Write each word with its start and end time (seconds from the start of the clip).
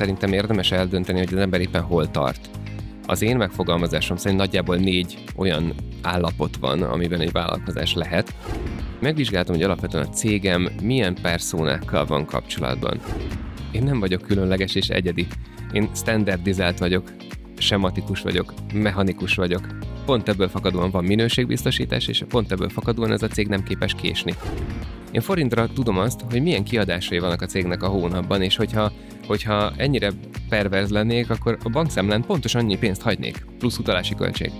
szerintem 0.00 0.32
érdemes 0.32 0.72
eldönteni, 0.72 1.18
hogy 1.18 1.32
az 1.32 1.40
ember 1.40 1.60
éppen 1.60 1.82
hol 1.82 2.10
tart. 2.10 2.50
Az 3.06 3.22
én 3.22 3.36
megfogalmazásom 3.36 4.16
szerint 4.16 4.40
nagyjából 4.40 4.76
négy 4.76 5.18
olyan 5.36 5.74
állapot 6.02 6.56
van, 6.56 6.82
amiben 6.82 7.20
egy 7.20 7.32
vállalkozás 7.32 7.94
lehet. 7.94 8.34
Megvizsgáltam, 9.00 9.54
hogy 9.54 9.64
alapvetően 9.64 10.06
a 10.06 10.08
cégem 10.08 10.68
milyen 10.82 11.16
perszónákkal 11.22 12.04
van 12.06 12.26
kapcsolatban. 12.26 13.00
Én 13.72 13.82
nem 13.82 14.00
vagyok 14.00 14.22
különleges 14.22 14.74
és 14.74 14.88
egyedi. 14.88 15.26
Én 15.72 15.88
standardizált 15.94 16.78
vagyok, 16.78 17.12
sematikus 17.58 18.20
vagyok, 18.20 18.54
mechanikus 18.74 19.34
vagyok. 19.34 19.66
Pont 20.04 20.28
ebből 20.28 20.48
fakadóan 20.48 20.90
van 20.90 21.04
minőségbiztosítás, 21.04 22.08
és 22.08 22.24
pont 22.28 22.52
ebből 22.52 22.68
fakadóan 22.68 23.12
ez 23.12 23.22
a 23.22 23.28
cég 23.28 23.48
nem 23.48 23.62
képes 23.62 23.94
késni. 23.94 24.34
Én 25.10 25.20
forintra 25.20 25.66
tudom 25.66 25.98
azt, 25.98 26.20
hogy 26.30 26.42
milyen 26.42 26.64
kiadásai 26.64 27.18
vannak 27.18 27.42
a 27.42 27.46
cégnek 27.46 27.82
a 27.82 27.88
hónapban, 27.88 28.42
és 28.42 28.56
hogyha, 28.56 28.92
hogyha 29.30 29.72
ennyire 29.76 30.10
perverz 30.48 30.90
lennék, 30.90 31.30
akkor 31.30 31.58
a 31.64 31.68
bankszámlán 31.68 32.24
pontos 32.24 32.54
annyi 32.54 32.78
pénzt 32.78 33.02
hagynék, 33.02 33.44
plusz 33.58 33.78
utalási 33.78 34.14
költség. 34.14 34.52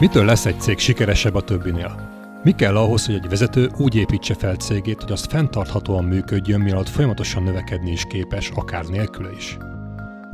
Mitől 0.00 0.24
lesz 0.24 0.46
egy 0.46 0.60
cég 0.60 0.78
sikeresebb 0.78 1.34
a 1.34 1.40
többinél? 1.40 2.10
Mi 2.42 2.52
kell 2.52 2.76
ahhoz, 2.76 3.06
hogy 3.06 3.14
egy 3.14 3.28
vezető 3.28 3.70
úgy 3.78 3.94
építse 3.94 4.34
fel 4.34 4.54
cégét, 4.54 5.02
hogy 5.02 5.12
azt 5.12 5.30
fenntarthatóan 5.30 6.04
működjön, 6.04 6.60
mielőtt 6.60 6.88
folyamatosan 6.88 7.42
növekedni 7.42 7.90
is 7.90 8.04
képes, 8.08 8.50
akár 8.54 8.84
nélküle 8.84 9.30
is? 9.36 9.56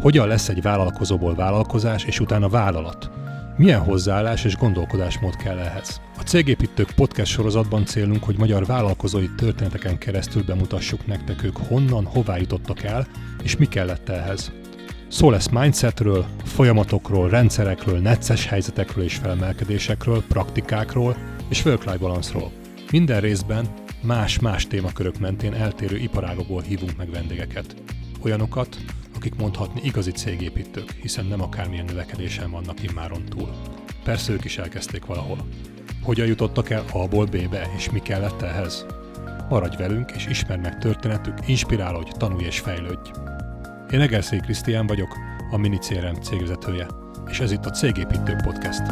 Hogyan 0.01 0.29
lesz 0.29 0.48
egy 0.48 0.62
vállalkozóból 0.62 1.35
vállalkozás 1.35 2.05
és 2.05 2.21
utána 2.21 2.48
vállalat? 2.48 3.10
Milyen 3.57 3.81
hozzáállás 3.81 4.45
és 4.45 4.57
gondolkodásmód 4.57 5.37
kell 5.37 5.59
ehhez? 5.59 6.01
A 6.19 6.23
Cégépítők 6.23 6.91
podcast 6.91 7.33
sorozatban 7.33 7.85
célunk, 7.85 8.24
hogy 8.24 8.38
magyar 8.38 8.66
vállalkozói 8.66 9.29
történeteken 9.37 9.99
keresztül 9.99 10.45
bemutassuk 10.45 11.07
nektek 11.07 11.43
ők 11.43 11.57
honnan, 11.57 12.05
hová 12.05 12.37
jutottak 12.37 12.83
el, 12.83 13.07
és 13.43 13.57
mi 13.57 13.66
kellett 13.66 14.09
ehhez. 14.09 14.52
Szó 15.09 15.30
lesz 15.30 15.49
mindsetről, 15.49 16.27
folyamatokról, 16.45 17.29
rendszerekről, 17.29 17.99
necces 17.99 18.46
helyzetekről 18.46 19.05
és 19.05 19.15
felemelkedésekről, 19.15 20.23
praktikákról 20.29 21.16
és 21.49 21.65
work-life 21.65 21.99
balance 21.99 22.39
Minden 22.91 23.21
részben 23.21 23.66
más-más 24.01 24.66
témakörök 24.66 25.18
mentén 25.18 25.55
eltérő 25.55 25.96
iparágokból 25.96 26.63
hívunk 26.63 26.96
meg 26.96 27.11
vendégeket. 27.11 27.74
Olyanokat, 28.23 28.77
akik 29.16 29.34
mondhatni 29.34 29.80
igazi 29.84 30.10
cégépítők, 30.10 30.90
hiszen 30.90 31.26
nem 31.26 31.43
akármilyen 31.43 31.84
növekedésen 31.84 32.51
vannak 32.51 32.82
immáron 32.82 33.24
túl. 33.24 33.51
Persze 34.04 34.32
ők 34.32 34.45
is 34.45 34.59
elkezdték 34.59 35.06
valahol. 35.06 35.38
Hogyan 36.02 36.26
jutottak 36.26 36.71
el 36.71 36.84
A-ból 36.93 37.24
B-be, 37.24 37.71
és 37.76 37.90
mi 37.90 38.01
kellett 38.01 38.43
ehhez? 38.43 38.87
Maradj 39.48 39.76
velünk, 39.76 40.10
és 40.10 40.26
ismerd 40.26 40.60
meg 40.60 40.79
történetük, 40.79 41.38
inspirálódj, 41.46 42.10
tanulj 42.16 42.45
és 42.45 42.59
fejlődj. 42.59 43.10
Én 43.90 44.01
Egerszék 44.01 44.40
Krisztián 44.40 44.87
vagyok, 44.87 45.16
a 45.51 45.56
Mini 45.56 45.78
CRM 45.78 46.21
cégvezetője, 46.21 46.87
és 47.30 47.40
ez 47.40 47.52
itt 47.52 47.66
a 47.66 47.71
Cégépítők 47.71 48.43
Podcast. 48.43 48.82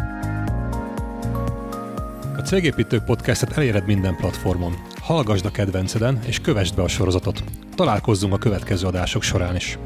A 2.36 2.40
Cégépítők 2.44 3.04
Podcastet 3.04 3.56
eléred 3.56 3.86
minden 3.86 4.16
platformon. 4.16 4.74
Hallgasd 5.00 5.44
a 5.44 5.50
kedvenceden, 5.50 6.18
és 6.26 6.40
kövessd 6.40 6.74
be 6.74 6.82
a 6.82 6.88
sorozatot. 6.88 7.44
Találkozzunk 7.74 8.32
a 8.32 8.38
következő 8.38 8.86
adások 8.86 9.22
során 9.22 9.56
is. 9.56 9.78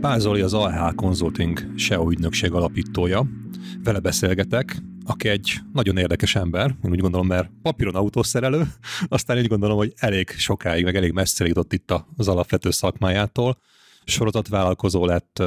Pázoli 0.00 0.40
az 0.40 0.54
AH 0.54 0.94
Consulting 0.94 1.72
SEO 1.76 2.10
ügynökség 2.10 2.52
alapítója. 2.52 3.26
Vele 3.84 3.98
beszélgetek, 3.98 4.76
aki 5.04 5.28
egy 5.28 5.58
nagyon 5.72 5.96
érdekes 5.96 6.34
ember, 6.34 6.74
én 6.84 6.90
úgy 6.90 7.00
gondolom, 7.00 7.26
mert 7.26 7.50
papíron 7.62 7.94
autószerelő, 7.94 8.66
aztán 9.08 9.38
úgy 9.38 9.48
gondolom, 9.48 9.76
hogy 9.76 9.92
elég 9.96 10.28
sokáig, 10.30 10.84
meg 10.84 10.96
elég 10.96 11.12
messzire 11.12 11.48
jutott 11.48 11.72
itt 11.72 11.92
az 12.16 12.28
alapvető 12.28 12.70
szakmájától. 12.70 13.58
Sorozatvállalkozó 14.04 15.04
lett, 15.04 15.42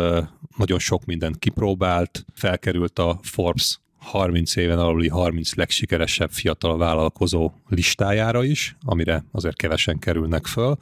nagyon 0.57 0.79
sok 0.79 1.05
mindent 1.05 1.39
kipróbált, 1.39 2.25
felkerült 2.33 2.99
a 2.99 3.19
Forbes 3.21 3.79
30 3.99 4.55
éven 4.55 4.79
aluli 4.79 5.07
30 5.07 5.55
legsikeresebb 5.55 6.31
fiatal 6.31 6.77
vállalkozó 6.77 7.51
listájára 7.67 8.43
is, 8.43 8.75
amire 8.81 9.25
azért 9.31 9.55
kevesen 9.55 9.99
kerülnek 9.99 10.45
föl, 10.45 10.77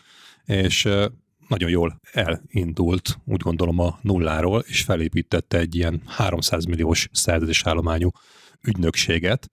és 0.45 0.89
nagyon 1.47 1.69
jól 1.69 1.99
elindult, 2.11 3.19
úgy 3.25 3.41
gondolom 3.41 3.79
a 3.79 3.99
nulláról, 4.01 4.63
és 4.67 4.81
felépítette 4.81 5.57
egy 5.57 5.75
ilyen 5.75 6.01
300 6.05 6.65
milliós 6.65 7.09
szerződésállományú 7.11 8.09
ügynökséget. 8.63 9.49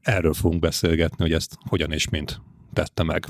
Erről 0.00 0.34
fogunk 0.34 0.60
beszélgetni, 0.60 1.16
hogy 1.24 1.32
ezt 1.32 1.58
hogyan 1.68 1.92
és 1.92 2.08
mint 2.08 2.40
tette 2.72 3.02
meg. 3.02 3.26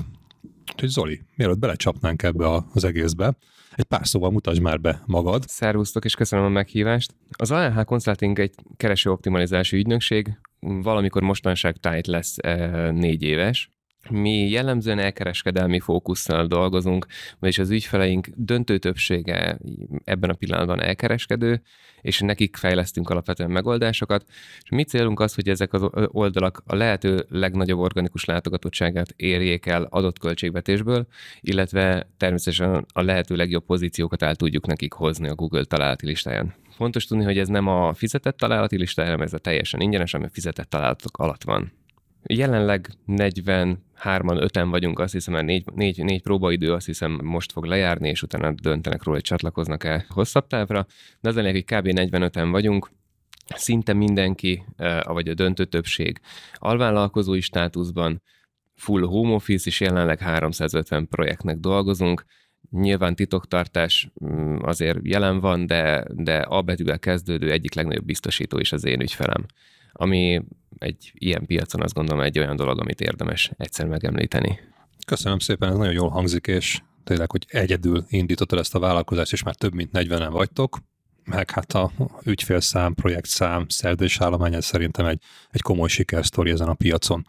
Úgyhogy 0.71 0.89
Zoli, 0.89 1.21
mielőtt 1.35 1.59
belecsapnánk 1.59 2.23
ebbe 2.23 2.63
az 2.73 2.83
egészbe, 2.83 3.37
egy 3.79 3.85
pár 3.85 4.07
szóval 4.07 4.31
mutasd 4.31 4.61
már 4.61 4.79
be 4.79 5.01
magad. 5.05 5.43
Szervusztok, 5.47 6.05
és 6.05 6.15
köszönöm 6.15 6.45
a 6.45 6.49
meghívást. 6.49 7.15
Az 7.29 7.51
ALH 7.51 7.83
Consulting 7.83 8.39
egy 8.39 8.55
kereső 8.77 9.11
optimalizási 9.11 9.77
ügynökség, 9.77 10.39
valamikor 10.59 11.21
mostanság 11.21 11.77
tájt 11.77 12.07
lesz 12.07 12.35
e, 12.37 12.91
négy 12.91 13.23
éves, 13.23 13.71
mi 14.09 14.49
jellemzően 14.49 14.99
elkereskedelmi 14.99 15.79
fókusszal 15.79 16.47
dolgozunk, 16.47 17.05
vagyis 17.39 17.57
az 17.57 17.69
ügyfeleink 17.69 18.27
döntő 18.35 18.77
többsége 18.77 19.57
ebben 20.03 20.29
a 20.29 20.33
pillanatban 20.33 20.81
elkereskedő, 20.81 21.61
és 22.01 22.19
nekik 22.19 22.55
fejlesztünk 22.55 23.09
alapvetően 23.09 23.51
megoldásokat, 23.51 24.25
és 24.63 24.69
mi 24.69 24.83
célunk 24.83 25.19
az, 25.19 25.33
hogy 25.33 25.49
ezek 25.49 25.73
az 25.73 25.89
oldalak 26.07 26.63
a 26.65 26.75
lehető 26.75 27.25
legnagyobb 27.29 27.79
organikus 27.79 28.25
látogatottságát 28.25 29.13
érjék 29.15 29.65
el 29.65 29.83
adott 29.83 30.19
költségvetésből, 30.19 31.07
illetve 31.41 32.09
természetesen 32.17 32.85
a 32.93 33.01
lehető 33.01 33.35
legjobb 33.35 33.65
pozíciókat 33.65 34.21
el 34.21 34.35
tudjuk 34.35 34.67
nekik 34.67 34.93
hozni 34.93 35.27
a 35.27 35.35
Google 35.35 35.63
találati 35.63 36.05
listáján. 36.05 36.53
Fontos 36.69 37.05
tudni, 37.05 37.23
hogy 37.23 37.37
ez 37.37 37.47
nem 37.47 37.67
a 37.67 37.93
fizetett 37.93 38.37
találati 38.37 38.77
listája, 38.77 39.09
hanem 39.09 39.25
ez 39.25 39.33
a 39.33 39.37
teljesen 39.37 39.81
ingyenes, 39.81 40.13
ami 40.13 40.25
a 40.25 40.29
fizetett 40.29 40.69
találatok 40.69 41.17
alatt 41.17 41.43
van. 41.43 41.78
Jelenleg 42.23 42.89
43-an, 43.07 43.77
5-en 43.97 44.67
vagyunk, 44.69 44.99
azt 44.99 45.13
hiszem, 45.13 45.33
mert 45.33 45.45
négy, 45.45 45.65
négy, 45.75 46.03
négy 46.03 46.21
próbaidő 46.21 46.73
azt 46.73 46.85
hiszem 46.85 47.19
most 47.23 47.51
fog 47.51 47.63
lejárni, 47.63 48.09
és 48.09 48.21
utána 48.21 48.51
döntenek 48.51 49.03
róla, 49.03 49.17
hogy 49.17 49.27
csatlakoznak 49.27 49.83
el 49.83 50.05
hosszabb 50.09 50.47
távra, 50.47 50.85
de 51.19 51.29
az 51.29 51.35
a 51.35 51.41
hogy 51.41 51.65
kb. 51.65 51.87
45-en 51.87 52.47
vagyunk, 52.51 52.89
szinte 53.55 53.93
mindenki, 53.93 54.63
eh, 54.75 54.99
vagy 55.03 55.27
a 55.27 55.33
döntő 55.33 55.65
többség 55.65 56.19
alvállalkozói 56.53 57.41
státuszban, 57.41 58.21
full 58.75 59.01
home 59.01 59.33
office, 59.33 59.69
és 59.69 59.79
jelenleg 59.81 60.19
350 60.19 61.07
projektnek 61.07 61.57
dolgozunk, 61.57 62.25
Nyilván 62.71 63.15
titoktartás 63.15 64.11
mm, 64.25 64.55
azért 64.61 64.99
jelen 65.03 65.39
van, 65.39 65.65
de, 65.65 66.05
de 66.13 66.37
A 66.37 66.61
betűvel 66.61 66.99
kezdődő 66.99 67.51
egyik 67.51 67.73
legnagyobb 67.73 68.05
biztosító 68.05 68.59
is 68.59 68.71
az 68.71 68.85
én 68.85 69.01
ügyfelem. 69.01 69.45
Ami 69.91 70.41
egy 70.79 71.11
ilyen 71.13 71.45
piacon 71.45 71.81
azt 71.81 71.93
gondolom 71.93 72.23
egy 72.23 72.39
olyan 72.39 72.55
dolog, 72.55 72.79
amit 72.79 73.01
érdemes 73.01 73.51
egyszer 73.57 73.87
megemlíteni. 73.87 74.59
Köszönöm 75.05 75.39
szépen, 75.39 75.69
ez 75.69 75.77
nagyon 75.77 75.93
jól 75.93 76.09
hangzik, 76.09 76.47
és 76.47 76.81
tényleg, 77.03 77.31
hogy 77.31 77.45
egyedül 77.47 78.05
indítottad 78.07 78.59
ezt 78.59 78.75
a 78.75 78.79
vállalkozást, 78.79 79.31
és 79.31 79.43
már 79.43 79.55
több 79.55 79.73
mint 79.73 79.89
40-en 79.93 80.29
vagytok, 80.31 80.77
meg 81.23 81.51
hát 81.51 81.73
a 81.73 81.91
ügyfélszám, 82.23 82.93
projektszám, 82.93 83.65
szerződésállomány, 83.67 84.53
ez 84.53 84.65
szerintem 84.65 85.05
egy, 85.05 85.21
egy 85.49 85.61
komoly 85.61 85.87
sikersztori 85.87 86.51
ezen 86.51 86.67
a 86.67 86.73
piacon. 86.73 87.27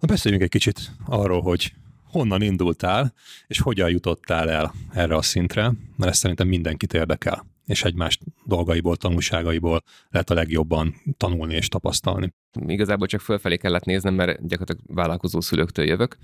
Na 0.00 0.06
beszéljünk 0.06 0.44
egy 0.44 0.50
kicsit 0.50 0.90
arról, 1.06 1.40
hogy 1.40 1.72
honnan 2.10 2.42
indultál, 2.42 3.12
és 3.46 3.60
hogyan 3.60 3.90
jutottál 3.90 4.50
el 4.50 4.72
erre 4.92 5.14
a 5.14 5.22
szintre, 5.22 5.72
mert 5.96 6.10
ez 6.10 6.18
szerintem 6.18 6.48
mindenkit 6.48 6.94
érdekel 6.94 7.46
és 7.68 7.84
egymás 7.84 8.18
dolgaiból, 8.44 8.96
tanulságaiból 8.96 9.82
lehet 10.10 10.30
a 10.30 10.34
legjobban 10.34 10.94
tanulni 11.16 11.54
és 11.54 11.68
tapasztalni. 11.68 12.34
Igazából 12.66 13.06
csak 13.06 13.20
fölfelé 13.20 13.56
kellett 13.56 13.84
néznem, 13.84 14.14
mert 14.14 14.46
gyakorlatilag 14.46 14.96
vállalkozó 14.96 15.40
szülőktől 15.40 15.86
jövök. 15.86 16.16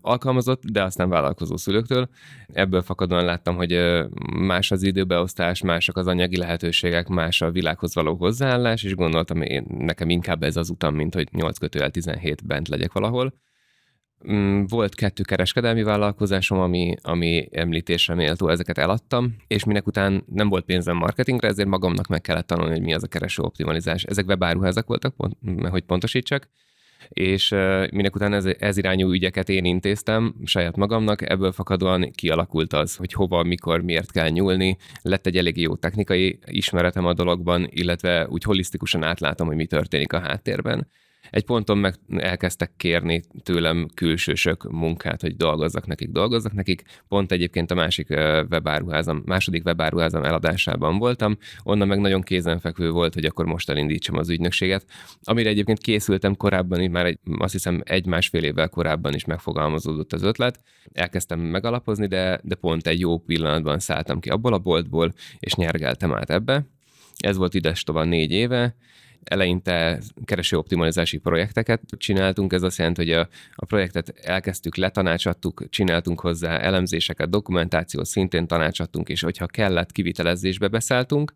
Alkalmazott, 0.00 0.64
de 0.64 0.82
aztán 0.82 1.08
vállalkozó 1.08 1.56
szülőktől. 1.56 2.08
Ebből 2.46 2.82
fakadóan 2.82 3.24
láttam, 3.24 3.56
hogy 3.56 3.80
más 4.36 4.70
az 4.70 4.82
időbeosztás, 4.82 5.62
mások 5.62 5.96
az 5.96 6.06
anyagi 6.06 6.36
lehetőségek, 6.36 7.08
más 7.08 7.40
a 7.40 7.50
világhoz 7.50 7.94
való 7.94 8.14
hozzáállás, 8.14 8.82
és 8.82 8.94
gondoltam, 8.94 9.42
én, 9.42 9.66
nekem 9.68 10.10
inkább 10.10 10.42
ez 10.42 10.56
az 10.56 10.70
utam, 10.70 10.94
mint 10.94 11.14
hogy 11.14 11.28
8 11.32 11.58
kötőel 11.58 11.90
17 11.90 12.46
bent 12.46 12.68
legyek 12.68 12.92
valahol 12.92 13.32
volt 14.66 14.94
kettő 14.94 15.22
kereskedelmi 15.22 15.82
vállalkozásom, 15.82 16.58
ami, 16.58 16.94
ami 17.02 17.48
említésre 17.52 18.14
méltó, 18.14 18.48
ezeket 18.48 18.78
eladtam, 18.78 19.36
és 19.46 19.64
minek 19.64 19.86
után 19.86 20.24
nem 20.26 20.48
volt 20.48 20.64
pénzem 20.64 20.96
marketingre, 20.96 21.48
ezért 21.48 21.68
magamnak 21.68 22.06
meg 22.06 22.20
kellett 22.20 22.46
tanulni, 22.46 22.72
hogy 22.72 22.82
mi 22.82 22.94
az 22.94 23.02
a 23.02 23.06
kereső 23.08 23.42
optimalizás. 23.42 24.04
Ezek 24.04 24.26
webáruházak 24.26 24.86
voltak, 24.86 25.14
pont, 25.14 25.36
hogy 25.70 25.82
pontosítsak, 25.82 26.48
és 27.08 27.48
minek 27.90 28.14
után 28.14 28.32
ez, 28.32 28.44
ez 28.44 28.76
irányú 28.76 29.12
ügyeket 29.12 29.48
én 29.48 29.64
intéztem 29.64 30.34
saját 30.44 30.76
magamnak, 30.76 31.30
ebből 31.30 31.52
fakadóan 31.52 32.10
kialakult 32.10 32.72
az, 32.72 32.96
hogy 32.96 33.12
hova, 33.12 33.42
mikor, 33.42 33.82
miért 33.82 34.12
kell 34.12 34.28
nyúlni, 34.28 34.76
lett 35.02 35.26
egy 35.26 35.36
elég 35.36 35.60
jó 35.60 35.76
technikai 35.76 36.38
ismeretem 36.46 37.06
a 37.06 37.14
dologban, 37.14 37.66
illetve 37.70 38.26
úgy 38.28 38.42
holisztikusan 38.42 39.02
átlátom, 39.02 39.46
hogy 39.46 39.56
mi 39.56 39.66
történik 39.66 40.12
a 40.12 40.20
háttérben 40.20 40.88
egy 41.30 41.44
ponton 41.44 41.78
meg 41.78 41.94
elkezdtek 42.16 42.70
kérni 42.76 43.22
tőlem 43.42 43.88
külsősök 43.94 44.70
munkát, 44.70 45.20
hogy 45.20 45.36
dolgozzak 45.36 45.86
nekik, 45.86 46.10
dolgozzak 46.10 46.52
nekik. 46.52 46.82
Pont 47.08 47.32
egyébként 47.32 47.70
a 47.70 47.74
másik 47.74 48.08
webáruházam, 48.50 49.22
második 49.24 49.64
webáruházam 49.64 50.22
eladásában 50.22 50.98
voltam, 50.98 51.38
onnan 51.62 51.88
meg 51.88 52.00
nagyon 52.00 52.22
kézenfekvő 52.22 52.90
volt, 52.90 53.14
hogy 53.14 53.24
akkor 53.24 53.46
most 53.46 53.70
elindítsam 53.70 54.16
az 54.16 54.30
ügynökséget, 54.30 54.84
amire 55.22 55.48
egyébként 55.48 55.78
készültem 55.78 56.36
korábban, 56.36 56.90
már 56.90 57.06
egy, 57.06 57.18
azt 57.38 57.52
hiszem 57.52 57.82
egy-másfél 57.84 58.42
évvel 58.42 58.68
korábban 58.68 59.14
is 59.14 59.24
megfogalmazódott 59.24 60.12
az 60.12 60.22
ötlet. 60.22 60.60
Elkezdtem 60.92 61.40
megalapozni, 61.40 62.06
de, 62.06 62.40
de 62.42 62.54
pont 62.54 62.86
egy 62.86 63.00
jó 63.00 63.18
pillanatban 63.18 63.78
szálltam 63.78 64.20
ki 64.20 64.28
abból 64.28 64.52
a 64.52 64.58
boltból, 64.58 65.12
és 65.38 65.54
nyergeltem 65.54 66.14
át 66.14 66.30
ebbe. 66.30 66.66
Ez 67.18 67.36
volt 67.36 67.54
ides 67.54 67.82
tovább 67.82 68.06
négy 68.06 68.30
éve, 68.30 68.76
eleinte 69.24 70.00
kereső 70.24 70.56
optimalizási 70.56 71.18
projekteket 71.18 71.82
csináltunk, 71.96 72.52
ez 72.52 72.62
azt 72.62 72.78
jelenti, 72.78 73.04
hogy 73.04 73.12
a, 73.12 73.28
a 73.54 73.64
projektet 73.64 74.14
elkezdtük, 74.22 74.76
letanácsadtuk, 74.76 75.64
csináltunk 75.68 76.20
hozzá 76.20 76.58
elemzéseket, 76.58 77.30
dokumentációt 77.30 78.06
szintén 78.06 78.46
tanácsadtunk, 78.46 79.08
és 79.08 79.20
hogyha 79.22 79.46
kellett, 79.46 79.92
kivitelezésbe 79.92 80.68
beszálltunk, 80.68 81.32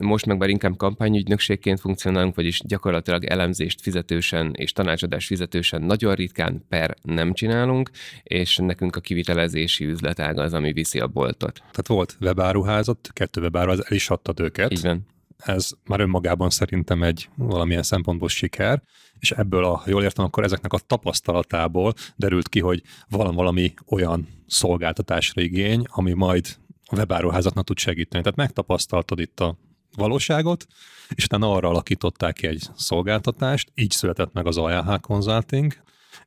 most 0.00 0.26
meg 0.26 0.38
már 0.38 0.48
inkább 0.48 0.76
kampányügynökségként 0.76 1.80
funkcionálunk, 1.80 2.34
vagyis 2.34 2.60
gyakorlatilag 2.66 3.24
elemzést 3.24 3.80
fizetősen 3.80 4.52
és 4.54 4.72
tanácsadást 4.72 5.26
fizetősen 5.26 5.82
nagyon 5.82 6.14
ritkán 6.14 6.64
per 6.68 6.94
nem 7.02 7.32
csinálunk, 7.32 7.90
és 8.22 8.56
nekünk 8.56 8.96
a 8.96 9.00
kivitelezési 9.00 9.84
üzletága 9.84 10.42
az, 10.42 10.52
ami 10.52 10.72
viszi 10.72 10.98
a 10.98 11.06
boltot. 11.06 11.54
Tehát 11.58 11.86
volt 11.86 12.16
webáruházat, 12.20 13.10
kettő 13.12 13.40
webáruházat, 13.40 13.86
el 13.88 13.96
is 13.96 14.10
adtad 14.10 14.40
őket. 14.40 14.72
Így 14.72 14.82
van 14.82 15.12
ez 15.36 15.70
már 15.84 16.00
önmagában 16.00 16.50
szerintem 16.50 17.02
egy 17.02 17.28
valamilyen 17.36 17.82
szempontból 17.82 18.28
siker, 18.28 18.82
és 19.18 19.30
ebből, 19.30 19.64
a, 19.64 19.76
ha 19.76 19.90
jól 19.90 20.02
értem, 20.02 20.24
akkor 20.24 20.44
ezeknek 20.44 20.72
a 20.72 20.78
tapasztalatából 20.78 21.92
derült 22.16 22.48
ki, 22.48 22.60
hogy 22.60 22.82
valami, 23.08 23.36
valami 23.36 23.74
olyan 23.86 24.28
szolgáltatásra 24.46 25.42
igény, 25.42 25.84
ami 25.86 26.12
majd 26.12 26.56
a 26.84 26.96
webáruházatnak 26.96 27.64
tud 27.64 27.78
segíteni. 27.78 28.22
Tehát 28.22 28.38
megtapasztaltad 28.38 29.18
itt 29.18 29.40
a 29.40 29.56
valóságot, 29.96 30.66
és 31.08 31.24
utána 31.24 31.52
arra 31.52 31.68
alakították 31.68 32.34
ki 32.34 32.46
egy 32.46 32.68
szolgáltatást, 32.76 33.70
így 33.74 33.90
született 33.90 34.32
meg 34.32 34.46
az 34.46 34.56
ALH 34.56 35.00
Consulting, 35.00 35.72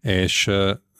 és 0.01 0.49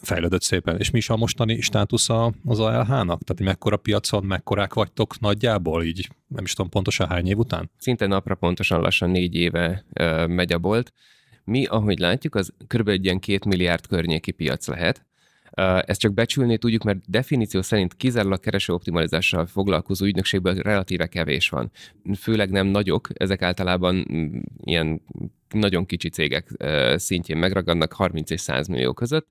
fejlődött 0.02 0.42
szépen. 0.42 0.78
És 0.78 0.92
mi 0.92 0.98
is 0.98 1.10
a 1.10 1.18
mostani 1.18 1.62
státusza 1.62 2.34
az 2.46 2.60
ALH-nak? 2.60 3.24
Tehát 3.24 3.40
mekkora 3.40 3.78
piacon, 3.78 4.26
mekkorák 4.26 4.74
vagytok 4.74 5.20
nagyjából, 5.20 5.84
így 5.84 6.10
nem 6.28 6.44
is 6.44 6.54
tudom 6.54 6.72
pontosan 6.72 7.08
hány 7.08 7.28
év 7.28 7.38
után? 7.38 7.70
Szinte 7.78 8.08
napra 8.08 8.36
pontosan 8.36 8.82
lassan 8.82 9.10
négy 9.10 9.36
éve 9.36 9.86
uh, 10.00 10.28
megy 10.28 10.54
a 10.54 10.58
bolt. 10.58 10.94
Mi, 11.44 11.66
ahogy 11.66 12.00
látjuk, 12.00 12.36
az 12.36 12.54
kb. 12.68 12.88
egy 12.88 13.04
ilyen 13.06 13.20
két 13.20 13.46
milliárd 13.46 13.88
környéki 13.88 14.32
piac 14.32 14.68
lehet. 14.68 15.06
Ezt 15.86 16.00
csak 16.00 16.14
becsülni 16.14 16.58
tudjuk, 16.58 16.84
mert 16.84 17.10
definíció 17.10 17.62
szerint 17.62 17.96
kizárólag 17.96 18.40
kereső 18.40 18.74
optimalizással 18.74 19.46
foglalkozó 19.46 20.06
ügynökségből 20.06 20.56
relatíve 20.56 21.08
kevés 21.08 21.50
van. 21.50 21.72
Főleg 22.20 22.50
nem 22.50 22.68
nagyok, 22.68 23.08
ezek 23.14 23.42
általában 23.42 23.96
mm, 24.12 24.40
ilyen 24.64 25.02
nagyon 25.50 25.86
kicsi 25.86 26.10
cégek 26.10 26.50
szintjén 26.96 27.38
megragadnak 27.38 27.94
30 27.94 28.30
és 28.30 28.42
100 28.42 28.68
millió 28.68 28.94
között 28.94 29.28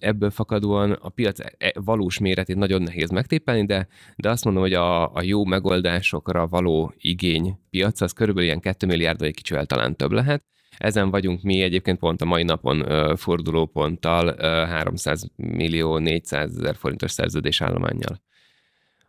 ebből 0.00 0.30
fakadóan 0.30 0.92
a 0.92 1.08
piac 1.08 1.40
e, 1.40 1.72
valós 1.74 2.18
méretét 2.18 2.56
nagyon 2.56 2.82
nehéz 2.82 3.10
megtépelni, 3.10 3.66
de, 3.66 3.88
de 4.16 4.30
azt 4.30 4.44
mondom, 4.44 4.62
hogy 4.62 4.72
a, 4.72 5.14
a 5.14 5.22
jó 5.22 5.44
megoldásokra 5.44 6.46
való 6.46 6.92
igény 6.96 7.58
piac 7.70 8.00
az 8.00 8.12
körülbelül 8.12 8.48
ilyen 8.48 8.60
2 8.60 8.86
milliárd 8.86 9.20
vagy 9.20 9.34
kicsivel 9.34 9.66
talán 9.66 9.96
több 9.96 10.12
lehet. 10.12 10.44
Ezen 10.76 11.10
vagyunk 11.10 11.42
mi 11.42 11.62
egyébként 11.62 11.98
pont 11.98 12.22
a 12.22 12.24
mai 12.24 12.42
napon 12.42 12.80
uh, 12.80 13.16
fordulóponttal 13.16 14.28
uh, 14.28 14.44
300 14.44 15.30
millió 15.36 15.98
400 15.98 16.56
ezer 16.56 16.76
forintos 16.76 17.10
szerződésállományjal. 17.10 18.22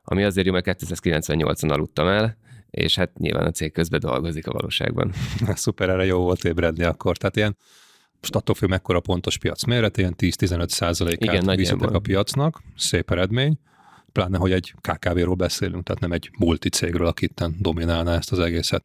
Ami 0.04 0.24
azért 0.24 0.48
jó, 0.48 0.54
mert 0.54 0.66
298-on 0.68 1.72
aludtam 1.72 2.08
el, 2.08 2.38
és 2.70 2.96
hát 2.96 3.18
nyilván 3.18 3.46
a 3.46 3.52
cég 3.52 3.72
közben 3.72 4.00
dolgozik 4.00 4.48
a 4.48 4.52
valóságban. 4.52 5.12
Szuper, 5.56 5.90
erre 5.90 6.06
jó 6.06 6.20
volt 6.20 6.44
ébredni 6.44 6.84
akkor. 6.84 7.18
Tehát 7.18 7.36
ilyen 7.36 7.58
most 8.22 8.36
attól 8.36 8.56
függ, 8.56 8.70
mekkora 8.70 9.00
pontos 9.00 9.38
piac 9.38 9.64
méret, 9.64 9.98
ilyen 9.98 10.16
10-15 10.18 10.68
százalékát 10.68 11.56
viszitek 11.56 11.92
a 11.92 12.00
piacnak, 12.00 12.62
szép 12.78 13.12
eredmény, 13.12 13.60
pláne, 14.12 14.38
hogy 14.38 14.52
egy 14.52 14.74
KKV-ról 14.82 15.36
beszélünk, 15.36 15.84
tehát 15.84 16.02
nem 16.02 16.12
egy 16.12 16.32
multicégről, 16.38 17.08
aki 17.08 17.26
itten 17.26 17.56
dominálná 17.60 18.16
ezt 18.16 18.32
az 18.32 18.40
egészet. 18.40 18.84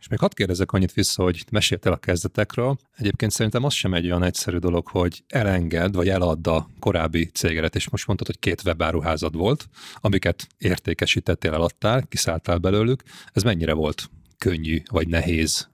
És 0.00 0.08
még 0.08 0.18
hadd 0.18 0.34
kérdezek 0.34 0.72
annyit 0.72 0.92
vissza, 0.92 1.22
hogy 1.22 1.44
meséltél 1.50 1.92
a 1.92 1.96
kezdetekről. 1.96 2.76
Egyébként 2.96 3.32
szerintem 3.32 3.64
az 3.64 3.72
sem 3.72 3.94
egy 3.94 4.04
olyan 4.04 4.22
egyszerű 4.22 4.56
dolog, 4.56 4.88
hogy 4.88 5.22
elenged, 5.28 5.94
vagy 5.94 6.08
eladd 6.08 6.48
a 6.48 6.68
korábbi 6.78 7.24
cégedet, 7.24 7.74
és 7.74 7.88
most 7.88 8.06
mondtad, 8.06 8.26
hogy 8.26 8.38
két 8.38 8.62
webáruházad 8.64 9.36
volt, 9.36 9.68
amiket 9.94 10.46
értékesítettél, 10.58 11.52
eladtál, 11.54 12.02
kiszálltál 12.08 12.58
belőlük. 12.58 13.02
Ez 13.32 13.42
mennyire 13.42 13.72
volt 13.72 14.10
könnyű, 14.38 14.82
vagy 14.90 15.08
nehéz 15.08 15.68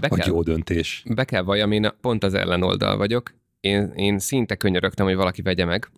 be 0.00 0.08
vagy 0.08 0.18
kell, 0.18 0.28
jó 0.28 0.42
döntés. 0.42 1.02
Be 1.14 1.24
kell 1.24 1.42
valljam, 1.42 1.72
én 1.72 1.88
pont 2.00 2.24
az 2.24 2.34
ellenoldal 2.34 2.96
vagyok. 2.96 3.34
Én, 3.60 3.92
én 3.96 4.18
szinte 4.18 4.54
könyörögtem, 4.56 5.06
hogy 5.06 5.14
valaki 5.14 5.42
vegye 5.42 5.64
meg. 5.64 5.90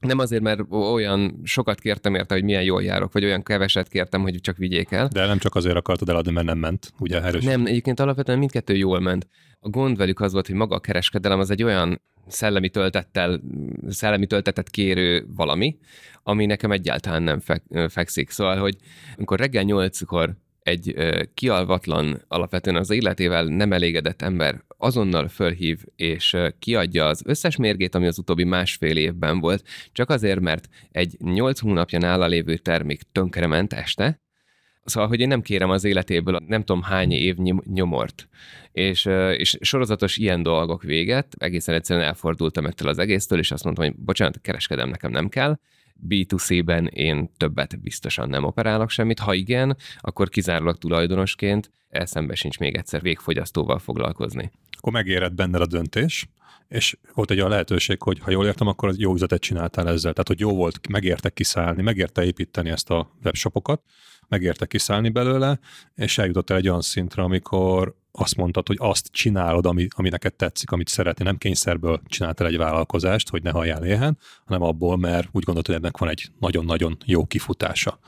Nem 0.00 0.18
azért, 0.18 0.42
mert 0.42 0.60
olyan 0.70 1.40
sokat 1.44 1.80
kértem 1.80 2.14
érte, 2.14 2.34
hogy 2.34 2.44
milyen 2.44 2.62
jól 2.62 2.82
járok, 2.82 3.12
vagy 3.12 3.24
olyan 3.24 3.42
keveset 3.42 3.88
kértem, 3.88 4.22
hogy 4.22 4.40
csak 4.40 4.56
vigyék 4.56 4.90
el. 4.90 5.08
De 5.12 5.26
nem 5.26 5.38
csak 5.38 5.54
azért 5.54 5.76
akartad 5.76 6.08
eladni, 6.08 6.32
mert 6.32 6.46
nem 6.46 6.58
ment, 6.58 6.92
ugye 6.98 7.22
erős? 7.22 7.44
Nem, 7.44 7.66
egyébként 7.66 8.00
alapvetően 8.00 8.38
mindkettő 8.38 8.76
jól 8.76 9.00
ment. 9.00 9.28
A 9.60 9.68
gond 9.68 9.96
velük 9.96 10.20
az 10.20 10.32
volt, 10.32 10.46
hogy 10.46 10.56
maga 10.56 10.74
a 10.74 10.80
kereskedelem 10.80 11.38
az 11.38 11.50
egy 11.50 11.62
olyan 11.62 12.02
szellemi 12.26 12.68
töltettel, 12.68 13.40
szellemi 13.88 14.26
töltetet 14.26 14.70
kérő 14.70 15.26
valami, 15.36 15.78
ami 16.22 16.46
nekem 16.46 16.72
egyáltalán 16.72 17.22
nem 17.22 17.40
fekszik. 17.88 18.30
Szóval, 18.30 18.58
hogy 18.58 18.76
amikor 19.16 19.38
reggel 19.38 19.62
nyolckor 19.62 20.36
egy 20.64 20.94
kialvatlan, 21.34 22.22
alapvetően 22.28 22.76
az 22.76 22.90
életével 22.90 23.44
nem 23.44 23.72
elégedett 23.72 24.22
ember 24.22 24.62
azonnal 24.76 25.28
fölhív 25.28 25.84
és 25.96 26.36
kiadja 26.58 27.06
az 27.06 27.22
összes 27.26 27.56
mérgét, 27.56 27.94
ami 27.94 28.06
az 28.06 28.18
utóbbi 28.18 28.44
másfél 28.44 28.96
évben 28.96 29.40
volt, 29.40 29.64
csak 29.92 30.10
azért, 30.10 30.40
mert 30.40 30.68
egy 30.90 31.16
nyolc 31.18 31.60
hónapja 31.60 31.98
nála 31.98 32.26
lévő 32.26 32.56
termék 32.56 33.02
tönkrement 33.12 33.72
este, 33.72 34.22
Szóval, 34.84 35.08
hogy 35.08 35.20
én 35.20 35.28
nem 35.28 35.42
kérem 35.42 35.70
az 35.70 35.84
életéből 35.84 36.40
nem 36.46 36.62
tudom 36.62 36.82
hány 36.82 37.12
év 37.12 37.36
nyomort. 37.64 38.28
És, 38.72 39.04
és 39.36 39.56
sorozatos 39.60 40.16
ilyen 40.16 40.42
dolgok 40.42 40.82
véget, 40.82 41.34
egészen 41.38 41.74
egyszerűen 41.74 42.06
elfordultam 42.06 42.66
ettől 42.66 42.88
az 42.88 42.98
egésztől, 42.98 43.38
és 43.38 43.50
azt 43.50 43.64
mondtam, 43.64 43.84
hogy 43.84 43.94
bocsánat, 43.96 44.40
kereskedem 44.40 44.88
nekem 44.88 45.10
nem 45.10 45.28
kell, 45.28 45.58
B2C-ben 46.08 46.86
én 46.86 47.30
többet 47.36 47.80
biztosan 47.80 48.28
nem 48.28 48.44
operálok 48.44 48.90
semmit, 48.90 49.18
ha 49.18 49.34
igen, 49.34 49.76
akkor 49.98 50.28
kizárólag 50.28 50.78
tulajdonosként 50.78 51.70
eszembe 51.88 52.34
sincs 52.34 52.58
még 52.58 52.76
egyszer 52.76 53.02
végfogyasztóval 53.02 53.78
foglalkozni. 53.78 54.50
Akkor 54.70 54.92
megérett 54.92 55.34
benned 55.34 55.60
a 55.60 55.66
döntés, 55.66 56.28
és 56.68 56.96
volt 57.14 57.30
egy 57.30 57.38
olyan 57.38 57.50
lehetőség, 57.50 58.02
hogy 58.02 58.18
ha 58.18 58.30
jól 58.30 58.46
értem, 58.46 58.66
akkor 58.66 58.92
jó 58.96 59.12
üzletet 59.14 59.40
csináltál 59.40 59.88
ezzel. 59.88 60.12
Tehát, 60.12 60.28
hogy 60.28 60.40
jó 60.40 60.54
volt, 60.54 60.88
megérte 60.88 61.30
kiszállni, 61.30 61.82
megérte 61.82 62.24
építeni 62.24 62.70
ezt 62.70 62.90
a 62.90 63.10
webshopokat, 63.24 63.82
megérte 64.28 64.66
kiszállni 64.66 65.08
belőle, 65.08 65.58
és 65.94 66.18
eljutott 66.18 66.50
egy 66.50 66.68
olyan 66.68 66.80
szintre, 66.80 67.22
amikor 67.22 67.96
azt 68.18 68.36
mondtad, 68.36 68.66
hogy 68.66 68.76
azt 68.80 69.08
csinálod, 69.12 69.66
ami, 69.66 69.86
ami 69.90 70.08
neked 70.08 70.34
tetszik, 70.34 70.70
amit 70.70 70.88
szeretnél. 70.88 71.26
Nem 71.26 71.36
kényszerből 71.36 72.00
csináltál 72.06 72.46
egy 72.46 72.56
vállalkozást, 72.56 73.28
hogy 73.28 73.42
ne 73.42 73.50
halljál 73.50 73.84
éhen, 73.84 74.18
hanem 74.44 74.62
abból, 74.62 74.96
mert 74.96 75.28
úgy 75.32 75.42
gondolod, 75.42 75.66
hogy 75.66 75.74
ennek 75.74 75.98
van 75.98 76.08
egy 76.08 76.26
nagyon-nagyon 76.40 76.96
jó 77.04 77.24
kifutása. 77.24 77.98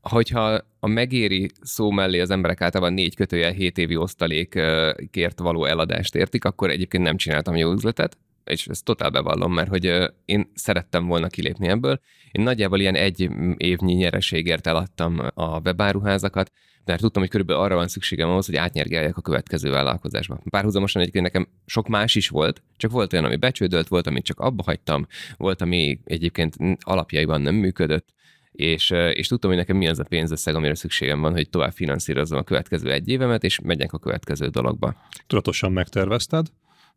Hogyha 0.00 0.60
a 0.80 0.86
megéri 0.86 1.50
szó 1.60 1.90
mellé 1.90 2.20
az 2.20 2.30
emberek 2.30 2.60
általában 2.60 2.94
négy 2.94 3.14
kötője 3.14 3.52
7 3.52 3.78
évi 3.78 3.96
osztalékért 3.96 5.38
való 5.38 5.64
eladást 5.64 6.14
értik, 6.14 6.44
akkor 6.44 6.70
egyébként 6.70 7.02
nem 7.02 7.16
csináltam 7.16 7.56
jó 7.56 7.72
üzletet, 7.72 8.18
és 8.44 8.66
ezt 8.66 8.84
totál 8.84 9.10
bevallom, 9.10 9.52
mert 9.52 9.68
hogy 9.68 9.92
én 10.24 10.50
szerettem 10.54 11.06
volna 11.06 11.26
kilépni 11.26 11.68
ebből. 11.68 12.00
Én 12.30 12.44
nagyjából 12.44 12.80
ilyen 12.80 12.94
egy 12.94 13.30
évnyi 13.56 13.92
nyereségért 13.92 14.66
eladtam 14.66 15.20
a 15.34 15.60
webáruházakat, 15.60 16.50
de 16.84 16.96
tudtam, 16.96 17.22
hogy 17.22 17.30
körülbelül 17.30 17.62
arra 17.62 17.74
van 17.74 17.88
szükségem 17.88 18.28
ahhoz, 18.28 18.46
hogy 18.46 18.56
átnyergeljek 18.56 19.16
a 19.16 19.20
következő 19.20 19.70
vállalkozásba. 19.70 20.40
Párhuzamosan 20.50 21.00
egyébként 21.00 21.24
nekem 21.24 21.48
sok 21.66 21.88
más 21.88 22.14
is 22.14 22.28
volt, 22.28 22.62
csak 22.76 22.90
volt 22.90 23.12
olyan, 23.12 23.24
ami 23.24 23.36
becsődölt, 23.36 23.88
volt, 23.88 24.06
amit 24.06 24.24
csak 24.24 24.40
abba 24.40 24.62
hagytam, 24.62 25.06
volt, 25.36 25.60
ami 25.60 26.00
egyébként 26.04 26.56
alapjaiban 26.80 27.40
nem 27.40 27.54
működött, 27.54 28.08
és, 28.52 28.90
és 28.90 29.26
tudtam, 29.26 29.50
hogy 29.50 29.58
nekem 29.58 29.76
mi 29.76 29.88
az 29.88 29.98
a 29.98 30.04
pénzösszeg, 30.04 30.54
amire 30.54 30.74
szükségem 30.74 31.20
van, 31.20 31.32
hogy 31.32 31.48
tovább 31.48 31.72
finanszírozzam 31.72 32.38
a 32.38 32.42
következő 32.42 32.90
egy 32.90 33.08
évemet, 33.08 33.44
és 33.44 33.60
megyek 33.60 33.92
a 33.92 33.98
következő 33.98 34.48
dologba. 34.48 34.94
Tudatosan 35.26 35.72
megtervezted, 35.72 36.46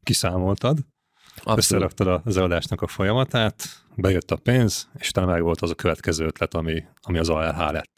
kiszámoltad, 0.04 0.78
Abszolút. 1.38 1.58
összeraktad 1.58 2.22
az 2.26 2.38
eladásnak 2.38 2.82
a 2.82 2.88
folyamatát, 2.88 3.68
bejött 3.96 4.32
a 4.32 4.36
pénz, 4.36 4.90
és 4.98 5.10
utána 5.10 5.32
meg 5.32 5.42
volt 5.42 5.62
az 5.62 5.70
a 5.70 5.76
következő 5.76 6.26
ötlet, 6.26 6.54
ami, 6.54 6.84
ami 7.02 7.18
az 7.18 7.30
ALH 7.30 7.72
lett 7.72 7.95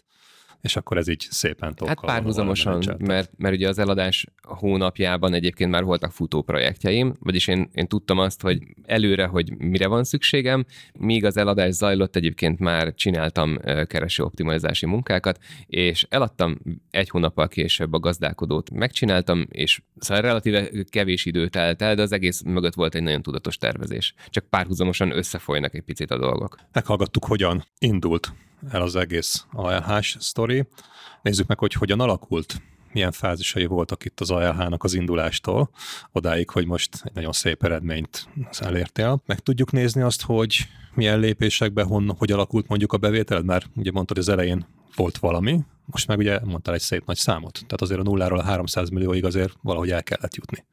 és 0.61 0.75
akkor 0.75 0.97
ez 0.97 1.07
így 1.07 1.27
szépen 1.29 1.75
tokkal. 1.75 1.95
Hát 1.95 2.05
párhuzamosan, 2.05 2.83
mert, 2.97 3.31
mert 3.37 3.55
ugye 3.55 3.67
az 3.67 3.79
eladás 3.79 4.25
hónapjában 4.41 5.33
egyébként 5.33 5.71
már 5.71 5.83
voltak 5.83 6.11
futó 6.11 6.41
projektjeim, 6.41 7.15
vagyis 7.19 7.47
én, 7.47 7.69
én 7.73 7.87
tudtam 7.87 8.19
azt, 8.19 8.41
hogy 8.41 8.63
előre, 8.85 9.25
hogy 9.25 9.57
mire 9.57 9.87
van 9.87 10.03
szükségem, 10.03 10.65
míg 10.93 11.25
az 11.25 11.37
eladás 11.37 11.73
zajlott, 11.73 12.15
egyébként 12.15 12.59
már 12.59 12.93
csináltam 12.93 13.57
kereső 13.87 14.23
optimalizási 14.23 14.85
munkákat, 14.85 15.39
és 15.65 16.05
eladtam 16.09 16.57
egy 16.91 17.09
hónappal 17.09 17.47
később 17.47 17.93
a 17.93 17.99
gazdálkodót, 17.99 18.71
megcsináltam, 18.71 19.45
és 19.49 19.81
szóval 19.99 20.23
relatíve 20.23 20.69
kevés 20.89 21.25
idő 21.25 21.47
telt 21.47 21.81
el, 21.81 21.95
de 21.95 22.01
az 22.01 22.11
egész 22.11 22.41
mögött 22.41 22.73
volt 22.73 22.95
egy 22.95 23.03
nagyon 23.03 23.21
tudatos 23.21 23.57
tervezés. 23.57 24.13
Csak 24.29 24.45
párhuzamosan 24.49 25.17
összefolynak 25.17 25.73
egy 25.75 25.83
picit 25.83 26.11
a 26.11 26.17
dolgok. 26.17 26.57
Meghallgattuk, 26.71 27.25
hogyan 27.25 27.63
indult 27.79 28.33
el 28.71 28.81
az 28.81 28.95
egész 28.95 29.45
ALH-s 29.51 30.15
sztori. 30.19 30.67
Nézzük 31.21 31.47
meg, 31.47 31.59
hogy 31.59 31.73
hogyan 31.73 31.99
alakult 31.99 32.61
milyen 32.91 33.11
fázisai 33.11 33.65
voltak 33.65 34.05
itt 34.05 34.19
az 34.19 34.31
ALH-nak 34.31 34.83
az 34.83 34.93
indulástól, 34.93 35.69
odáig, 36.11 36.49
hogy 36.49 36.65
most 36.65 37.01
egy 37.03 37.13
nagyon 37.13 37.31
szép 37.31 37.63
eredményt 37.63 38.27
elértél. 38.59 39.21
Meg 39.25 39.39
tudjuk 39.39 39.71
nézni 39.71 40.01
azt, 40.01 40.21
hogy 40.21 40.67
milyen 40.93 41.19
lépésekben, 41.19 41.85
hon, 41.85 42.15
hogy 42.17 42.31
alakult 42.31 42.67
mondjuk 42.67 42.93
a 42.93 42.97
bevételed, 42.97 43.45
mert 43.45 43.69
ugye 43.75 43.91
mondtad, 43.91 44.17
az 44.17 44.29
elején 44.29 44.65
volt 44.95 45.17
valami, 45.17 45.59
most 45.85 46.07
meg 46.07 46.17
ugye 46.17 46.39
mondtál 46.43 46.73
egy 46.73 46.81
szép 46.81 47.05
nagy 47.05 47.17
számot. 47.17 47.53
Tehát 47.53 47.81
azért 47.81 47.99
a 47.99 48.03
nulláról 48.03 48.39
a 48.39 48.43
300 48.43 48.89
millióig 48.89 49.25
azért 49.25 49.53
valahogy 49.61 49.91
el 49.91 50.03
kellett 50.03 50.35
jutni. 50.35 50.65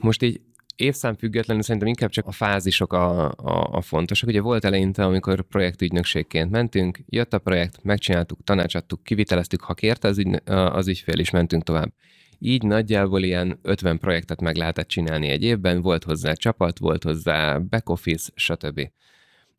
Most 0.00 0.22
így 0.22 0.40
évszám 0.76 1.14
függetlenül 1.14 1.62
szerintem 1.62 1.88
inkább 1.88 2.10
csak 2.10 2.26
a 2.26 2.32
fázisok 2.32 2.92
a, 2.92 3.30
a, 3.30 3.68
a 3.72 3.80
fontosak. 3.80 4.28
Ugye 4.28 4.40
volt 4.40 4.64
eleinte, 4.64 5.04
amikor 5.04 5.42
projektügynökségként 5.42 6.50
mentünk, 6.50 6.98
jött 7.06 7.32
a 7.32 7.38
projekt, 7.38 7.82
megcsináltuk, 7.82 8.44
tanácsadtuk, 8.44 9.02
kiviteleztük, 9.02 9.60
ha 9.60 9.74
kérte 9.74 10.08
az, 10.08 10.18
ügy, 10.18 10.40
az 10.46 10.88
ügyfél 10.88 11.18
is, 11.18 11.30
mentünk 11.30 11.62
tovább. 11.62 11.92
Így 12.38 12.62
nagyjából 12.62 13.22
ilyen 13.22 13.58
50 13.62 13.98
projektet 13.98 14.40
meg 14.40 14.56
lehetett 14.56 14.88
csinálni 14.88 15.28
egy 15.28 15.42
évben, 15.42 15.80
volt 15.80 16.04
hozzá 16.04 16.32
csapat, 16.32 16.78
volt 16.78 17.02
hozzá 17.02 17.58
back 17.58 17.88
office, 17.88 18.30
stb. 18.34 18.90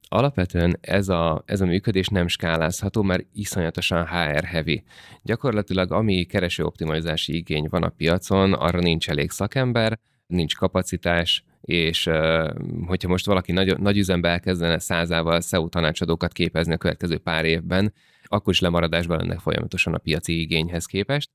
Alapvetően 0.08 0.78
ez 0.82 1.10
a, 1.10 1.44
ez 1.46 1.62
a 1.62 1.66
működés 1.66 2.08
nem 2.08 2.28
skálázható, 2.28 3.02
mert 3.02 3.26
iszonyatosan 3.34 4.08
HR-heavy. 4.08 4.84
Gyakorlatilag 5.24 5.92
ami 5.92 6.24
kereső 6.24 6.64
optimalizási 6.64 7.36
igény 7.36 7.68
van 7.70 7.84
a 7.84 7.90
piacon, 7.90 8.54
arra 8.54 8.80
nincs 8.80 9.10
elég 9.10 9.32
szakember, 9.32 10.00
nincs 10.28 10.56
kapacitás, 10.56 11.44
és 11.62 12.10
hogyha 12.86 13.08
most 13.08 13.26
valaki 13.26 13.52
nagy, 13.52 13.80
nagy 13.80 13.98
üzembe 13.98 14.30
elkezdene 14.30 14.80
százával 14.80 15.42
SEO 15.42 15.68
tanácsadókat 15.68 16.34
képezni 16.34 16.74
a 16.74 16.78
következő 16.78 17.18
pár 17.18 17.46
évben, 17.46 17.94
akkor 18.24 18.54
is 18.54 18.60
lemaradásban 18.60 19.18
lenne 19.18 19.38
folyamatosan 19.38 19.94
a 19.94 19.98
piaci 19.98 20.40
igényhez 20.40 20.86
képest. 20.86 21.30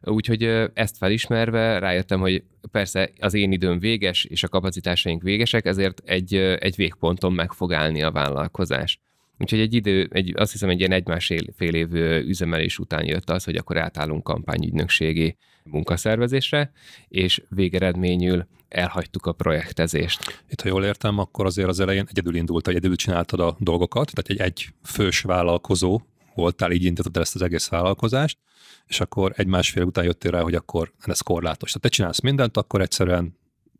Úgyhogy 0.00 0.42
ezt 0.74 0.96
felismerve 0.96 1.78
rájöttem, 1.78 2.20
hogy 2.20 2.44
persze 2.70 3.10
az 3.20 3.34
én 3.34 3.52
időm 3.52 3.78
véges, 3.78 4.24
és 4.24 4.42
a 4.42 4.48
kapacitásaink 4.48 5.22
végesek, 5.22 5.66
ezért 5.66 6.02
egy, 6.04 6.34
egy 6.34 6.76
végponton 6.76 7.32
meg 7.32 7.52
fog 7.52 7.72
állni 7.72 8.02
a 8.02 8.10
vállalkozás. 8.10 9.00
Úgyhogy 9.38 9.60
egy 9.60 9.74
idő, 9.74 10.08
egy, 10.12 10.32
azt 10.36 10.52
hiszem 10.52 10.68
egy 10.68 10.78
ilyen 10.78 10.92
egymás 10.92 11.32
fél 11.56 11.74
év 11.74 11.94
üzemelés 12.26 12.78
után 12.78 13.04
jött 13.04 13.30
az, 13.30 13.44
hogy 13.44 13.56
akkor 13.56 13.76
átállunk 13.76 14.22
kampányügynökségi 14.22 15.36
munkaszervezésre, 15.70 16.72
és 17.08 17.42
végeredményül 17.48 18.46
elhagytuk 18.68 19.26
a 19.26 19.32
projektezést. 19.32 20.42
Itt, 20.48 20.60
ha 20.60 20.68
jól 20.68 20.84
értem, 20.84 21.18
akkor 21.18 21.46
azért 21.46 21.68
az 21.68 21.80
elején 21.80 22.06
egyedül 22.08 22.34
indult, 22.34 22.68
egyedül 22.68 22.96
csináltad 22.96 23.40
a 23.40 23.56
dolgokat, 23.58 24.12
tehát 24.14 24.30
egy, 24.30 24.50
egy 24.50 24.74
fős 24.84 25.20
vállalkozó 25.20 26.00
voltál, 26.34 26.70
így 26.70 26.84
indítottad 26.84 27.22
ezt 27.22 27.34
az 27.34 27.42
egész 27.42 27.68
vállalkozást, 27.68 28.38
és 28.86 29.00
akkor 29.00 29.32
egy 29.36 29.46
másfél 29.46 29.82
után 29.82 30.04
jöttél 30.04 30.30
rá, 30.30 30.40
hogy 30.40 30.54
akkor 30.54 30.92
ez 31.00 31.20
korlátos. 31.20 31.68
Tehát 31.68 31.82
te 31.82 31.88
csinálsz 31.88 32.20
mindent, 32.20 32.56
akkor 32.56 32.80
egyszerűen 32.80 33.36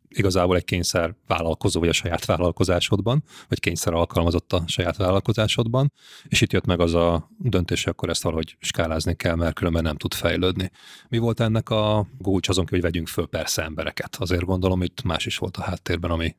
igazából 0.09 0.55
egy 0.55 0.63
kényszer 0.63 1.15
vállalkozó 1.27 1.79
vagy 1.79 1.89
a 1.89 1.93
saját 1.93 2.25
vállalkozásodban, 2.25 3.23
vagy 3.47 3.59
kényszer 3.59 3.93
alkalmazott 3.93 4.53
a 4.53 4.63
saját 4.67 4.97
vállalkozásodban, 4.97 5.91
és 6.27 6.41
itt 6.41 6.51
jött 6.51 6.65
meg 6.65 6.79
az 6.79 6.93
a 6.93 7.29
döntés, 7.37 7.83
hogy 7.83 7.93
akkor 7.93 8.09
ezt 8.09 8.23
valahogy 8.23 8.57
skálázni 8.59 9.15
kell, 9.15 9.35
mert 9.35 9.55
különben 9.55 9.83
nem 9.83 9.97
tud 9.97 10.13
fejlődni. 10.13 10.71
Mi 11.09 11.17
volt 11.17 11.39
ennek 11.39 11.69
a 11.69 12.07
gúcs 12.17 12.49
azon, 12.49 12.67
hogy 12.69 12.81
vegyünk 12.81 13.07
föl 13.07 13.27
persze 13.27 13.63
embereket? 13.63 14.15
Azért 14.19 14.45
gondolom, 14.45 14.83
itt 14.83 15.03
más 15.03 15.25
is 15.25 15.37
volt 15.37 15.57
a 15.57 15.61
háttérben, 15.61 16.11
ami 16.11 16.35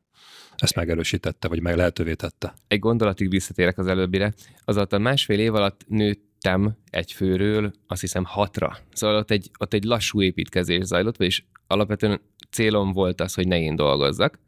ezt 0.57 0.75
megerősítette, 0.75 1.49
vagy 1.49 1.61
meg 1.61 1.77
lehetővé 1.77 2.15
tette. 2.15 2.55
Egy 2.69 2.79
gondolatig 2.79 3.31
visszatérek 3.31 3.79
az 3.79 3.87
előbbire. 3.87 4.35
Azáltal 4.65 4.99
másfél 4.99 5.39
év 5.39 5.55
alatt 5.55 5.85
nőttem 5.89 6.77
egy 6.91 7.13
főről, 7.13 7.73
azt 7.87 8.01
hiszem 8.01 8.25
hatra. 8.25 8.77
Szóval 8.93 9.17
ott 9.17 9.31
egy, 9.31 9.51
ott 9.59 9.75
egy 9.75 9.85
lassú 9.85 10.23
építkezés 10.23 10.85
zajlott, 10.85 11.17
vagyis 11.17 11.47
alapvetően 11.67 12.21
célom 12.51 12.93
volt 12.93 13.21
az, 13.21 13.35
hogy 13.35 13.49
ne 13.49 13.61
én 13.61 13.77
dolgozzak, 13.77 14.39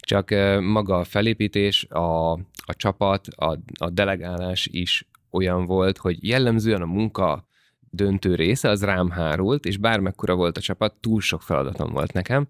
csak 0.00 0.30
maga 0.60 0.98
a 0.98 1.04
felépítés, 1.04 1.84
a, 1.84 2.32
a 2.64 2.74
csapat, 2.76 3.26
a, 3.26 3.58
a 3.78 3.90
delegálás 3.90 4.66
is 4.66 5.06
olyan 5.30 5.64
volt, 5.64 5.98
hogy 5.98 6.28
jellemzően 6.28 6.82
a 6.82 6.86
munka 6.86 7.46
döntő 7.90 8.34
része 8.34 8.68
az 8.68 8.84
rám 8.84 9.10
hárult, 9.10 9.64
és 9.64 9.76
bármekkora 9.76 10.34
volt 10.34 10.56
a 10.56 10.60
csapat, 10.60 10.94
túl 11.00 11.20
sok 11.20 11.42
feladatom 11.42 11.92
volt 11.92 12.12
nekem. 12.12 12.48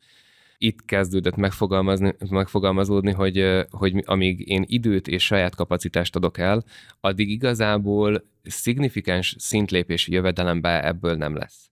Itt 0.59 0.85
kezdődött 0.85 1.37
megfogalmazni, 1.37 2.15
megfogalmazódni, 2.31 3.13
hogy, 3.13 3.67
hogy 3.71 4.03
amíg 4.05 4.49
én 4.49 4.65
időt 4.67 5.09
és 5.09 5.25
saját 5.25 5.55
kapacitást 5.55 6.17
adok 6.17 6.39
el, 6.39 6.65
addig 7.01 7.31
igazából 7.31 8.25
szignifikáns 8.43 9.35
szintlépési 9.39 10.13
jövedelembe 10.13 10.87
ebből 10.87 11.15
nem 11.15 11.37
lesz 11.37 11.72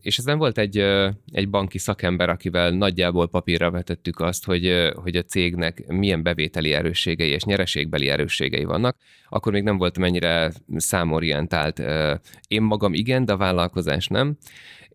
és 0.00 0.18
ezen 0.18 0.38
volt 0.38 0.58
egy, 0.58 0.78
egy 1.32 1.48
banki 1.48 1.78
szakember, 1.78 2.28
akivel 2.28 2.70
nagyjából 2.70 3.28
papírra 3.28 3.70
vetettük 3.70 4.20
azt, 4.20 4.44
hogy, 4.44 4.92
hogy 4.94 5.16
a 5.16 5.22
cégnek 5.22 5.86
milyen 5.86 6.22
bevételi 6.22 6.72
erősségei 6.72 7.30
és 7.30 7.44
nyereségbeli 7.44 8.08
erősségei 8.08 8.64
vannak. 8.64 8.96
Akkor 9.28 9.52
még 9.52 9.62
nem 9.62 9.76
voltam 9.76 10.04
ennyire 10.04 10.52
számorientált. 10.76 11.82
Én 12.48 12.62
magam 12.62 12.94
igen, 12.94 13.24
de 13.24 13.32
a 13.32 13.36
vállalkozás 13.36 14.06
nem 14.06 14.36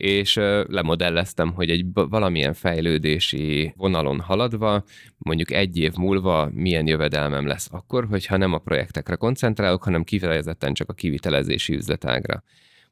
és 0.01 0.36
lemodelleztem, 0.67 1.53
hogy 1.53 1.70
egy 1.70 1.86
valamilyen 1.93 2.53
fejlődési 2.53 3.74
vonalon 3.77 4.20
haladva, 4.20 4.84
mondjuk 5.17 5.51
egy 5.51 5.77
év 5.77 5.93
múlva 5.96 6.50
milyen 6.53 6.88
jövedelmem 6.88 7.48
lesz 7.48 7.67
akkor, 7.72 8.05
hogyha 8.05 8.38
nem 8.38 8.53
a 8.53 8.58
projektekre 8.58 9.15
koncentrálok, 9.15 9.84
hanem 9.84 10.03
kifejezetten 10.03 10.74
csak 10.74 10.89
a 10.89 10.93
kivitelezési 10.93 11.74
üzletágra 11.74 12.43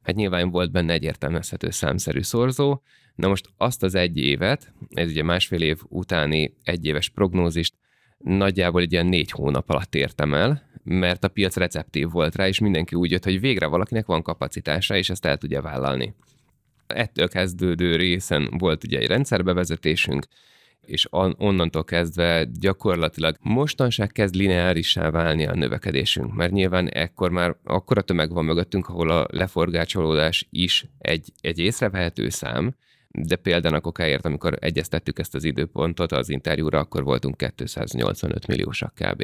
hát 0.01 0.15
nyilván 0.15 0.49
volt 0.49 0.71
benne 0.71 0.93
egy 0.93 1.03
értelmezhető 1.03 1.69
számszerű 1.69 2.21
szorzó, 2.21 2.81
na 3.15 3.27
most 3.27 3.49
azt 3.57 3.83
az 3.83 3.95
egy 3.95 4.17
évet, 4.17 4.73
ez 4.89 5.09
ugye 5.09 5.23
másfél 5.23 5.61
év 5.61 5.79
utáni 5.87 6.55
egyéves 6.63 7.09
prognózist 7.09 7.73
nagyjából 8.17 8.81
egy 8.81 8.91
ilyen 8.91 9.05
négy 9.05 9.31
hónap 9.31 9.69
alatt 9.69 9.95
értem 9.95 10.33
el, 10.33 10.69
mert 10.83 11.23
a 11.23 11.27
piac 11.27 11.55
receptív 11.55 12.09
volt 12.09 12.35
rá, 12.35 12.47
és 12.47 12.59
mindenki 12.59 12.95
úgy 12.95 13.11
jött, 13.11 13.23
hogy 13.23 13.39
végre 13.39 13.65
valakinek 13.65 14.05
van 14.05 14.21
kapacitása, 14.21 14.95
és 14.95 15.09
ezt 15.09 15.25
el 15.25 15.37
tudja 15.37 15.61
vállalni. 15.61 16.15
Ettől 16.87 17.27
kezdődő 17.27 17.95
részen 17.95 18.49
volt 18.57 18.83
ugye 18.83 18.99
egy 18.99 19.07
rendszerbevezetésünk, 19.07 20.25
és 20.81 21.07
onnantól 21.37 21.83
kezdve 21.83 22.47
gyakorlatilag 22.59 23.35
mostanság 23.41 24.11
kezd 24.11 24.35
lineárissá 24.35 25.09
válni 25.09 25.45
a 25.45 25.55
növekedésünk, 25.55 26.33
mert 26.33 26.51
nyilván 26.51 26.87
ekkor 26.87 27.31
már 27.31 27.55
akkora 27.63 28.01
tömeg 28.01 28.31
van 28.31 28.45
mögöttünk, 28.45 28.87
ahol 28.87 29.09
a 29.09 29.27
leforgácsolódás 29.31 30.47
is 30.49 30.85
egy, 30.97 31.31
egy 31.41 31.59
észrevehető 31.59 32.29
szám, 32.29 32.75
de 33.07 33.35
például 33.35 33.75
a 33.75 33.91
amikor 34.21 34.57
egyeztettük 34.59 35.19
ezt 35.19 35.35
az 35.35 35.43
időpontot 35.43 36.11
az 36.11 36.29
interjúra, 36.29 36.79
akkor 36.79 37.03
voltunk 37.03 37.37
285 37.55 38.47
milliósak 38.47 38.93
kb 38.93 39.23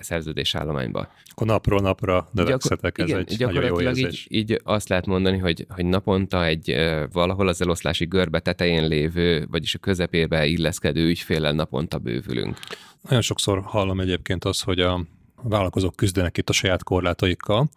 szerződés 0.00 0.54
állományba. 0.54 1.08
Akkor 1.24 1.46
napról 1.46 1.80
napra 1.80 2.28
növekszetek, 2.32 2.96
Gyakor- 2.96 3.28
ez 3.28 3.34
igen, 3.34 3.48
egy 3.48 3.54
nagyon 3.54 3.68
jó 3.68 3.80
érzés. 3.80 4.26
Így, 4.30 4.50
így 4.50 4.60
azt 4.64 4.88
lehet 4.88 5.06
mondani, 5.06 5.38
hogy, 5.38 5.66
hogy 5.68 5.84
naponta 5.84 6.44
egy 6.44 6.76
valahol 7.12 7.48
az 7.48 7.62
eloszlási 7.62 8.04
görbe 8.04 8.40
tetején 8.40 8.88
lévő, 8.88 9.46
vagyis 9.50 9.74
a 9.74 9.78
közepébe 9.78 10.46
illeszkedő 10.46 11.06
ügyféllel 11.06 11.52
naponta 11.52 11.98
bővülünk. 11.98 12.58
Nagyon 13.02 13.22
sokszor 13.22 13.62
hallom 13.62 14.00
egyébként 14.00 14.44
azt, 14.44 14.64
hogy 14.64 14.80
a 14.80 15.04
vállalkozók 15.42 15.96
küzdenek 15.96 16.38
itt 16.38 16.48
a 16.48 16.52
saját 16.52 16.82
korlátaikkal, 16.82 17.68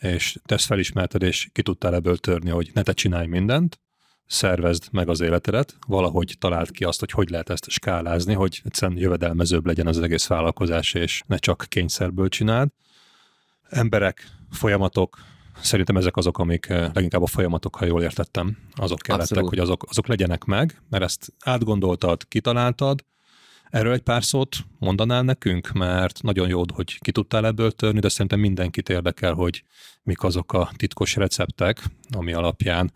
és 0.00 0.38
te 0.44 0.54
ezt 0.54 0.66
felismerted, 0.66 1.22
és 1.22 1.48
ki 1.52 1.62
tudtál 1.62 1.94
ebből 1.94 2.16
törni, 2.16 2.50
hogy 2.50 2.70
ne 2.74 2.82
te 2.82 2.92
csinálj 2.92 3.26
mindent, 3.26 3.80
szervezd 4.26 4.88
meg 4.90 5.08
az 5.08 5.20
életedet, 5.20 5.76
valahogy 5.86 6.36
találd 6.38 6.70
ki 6.70 6.84
azt, 6.84 7.00
hogy 7.00 7.10
hogy 7.10 7.30
lehet 7.30 7.50
ezt 7.50 7.70
skálázni, 7.70 8.34
hogy 8.34 8.60
egyszerűen 8.64 8.98
jövedelmezőbb 8.98 9.66
legyen 9.66 9.86
az 9.86 10.00
egész 10.00 10.26
vállalkozás, 10.26 10.94
és 10.94 11.22
ne 11.26 11.36
csak 11.36 11.64
kényszerből 11.68 12.28
csináld. 12.28 12.68
Emberek, 13.68 14.30
folyamatok, 14.50 15.18
Szerintem 15.60 15.96
ezek 15.96 16.16
azok, 16.16 16.38
amik 16.38 16.68
eh, 16.68 16.90
leginkább 16.92 17.22
a 17.22 17.26
folyamatok, 17.26 17.76
ha 17.76 17.84
jól 17.84 18.02
értettem, 18.02 18.56
azok 18.74 18.98
kellettek, 18.98 19.30
Abszolút. 19.30 19.48
hogy 19.48 19.58
azok, 19.58 19.84
azok 19.88 20.06
legyenek 20.06 20.44
meg, 20.44 20.82
mert 20.90 21.04
ezt 21.04 21.32
átgondoltad, 21.44 22.28
kitaláltad, 22.28 23.04
Erről 23.70 23.92
egy 23.92 24.02
pár 24.02 24.24
szót 24.24 24.56
mondanál 24.78 25.22
nekünk, 25.22 25.72
mert 25.72 26.22
nagyon 26.22 26.48
jó, 26.48 26.62
hogy 26.74 26.98
ki 26.98 27.12
tudtál 27.12 27.46
ebből 27.46 27.70
törni, 27.70 28.00
de 28.00 28.08
szerintem 28.08 28.40
mindenkit 28.40 28.88
érdekel, 28.88 29.32
hogy 29.32 29.64
mik 30.02 30.22
azok 30.22 30.52
a 30.52 30.70
titkos 30.76 31.16
receptek, 31.16 31.82
ami 32.10 32.32
alapján 32.32 32.92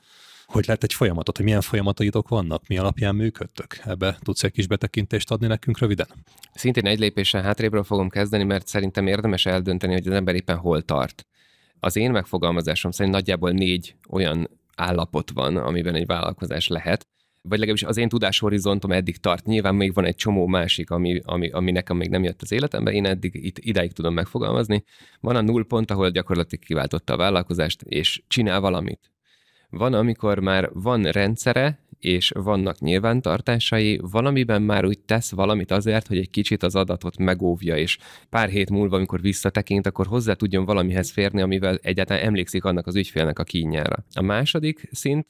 hogy 0.51 0.67
lehet 0.67 0.83
egy 0.83 0.95
folyamatot, 0.95 1.37
hogy 1.37 1.45
milyen 1.45 1.61
folyamataitok 1.61 2.29
vannak, 2.29 2.67
mi 2.69 2.79
alapján 2.79 3.15
működtök? 3.15 3.79
Ebbe 3.85 4.19
tudsz 4.23 4.45
egy 4.45 4.53
kis 4.53 4.67
betekintést 4.67 5.31
adni 5.31 5.47
nekünk 5.47 5.79
röviden? 5.79 6.07
Szintén 6.55 6.87
egy 6.87 6.99
lépéssel 6.99 7.43
hátrébről 7.43 7.85
fogom 7.85 8.09
kezdeni, 8.09 8.45
mert 8.45 8.67
szerintem 8.67 9.07
érdemes 9.07 9.47
eldönteni, 9.47 9.93
hogy 9.93 10.07
az 10.07 10.13
ember 10.13 10.35
éppen 10.35 10.57
hol 10.57 10.83
tart. 10.83 11.27
Az 11.81 11.97
én 11.97 12.11
megfogalmazásom 12.11 12.91
szerint 12.91 13.15
nagyjából 13.15 13.51
négy 13.51 13.95
olyan 14.09 14.51
állapot 14.77 15.31
van, 15.31 15.57
amiben 15.57 15.95
egy 15.95 16.07
vállalkozás 16.07 16.69
lehet, 16.69 17.07
vagy 17.43 17.59
legalábbis 17.59 17.83
az 17.83 17.97
én 17.97 18.09
tudáshorizontom 18.09 18.93
eddig 18.93 19.17
tart. 19.17 19.45
Nyilván 19.45 19.75
még 19.75 19.95
van 19.95 20.05
egy 20.05 20.15
csomó 20.15 20.47
másik, 20.47 20.91
ami, 20.91 21.21
ami, 21.25 21.51
ami 21.51 21.71
nekem 21.71 21.97
még 21.97 22.09
nem 22.09 22.25
jött 22.25 22.43
az 22.43 22.53
életembe, 22.53 22.93
én 22.93 23.07
eddig 23.07 23.35
itt, 23.35 23.59
idáig 23.59 23.93
tudom 23.93 24.15
megfogalmazni. 24.15 24.85
Van 25.21 25.37
a 25.37 25.41
null 25.41 25.67
pont, 25.67 25.91
ahol 25.91 26.11
gyakorlatilag 26.11 26.65
kiváltotta 26.65 27.13
a 27.13 27.17
vállalkozást, 27.17 27.83
és 27.83 28.23
csinál 28.29 28.61
valamit. 28.61 29.11
Van, 29.71 29.95
amikor 29.95 30.39
már 30.39 30.71
van 30.73 31.03
rendszere, 31.03 31.79
és 31.99 32.33
vannak 32.35 32.79
nyilvántartásai, 32.79 34.01
valamiben 34.03 34.63
már 34.63 34.85
úgy 34.85 34.99
tesz 34.99 35.31
valamit 35.31 35.71
azért, 35.71 36.07
hogy 36.07 36.19
egy 36.19 36.31
kicsit 36.31 36.63
az 36.63 36.75
adatot 36.75 37.19
megóvja, 37.19 37.77
és 37.77 37.99
pár 38.31 38.49
hét 38.49 38.71
múlva, 38.71 38.97
amikor 38.97 39.21
visszatekint, 39.21 39.87
akkor 39.87 40.07
hozzá 40.07 40.33
tudjon 40.33 40.65
valamihez 40.65 41.11
férni, 41.11 41.41
amivel 41.41 41.79
egyáltalán 41.83 42.23
emlékszik 42.23 42.65
annak 42.65 42.87
az 42.87 42.97
ügyfélnek 42.97 43.39
a 43.39 43.45
kínjára. 43.45 44.05
A 44.15 44.23
második 44.23 44.89
szint, 44.93 45.27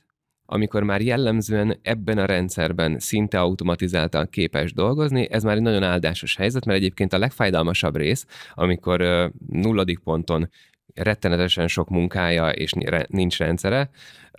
amikor 0.47 0.83
már 0.83 1.01
jellemzően 1.01 1.79
ebben 1.83 2.19
a 2.19 2.25
rendszerben 2.25 2.99
szinte 2.99 3.41
automatizáltan 3.41 4.29
képes 4.31 4.73
dolgozni, 4.73 5.31
ez 5.31 5.43
már 5.43 5.57
egy 5.57 5.63
nagyon 5.63 5.83
áldásos 5.83 6.37
helyzet, 6.37 6.65
mert 6.65 6.79
egyébként 6.79 7.13
a 7.13 7.19
legfájdalmasabb 7.19 7.97
rész, 7.97 8.27
amikor 8.55 9.31
nulladik 9.49 9.99
ponton 9.99 10.49
rettenetesen 10.95 11.69
sok 11.69 11.89
munkája 11.89 12.49
és 12.49 12.73
nincs 13.09 13.39
rendszere, 13.39 13.91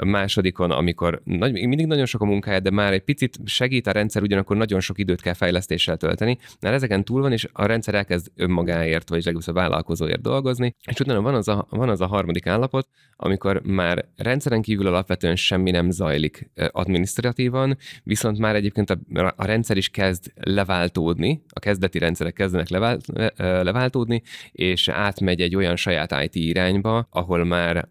másodikon, 0.04 0.72
amikor 0.72 1.22
nagy, 1.24 1.52
mindig 1.52 1.86
nagyon 1.86 2.06
sok 2.06 2.22
a 2.22 2.26
munkája, 2.26 2.60
de 2.60 2.72
már 2.72 2.94
egy 2.94 3.04
picit 3.04 3.38
segít 3.46 3.88
a 3.88 3.92
rendszer, 3.92 4.22
ugyanakkor 4.22 4.58
nagyon 4.58 4.80
sok 4.80 5.00
időt 5.00 5.22
kell 5.22 5.34
fejlesztéssel 5.34 5.98
tölteni, 5.98 6.38
mert 6.60 6.76
ezeken 6.76 7.04
túl 7.04 7.22
van, 7.22 7.32
és 7.32 7.48
a 7.52 7.66
rendszer 7.66 7.96
elkezd 7.96 8.28
önmagáért, 8.36 9.10
vagy 9.10 9.18
legalábbis 9.18 9.48
a 9.48 9.54
vállalkozóért 9.54 10.22
dolgozni, 10.22 10.76
és 10.88 11.00
utána 11.00 11.22
van 11.22 11.36
az, 11.36 11.48
a, 11.48 11.68
van 11.70 11.90
az 11.90 12.02
a 12.02 12.08
harmadik 12.08 12.48
állapot, 12.48 12.88
amikor 13.16 13.62
már 13.62 14.06
rendszeren 14.18 14.62
kívül 14.62 14.88
alapvetően 14.88 15.36
semmi 15.36 15.72
nem 15.72 15.90
zajlik 15.90 16.52
administratívan, 16.72 17.78
viszont 18.04 18.38
már 18.38 18.56
egyébként 18.56 18.90
a, 18.90 19.34
a 19.36 19.46
rendszer 19.46 19.78
is 19.78 19.90
kezd 19.90 20.32
leváltódni, 20.36 21.44
a 21.50 21.60
kezdeti 21.60 22.00
rendszerek 22.00 22.34
kezdenek 22.34 22.70
levált, 22.70 23.06
leváltódni, 23.38 24.22
és 24.52 24.88
átmegy 24.88 25.42
egy 25.42 25.56
olyan 25.56 25.76
saját 25.76 26.24
IT 26.24 26.36
irányba, 26.36 27.08
ahol 27.10 27.44
már 27.44 27.90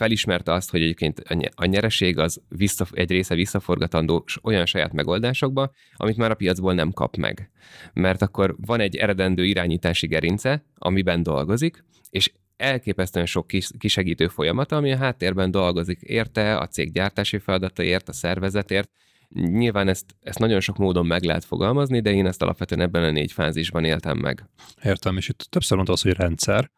felismerte 0.00 0.52
azt, 0.52 0.70
hogy 0.70 0.82
egyébként 0.82 1.22
a 1.54 1.64
nyereség 1.64 2.18
az 2.18 2.42
vissza, 2.48 2.86
egy 2.92 3.10
része 3.10 3.34
visszaforgatandó 3.34 4.24
olyan 4.42 4.66
saját 4.66 4.92
megoldásokba, 4.92 5.70
amit 5.96 6.16
már 6.16 6.30
a 6.30 6.34
piacból 6.34 6.74
nem 6.74 6.90
kap 6.90 7.16
meg. 7.16 7.50
Mert 7.92 8.22
akkor 8.22 8.56
van 8.66 8.80
egy 8.80 8.96
eredendő 8.96 9.44
irányítási 9.44 10.06
gerince, 10.06 10.64
amiben 10.78 11.22
dolgozik, 11.22 11.84
és 12.10 12.32
elképesztően 12.56 13.26
sok 13.26 13.46
kis, 13.46 13.68
kisegítő 13.78 14.28
folyamata, 14.28 14.76
ami 14.76 14.92
a 14.92 14.96
háttérben 14.96 15.50
dolgozik 15.50 16.00
érte, 16.00 16.56
a 16.56 16.66
cég 16.66 16.92
gyártási 16.92 17.38
feladataért, 17.38 18.08
a 18.08 18.12
szervezetért. 18.12 18.90
Nyilván 19.28 19.88
ezt, 19.88 20.14
ezt 20.20 20.38
nagyon 20.38 20.60
sok 20.60 20.76
módon 20.76 21.06
meg 21.06 21.22
lehet 21.22 21.44
fogalmazni, 21.44 22.00
de 22.00 22.12
én 22.12 22.26
ezt 22.26 22.42
alapvetően 22.42 22.80
ebben 22.80 23.02
a 23.02 23.10
négy 23.10 23.32
fázisban 23.32 23.84
éltem 23.84 24.18
meg. 24.18 24.48
Értem, 24.82 25.16
és 25.16 25.28
itt 25.28 25.46
többször 25.50 25.76
mondta 25.76 25.92
az, 25.92 26.02
hogy 26.02 26.12
rendszer, 26.12 26.70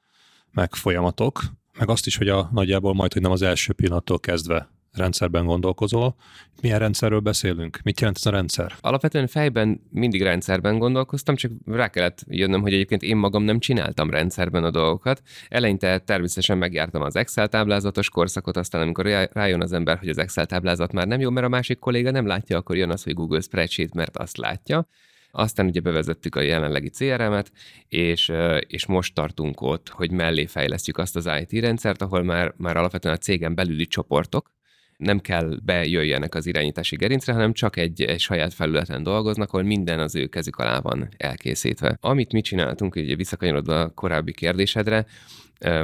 meg 0.50 0.74
folyamatok, 0.74 1.42
meg 1.78 1.88
azt 1.88 2.06
is, 2.06 2.16
hogy 2.16 2.28
a 2.28 2.48
nagyjából 2.52 2.94
majd, 2.94 3.12
hogy 3.12 3.22
nem 3.22 3.30
az 3.30 3.42
első 3.42 3.72
pillanattól 3.72 4.20
kezdve 4.20 4.68
rendszerben 4.92 5.46
gondolkozol. 5.46 6.14
Milyen 6.60 6.78
rendszerről 6.78 7.20
beszélünk? 7.20 7.80
Mit 7.82 8.00
jelent 8.00 8.16
ez 8.16 8.26
a 8.26 8.30
rendszer? 8.30 8.74
Alapvetően 8.80 9.26
fejben 9.26 9.80
mindig 9.90 10.22
rendszerben 10.22 10.78
gondolkoztam, 10.78 11.36
csak 11.36 11.52
rá 11.66 11.88
kellett 11.88 12.24
jönnöm, 12.28 12.60
hogy 12.60 12.72
egyébként 12.72 13.02
én 13.02 13.16
magam 13.16 13.42
nem 13.42 13.58
csináltam 13.58 14.10
rendszerben 14.10 14.64
a 14.64 14.70
dolgokat. 14.70 15.22
Eleinte 15.48 15.98
természetesen 15.98 16.58
megjártam 16.58 17.02
az 17.02 17.16
Excel 17.16 17.48
táblázatos 17.48 18.08
korszakot, 18.08 18.56
aztán 18.56 18.82
amikor 18.82 19.06
rájön 19.32 19.62
az 19.62 19.72
ember, 19.72 19.98
hogy 19.98 20.08
az 20.08 20.18
Excel 20.18 20.46
táblázat 20.46 20.92
már 20.92 21.06
nem 21.06 21.20
jó, 21.20 21.30
mert 21.30 21.46
a 21.46 21.50
másik 21.50 21.78
kolléga 21.78 22.10
nem 22.10 22.26
látja, 22.26 22.56
akkor 22.56 22.76
jön 22.76 22.90
az, 22.90 23.02
hogy 23.02 23.14
Google 23.14 23.40
Spreadsheet, 23.40 23.94
mert 23.94 24.16
azt 24.16 24.36
látja. 24.36 24.86
Aztán 25.34 25.66
ugye 25.66 25.80
bevezettük 25.80 26.34
a 26.34 26.40
jelenlegi 26.40 26.88
CRM-et, 26.88 27.52
és, 27.88 28.32
és 28.66 28.86
most 28.86 29.14
tartunk 29.14 29.60
ott, 29.60 29.88
hogy 29.88 30.10
mellé 30.10 30.46
fejlesztjük 30.46 30.98
azt 30.98 31.16
az 31.16 31.30
IT 31.40 31.60
rendszert, 31.60 32.02
ahol 32.02 32.22
már, 32.22 32.54
már 32.56 32.76
alapvetően 32.76 33.14
a 33.14 33.18
cégen 33.18 33.54
belüli 33.54 33.86
csoportok, 33.86 34.50
nem 34.96 35.20
kell 35.20 35.58
bejöjjenek 35.64 36.34
az 36.34 36.46
irányítási 36.46 36.96
gerincre, 36.96 37.32
hanem 37.32 37.52
csak 37.52 37.76
egy, 37.76 38.02
egy 38.02 38.20
saját 38.20 38.54
felületen 38.54 39.02
dolgoznak, 39.02 39.52
ahol 39.52 39.66
minden 39.66 40.00
az 40.00 40.14
ő 40.14 40.26
kezük 40.26 40.56
alá 40.56 40.80
van 40.80 41.08
elkészítve. 41.16 41.96
Amit 42.00 42.32
mi 42.32 42.40
csináltunk, 42.40 42.96
ugye 42.96 43.16
visszakanyarodva 43.16 43.80
a 43.80 43.90
korábbi 43.90 44.32
kérdésedre, 44.32 45.06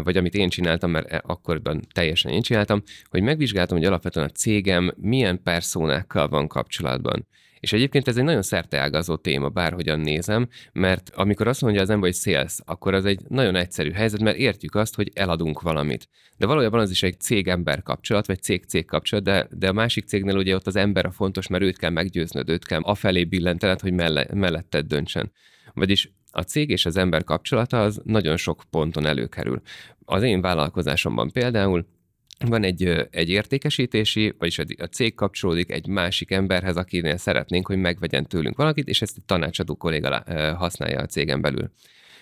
vagy 0.03 0.17
amit 0.17 0.35
én 0.35 0.49
csináltam, 0.49 0.91
mert 0.91 1.13
e, 1.13 1.23
akkorban 1.27 1.83
teljesen 1.93 2.33
én 2.33 2.43
csináltam, 2.43 2.83
hogy 3.11 3.23
megvizsgáltam, 3.23 3.77
hogy 3.77 3.87
alapvetően 3.87 4.27
a 4.27 4.33
cégem 4.33 4.93
milyen 4.97 5.43
personákkal 5.43 6.29
van 6.29 6.49
kapcsolatban. 6.49 7.27
És 7.61 7.73
egyébként 7.73 8.09
ez 8.09 8.17
egy 8.17 8.25
nagyon 8.25 8.43
szerteágazó 8.43 9.17
téma, 9.17 9.49
bárhogyan 9.49 10.01
nézem, 10.01 10.49
mert 10.73 11.11
amikor 11.15 11.49
azt 11.49 11.61
mondja 11.61 11.81
az 11.81 11.91
ember, 11.91 12.11
hogy 12.11 12.19
sales, 12.19 12.57
akkor 12.65 12.95
az 12.95 13.05
egy 13.05 13.21
nagyon 13.29 13.55
egyszerű 13.57 13.91
helyzet, 13.91 14.21
mert 14.21 14.37
értjük 14.37 14.75
azt, 14.75 14.95
hogy 14.95 15.11
eladunk 15.15 15.61
valamit. 15.61 16.09
De 16.37 16.47
valójában 16.47 16.81
az 16.81 16.91
is 16.91 17.03
egy 17.03 17.21
cég-ember 17.21 17.83
kapcsolat, 17.83 18.27
vagy 18.27 18.43
cég-cég 18.43 18.85
kapcsolat, 18.85 19.25
de, 19.25 19.49
de 19.51 19.69
a 19.69 19.73
másik 19.73 20.07
cégnél 20.07 20.37
ugye 20.37 20.55
ott 20.55 20.67
az 20.67 20.77
ember 20.77 21.07
a 21.07 21.11
fontos, 21.11 21.47
mert 21.47 21.63
őt 21.63 21.79
kell 21.79 21.91
meggyőznöd, 21.91 22.49
őt 22.49 22.67
kell 22.67 22.81
afelé 22.81 23.25
billentened, 23.25 23.81
hogy 23.81 23.93
melle, 23.93 24.27
melletted 24.33 24.87
döntsen. 24.87 25.33
Vagyis 25.75 26.13
a 26.31 26.43
cég 26.43 26.71
és 26.71 26.87
az 26.87 26.97
ember 26.97 27.25
kapcsolata 27.25 27.83
az 27.83 28.01
nagyon 28.05 28.37
sok 28.37 28.63
ponton 28.71 29.07
előkerül. 29.07 29.61
Az 30.05 30.23
én 30.23 30.41
vállalkozásomban 30.41 31.31
például 31.31 31.87
van 32.47 32.65
egy, 32.65 33.07
egy 33.11 33.29
értékesítési, 33.29 34.35
vagyis 34.39 34.59
a 34.59 34.85
cég 34.85 35.15
kapcsolódik 35.15 35.71
egy 35.71 35.87
másik 35.87 36.31
emberhez, 36.31 36.77
akinél 36.77 37.17
szeretnénk, 37.17 37.67
hogy 37.67 37.79
megvegyen 37.79 38.27
tőlünk 38.27 38.57
valakit, 38.57 38.89
és 38.89 39.03
ezt 39.03 39.17
egy 39.17 39.25
tanácsadó 39.25 39.75
kolléga 39.75 40.25
használja 40.57 41.01
a 41.01 41.07
cégen 41.07 41.41
belül. 41.41 41.71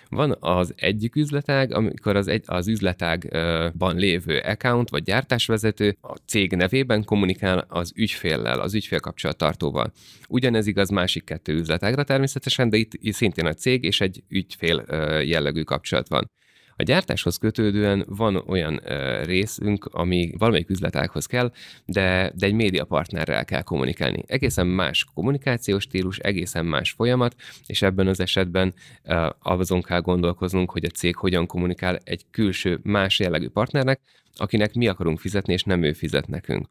Van 0.09 0.37
az 0.39 0.73
egyik 0.75 1.15
üzletág, 1.15 1.73
amikor 1.73 2.15
az, 2.15 2.27
egy, 2.27 2.43
az 2.45 2.67
üzletágban 2.67 3.95
lévő 3.95 4.37
account 4.37 4.89
vagy 4.89 5.03
gyártásvezető 5.03 5.97
a 6.01 6.13
cég 6.25 6.55
nevében 6.55 7.03
kommunikál 7.03 7.65
az 7.69 7.91
ügyféllel, 7.95 8.59
az 8.59 8.73
ügyfélkapcsolattartóval. 8.73 9.91
Ugyanez 10.27 10.67
igaz 10.67 10.89
másik 10.89 11.23
kettő 11.23 11.53
üzletágra 11.53 12.03
természetesen, 12.03 12.69
de 12.69 12.77
itt 12.77 13.13
szintén 13.13 13.45
a 13.45 13.53
cég 13.53 13.83
és 13.83 14.01
egy 14.01 14.23
ügyfél 14.29 14.85
jellegű 15.23 15.61
kapcsolat 15.61 16.07
van. 16.07 16.31
A 16.79 16.83
gyártáshoz 16.83 17.37
kötődően 17.37 18.05
van 18.07 18.35
olyan 18.35 18.81
részünk, 19.23 19.85
ami 19.85 20.31
valamelyik 20.37 20.69
üzletághoz 20.69 21.25
kell, 21.25 21.51
de, 21.85 22.31
de 22.35 22.45
egy 22.45 22.53
médiapartnerrel 22.53 23.45
kell 23.45 23.61
kommunikálni. 23.61 24.23
Egészen 24.27 24.67
más 24.67 25.07
kommunikációs 25.13 25.83
stílus, 25.83 26.17
egészen 26.17 26.65
más 26.65 26.91
folyamat, 26.91 27.35
és 27.65 27.81
ebben 27.81 28.07
az 28.07 28.19
esetben 28.19 28.73
uh, 29.03 29.29
azon 29.39 29.81
kell 29.81 30.01
gondolkoznunk, 30.01 30.71
hogy 30.71 30.85
a 30.85 30.89
cég 30.89 31.15
hogyan 31.15 31.45
kommunikál 31.45 31.99
egy 32.03 32.25
külső, 32.31 32.79
más 32.83 33.19
jellegű 33.19 33.47
partnernek, 33.47 33.99
akinek 34.35 34.73
mi 34.73 34.87
akarunk 34.87 35.19
fizetni, 35.19 35.53
és 35.53 35.63
nem 35.63 35.83
ő 35.83 35.93
fizet 35.93 36.27
nekünk. 36.27 36.67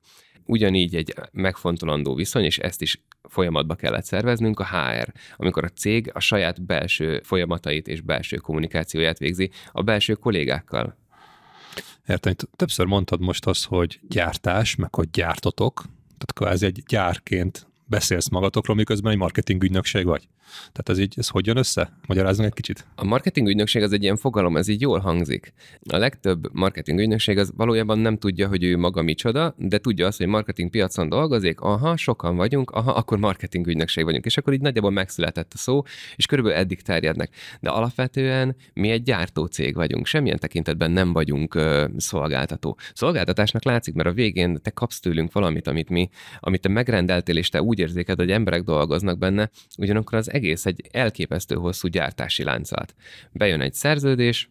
Ugyanígy 0.47 0.97
egy 0.97 1.15
megfontolandó 1.33 2.15
viszony, 2.15 2.45
és 2.45 2.59
ezt 2.59 2.83
is 2.83 3.01
folyamatba 3.23 3.75
kellett 3.75 4.05
szerveznünk, 4.05 4.61
a 4.61 4.67
HR, 4.67 5.13
amikor 5.37 5.65
a 5.65 5.69
cég 5.69 6.11
a 6.15 6.21
saját 6.21 6.63
belső 6.63 7.21
folyamatait 7.25 7.89
és 7.89 8.01
belső 8.01 8.37
kommunikációját 8.37 9.19
végzi 9.19 9.51
a 9.73 9.83
belső 9.83 10.15
kollégákkal. 10.15 10.97
Értem, 12.09 12.35
többször 12.57 12.87
mondtad 12.87 13.21
most 13.21 13.47
azt, 13.47 13.67
hogy 13.67 14.01
gyártás, 14.09 14.75
meg 14.75 14.95
hogy 14.95 15.11
gyártotok, 15.11 15.75
tehát 16.05 16.33
kvázi 16.35 16.67
egy 16.67 16.83
gyárként 16.87 17.67
beszélsz 17.85 18.29
magatokról, 18.29 18.77
miközben 18.77 19.13
egy 19.13 19.19
marketing 19.19 19.63
ügynökség 19.63 20.05
vagy. 20.05 20.29
Tehát 20.59 20.89
ez 20.89 20.99
így, 20.99 21.15
ez 21.17 21.29
hogy 21.29 21.47
jön 21.47 21.57
össze? 21.57 21.93
Magyarázzunk 22.07 22.49
egy 22.49 22.55
kicsit. 22.55 22.87
A 22.95 23.05
marketing 23.05 23.49
ügynökség 23.49 23.83
az 23.83 23.93
egy 23.93 24.03
ilyen 24.03 24.17
fogalom, 24.17 24.57
ez 24.57 24.69
így 24.69 24.81
jól 24.81 24.99
hangzik. 24.99 25.53
A 25.91 25.97
legtöbb 25.97 26.49
marketing 26.53 26.99
ügynökség 26.99 27.39
az 27.39 27.53
valójában 27.57 27.99
nem 27.99 28.17
tudja, 28.19 28.49
hogy 28.49 28.65
ő 28.65 28.77
maga 28.77 29.03
micsoda, 29.03 29.55
de 29.59 29.79
tudja 29.79 30.07
azt, 30.07 30.19
hogy 30.19 30.27
marketing 30.27 30.71
piacon 30.71 31.09
dolgozik, 31.09 31.61
aha, 31.61 31.97
sokan 31.97 32.37
vagyunk, 32.37 32.71
aha, 32.71 32.93
akkor 32.93 33.19
marketing 33.19 33.67
ügynökség 33.67 34.05
vagyunk. 34.05 34.25
És 34.25 34.37
akkor 34.37 34.53
így 34.53 34.61
nagyjából 34.61 34.91
megszületett 34.91 35.53
a 35.55 35.59
szó, 35.59 35.83
és 36.17 36.27
körülbelül 36.27 36.59
eddig 36.59 36.83
terjednek. 36.83 37.35
De 37.61 37.71
alapvetően 37.71 38.57
mi 38.75 38.91
egy 38.91 39.03
gyártócég 39.03 39.75
vagyunk, 39.75 40.07
semmilyen 40.07 40.39
tekintetben 40.39 40.91
nem 40.91 41.13
vagyunk 41.13 41.55
ö, 41.55 41.85
szolgáltató. 41.97 42.79
Szolgáltatásnak 42.95 43.65
látszik, 43.65 43.95
mert 43.95 44.09
a 44.09 44.13
végén 44.13 44.59
te 44.63 44.71
kapsz 44.71 45.01
tőlünk 45.01 45.33
valamit, 45.33 45.67
amit 45.67 45.89
mi, 45.89 46.09
amit 46.41 46.61
te 46.61 46.69
megrendeltél, 46.69 47.37
és 47.37 47.49
te 47.49 47.63
úgy 47.63 47.79
érzéked, 47.79 48.19
hogy 48.19 48.31
emberek 48.31 48.63
dolgoznak 48.63 49.19
benne, 49.19 49.51
ugyanakkor 49.79 50.19
az 50.19 50.33
egész 50.37 50.67
egy 50.67 50.81
elképesztő 50.91 51.55
hosszú 51.55 51.89
gyártási 51.89 52.43
láncolat. 52.43 52.95
Bejön 53.33 53.61
egy 53.61 53.75
szerződés, 53.75 54.49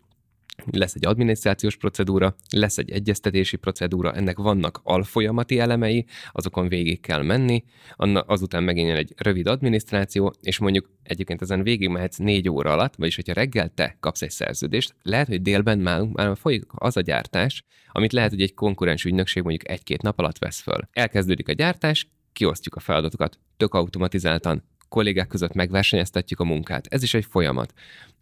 lesz 0.71 0.95
egy 0.95 1.05
adminisztrációs 1.05 1.75
procedúra, 1.77 2.35
lesz 2.49 2.77
egy 2.77 2.91
egyeztetési 2.91 3.57
procedúra, 3.57 4.13
ennek 4.13 4.37
vannak 4.37 4.79
alfolyamati 4.83 5.59
elemei, 5.59 6.05
azokon 6.31 6.67
végig 6.67 6.99
kell 6.99 7.21
menni, 7.21 7.63
azután 8.25 8.63
megint 8.63 8.97
egy 8.97 9.13
rövid 9.17 9.47
adminisztráció, 9.47 10.33
és 10.41 10.57
mondjuk 10.57 10.89
egyébként 11.03 11.41
ezen 11.41 11.63
végig 11.63 11.89
mehetsz 11.89 12.17
négy 12.17 12.49
óra 12.49 12.71
alatt, 12.71 12.95
vagyis 12.95 13.15
hogyha 13.15 13.33
reggel 13.33 13.69
te 13.69 13.97
kapsz 13.99 14.21
egy 14.21 14.31
szerződést, 14.31 14.95
lehet, 15.01 15.27
hogy 15.27 15.41
délben 15.41 15.79
már, 15.79 16.01
már 16.01 16.37
folyik 16.37 16.63
az 16.67 16.97
a 16.97 17.01
gyártás, 17.01 17.63
amit 17.91 18.13
lehet, 18.13 18.29
hogy 18.29 18.41
egy 18.41 18.53
konkurens 18.53 19.05
ügynökség 19.05 19.43
mondjuk 19.43 19.69
egy-két 19.69 20.01
nap 20.01 20.19
alatt 20.19 20.37
vesz 20.37 20.59
föl. 20.59 20.79
Elkezdődik 20.91 21.47
a 21.47 21.53
gyártás, 21.53 22.07
kiosztjuk 22.33 22.75
a 22.75 22.79
feladatokat, 22.79 23.39
tök 23.57 23.73
automatizáltan, 23.73 24.63
kollégák 24.89 25.27
között 25.27 25.53
megversenyeztetjük 25.53 26.39
a 26.39 26.43
munkát. 26.43 26.87
Ez 26.87 27.03
is 27.03 27.13
egy 27.13 27.25
folyamat. 27.25 27.73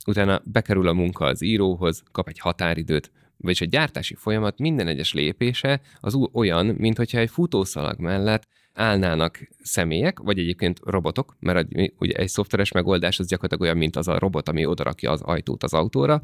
Utána 0.08 0.42
bekerül 0.44 0.88
a 0.88 0.94
munka 0.94 1.26
az 1.26 1.42
íróhoz, 1.42 2.04
kap 2.12 2.28
egy 2.28 2.40
határidőt, 2.40 3.12
vagyis 3.38 3.62
a 3.62 3.66
gyártási 3.66 4.16
folyamat 4.16 4.60
minden 4.60 4.88
egyes 4.88 5.14
lépése 5.14 5.82
az 6.00 6.18
olyan, 6.32 6.66
mintha 6.66 7.18
egy 7.18 7.30
futószalag 7.30 8.00
mellett 8.00 8.48
állnának 8.74 9.40
személyek, 9.62 10.20
vagy 10.20 10.40
egyébként 10.40 10.80
robotok, 10.84 11.36
mert 11.40 11.68
ugye 11.98 12.14
egy 12.14 12.28
szoftveres 12.28 12.72
megoldás 12.72 13.20
az 13.20 13.28
gyakorlatilag 13.28 13.64
olyan, 13.64 13.78
mint 13.78 13.96
az 13.96 14.08
a 14.08 14.20
robot, 14.20 14.50
ami 14.50 14.66
odarakja 14.66 15.12
az 15.12 15.22
ajtót 15.22 15.64
az 15.64 15.74
autóra, 15.74 16.22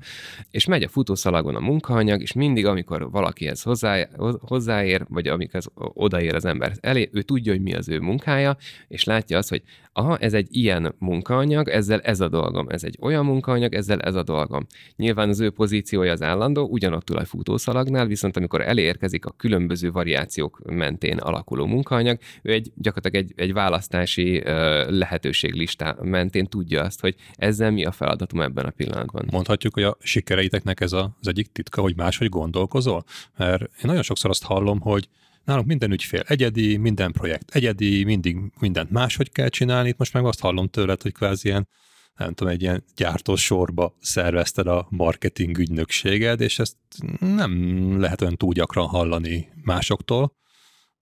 és 0.52 0.66
megy 0.66 0.84
a 0.84 0.88
futószalagon 0.88 1.56
a 1.56 1.60
munkaanyag, 1.60 2.22
és 2.22 2.34
mindig, 2.34 2.66
amikor 2.66 3.12
valakihez 3.12 3.62
hozzá, 3.62 4.08
hozzáér, 4.40 5.06
vagy 5.10 5.28
amikor 5.28 5.62
odaér 5.76 6.36
az 6.36 6.46
ember 6.46 6.74
elé, 6.80 7.10
ő 7.12 7.22
tudja, 7.22 7.52
hogy 7.52 7.62
mi 7.62 7.74
az 7.74 7.90
ő 7.90 8.00
munkája, 8.00 8.58
és 8.88 9.04
látja 9.04 9.38
azt, 9.38 9.50
hogy 9.50 9.64
aha, 9.94 10.18
ez 10.18 10.34
egy 10.34 10.48
ilyen 10.56 10.96
munkaanyag, 11.00 11.68
ezzel 11.68 12.00
ez 12.00 12.20
a 12.20 12.28
dolgom, 12.28 12.70
ez 12.70 12.84
egy 12.84 12.98
olyan 13.02 13.26
munkaanyag, 13.26 13.74
ezzel 13.74 14.00
ez 14.00 14.16
a 14.16 14.24
dolgom. 14.24 14.66
Nyilván 14.96 15.30
az 15.30 15.40
ő 15.40 15.50
pozíciója 15.50 16.12
az 16.12 16.22
állandó, 16.22 16.68
ugyanott 16.68 17.10
a 17.10 17.26
futószalagnál, 17.26 18.06
viszont 18.06 18.38
amikor 18.38 18.62
elérkezik 18.62 19.26
a 19.26 19.34
különböző 19.38 19.92
variációk 19.92 20.62
mentén 20.66 21.18
alakuló 21.18 21.66
munkaanyag, 21.66 22.18
ő 22.41 22.52
egy 22.52 22.71
gyakorlatilag 22.75 23.25
egy, 23.25 23.34
egy 23.36 23.54
választási 23.54 24.41
lehetőség 24.88 25.54
listá 25.54 25.95
mentén 26.02 26.45
tudja 26.45 26.84
azt, 26.84 27.02
hogy 27.02 27.15
ezzel 27.34 27.71
mi 27.71 27.86
a 27.86 27.91
feladatom 27.91 28.41
ebben 28.41 28.65
a 28.65 28.69
pillanatban. 28.69 29.28
Mondhatjuk, 29.32 29.73
hogy 29.73 29.84
a 29.84 29.97
sikereiteknek 29.99 30.80
ez 30.80 30.93
az 30.93 31.10
egyik 31.21 31.52
titka, 31.52 31.82
hogy 31.82 31.95
máshogy 31.95 32.30
gondolkozol? 32.30 33.04
Mert 33.38 33.62
én 33.62 33.82
nagyon 33.82 34.04
sokszor 34.04 34.30
azt 34.30 34.43
hallom, 34.43 34.80
hogy 34.80 35.08
nálunk 35.43 35.67
minden 35.67 35.91
ügyfél 35.91 36.23
egyedi, 36.28 36.78
minden 36.78 37.12
projekt 37.12 37.56
egyedi, 37.56 38.04
mindig 38.04 38.38
mindent 38.60 38.91
máshogy 38.91 39.32
kell 39.32 39.49
csinálni. 39.49 39.89
Itt 39.89 39.97
most 39.97 40.13
meg 40.13 40.25
azt 40.25 40.39
hallom 40.39 40.67
tőled, 40.67 41.02
hogy 41.02 41.13
kvázi 41.13 41.47
ilyen 41.47 41.67
nem 42.15 42.34
tudom, 42.34 42.54
egy 42.54 42.62
ilyen 42.62 42.84
gyártósorba 42.95 43.95
szervezted 44.02 44.67
a 44.67 44.88
marketing 44.89 45.58
ügynökséged, 45.58 46.41
és 46.41 46.60
ezt 46.60 46.75
nem 47.19 47.95
lehet 47.99 48.21
olyan 48.21 48.36
túl 48.36 48.54
gyakran 48.54 48.88
hallani 48.88 49.49
másoktól. 49.63 50.36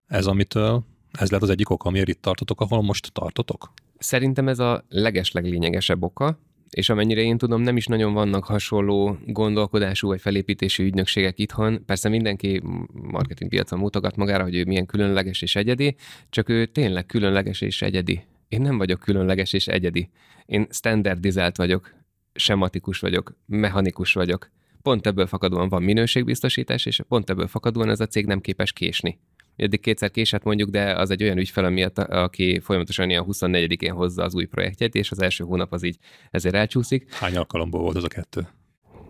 Ez, 0.05 0.25
amitől 0.25 0.85
ez 1.21 1.29
lehet 1.29 1.43
az 1.43 1.49
egyik 1.49 1.69
oka, 1.69 1.89
amiért 1.89 2.07
itt 2.07 2.21
tartotok, 2.21 2.61
ahol 2.61 2.81
most 2.81 3.11
tartotok? 3.13 3.73
Szerintem 3.97 4.47
ez 4.47 4.59
a 4.59 4.85
legesleg 4.89 5.45
lényegesebb 5.45 6.03
oka, 6.03 6.39
és 6.69 6.89
amennyire 6.89 7.21
én 7.21 7.37
tudom, 7.37 7.61
nem 7.61 7.77
is 7.77 7.85
nagyon 7.85 8.13
vannak 8.13 8.45
hasonló 8.45 9.17
gondolkodású 9.25 10.07
vagy 10.07 10.21
felépítési 10.21 10.83
ügynökségek 10.83 11.39
itthon. 11.39 11.85
Persze 11.85 12.09
mindenki 12.09 12.61
marketing 12.93 13.49
piacon 13.49 13.79
mutogat 13.79 14.15
magára, 14.15 14.43
hogy 14.43 14.55
ő 14.55 14.63
milyen 14.63 14.85
különleges 14.85 15.41
és 15.41 15.55
egyedi, 15.55 15.95
csak 16.29 16.49
ő 16.49 16.65
tényleg 16.65 17.05
különleges 17.05 17.61
és 17.61 17.81
egyedi. 17.81 18.23
Én 18.47 18.61
nem 18.61 18.77
vagyok 18.77 18.99
különleges 18.99 19.53
és 19.53 19.67
egyedi. 19.67 20.09
Én 20.45 20.67
standardizált 20.69 21.55
vagyok, 21.55 21.95
sematikus 22.33 22.99
vagyok, 22.99 23.37
mechanikus 23.45 24.13
vagyok. 24.13 24.49
Pont 24.81 25.07
ebből 25.07 25.27
fakadóan 25.27 25.69
van 25.69 25.83
minőségbiztosítás, 25.83 26.85
és 26.85 27.01
pont 27.07 27.29
ebből 27.29 27.47
fakadóan 27.47 27.89
ez 27.89 27.99
a 27.99 28.07
cég 28.07 28.25
nem 28.25 28.39
képes 28.39 28.73
késni 28.73 29.19
eddig 29.57 29.79
kétszer 29.79 30.11
késett 30.11 30.43
mondjuk, 30.43 30.69
de 30.69 30.93
az 30.93 31.09
egy 31.09 31.23
olyan 31.23 31.37
ügyfele 31.37 31.69
miatt, 31.69 31.97
aki 31.97 32.59
folyamatosan 32.59 33.09
ilyen 33.09 33.25
24-én 33.27 33.93
hozza 33.93 34.23
az 34.23 34.35
új 34.35 34.45
projektjét, 34.45 34.95
és 34.95 35.11
az 35.11 35.21
első 35.21 35.43
hónap 35.43 35.73
az 35.73 35.83
így 35.83 35.97
ezért 36.31 36.55
elcsúszik. 36.55 37.13
Hány 37.13 37.37
alkalomból 37.37 37.81
volt 37.81 37.95
az 37.95 38.03
a 38.03 38.07
kettő? 38.07 38.47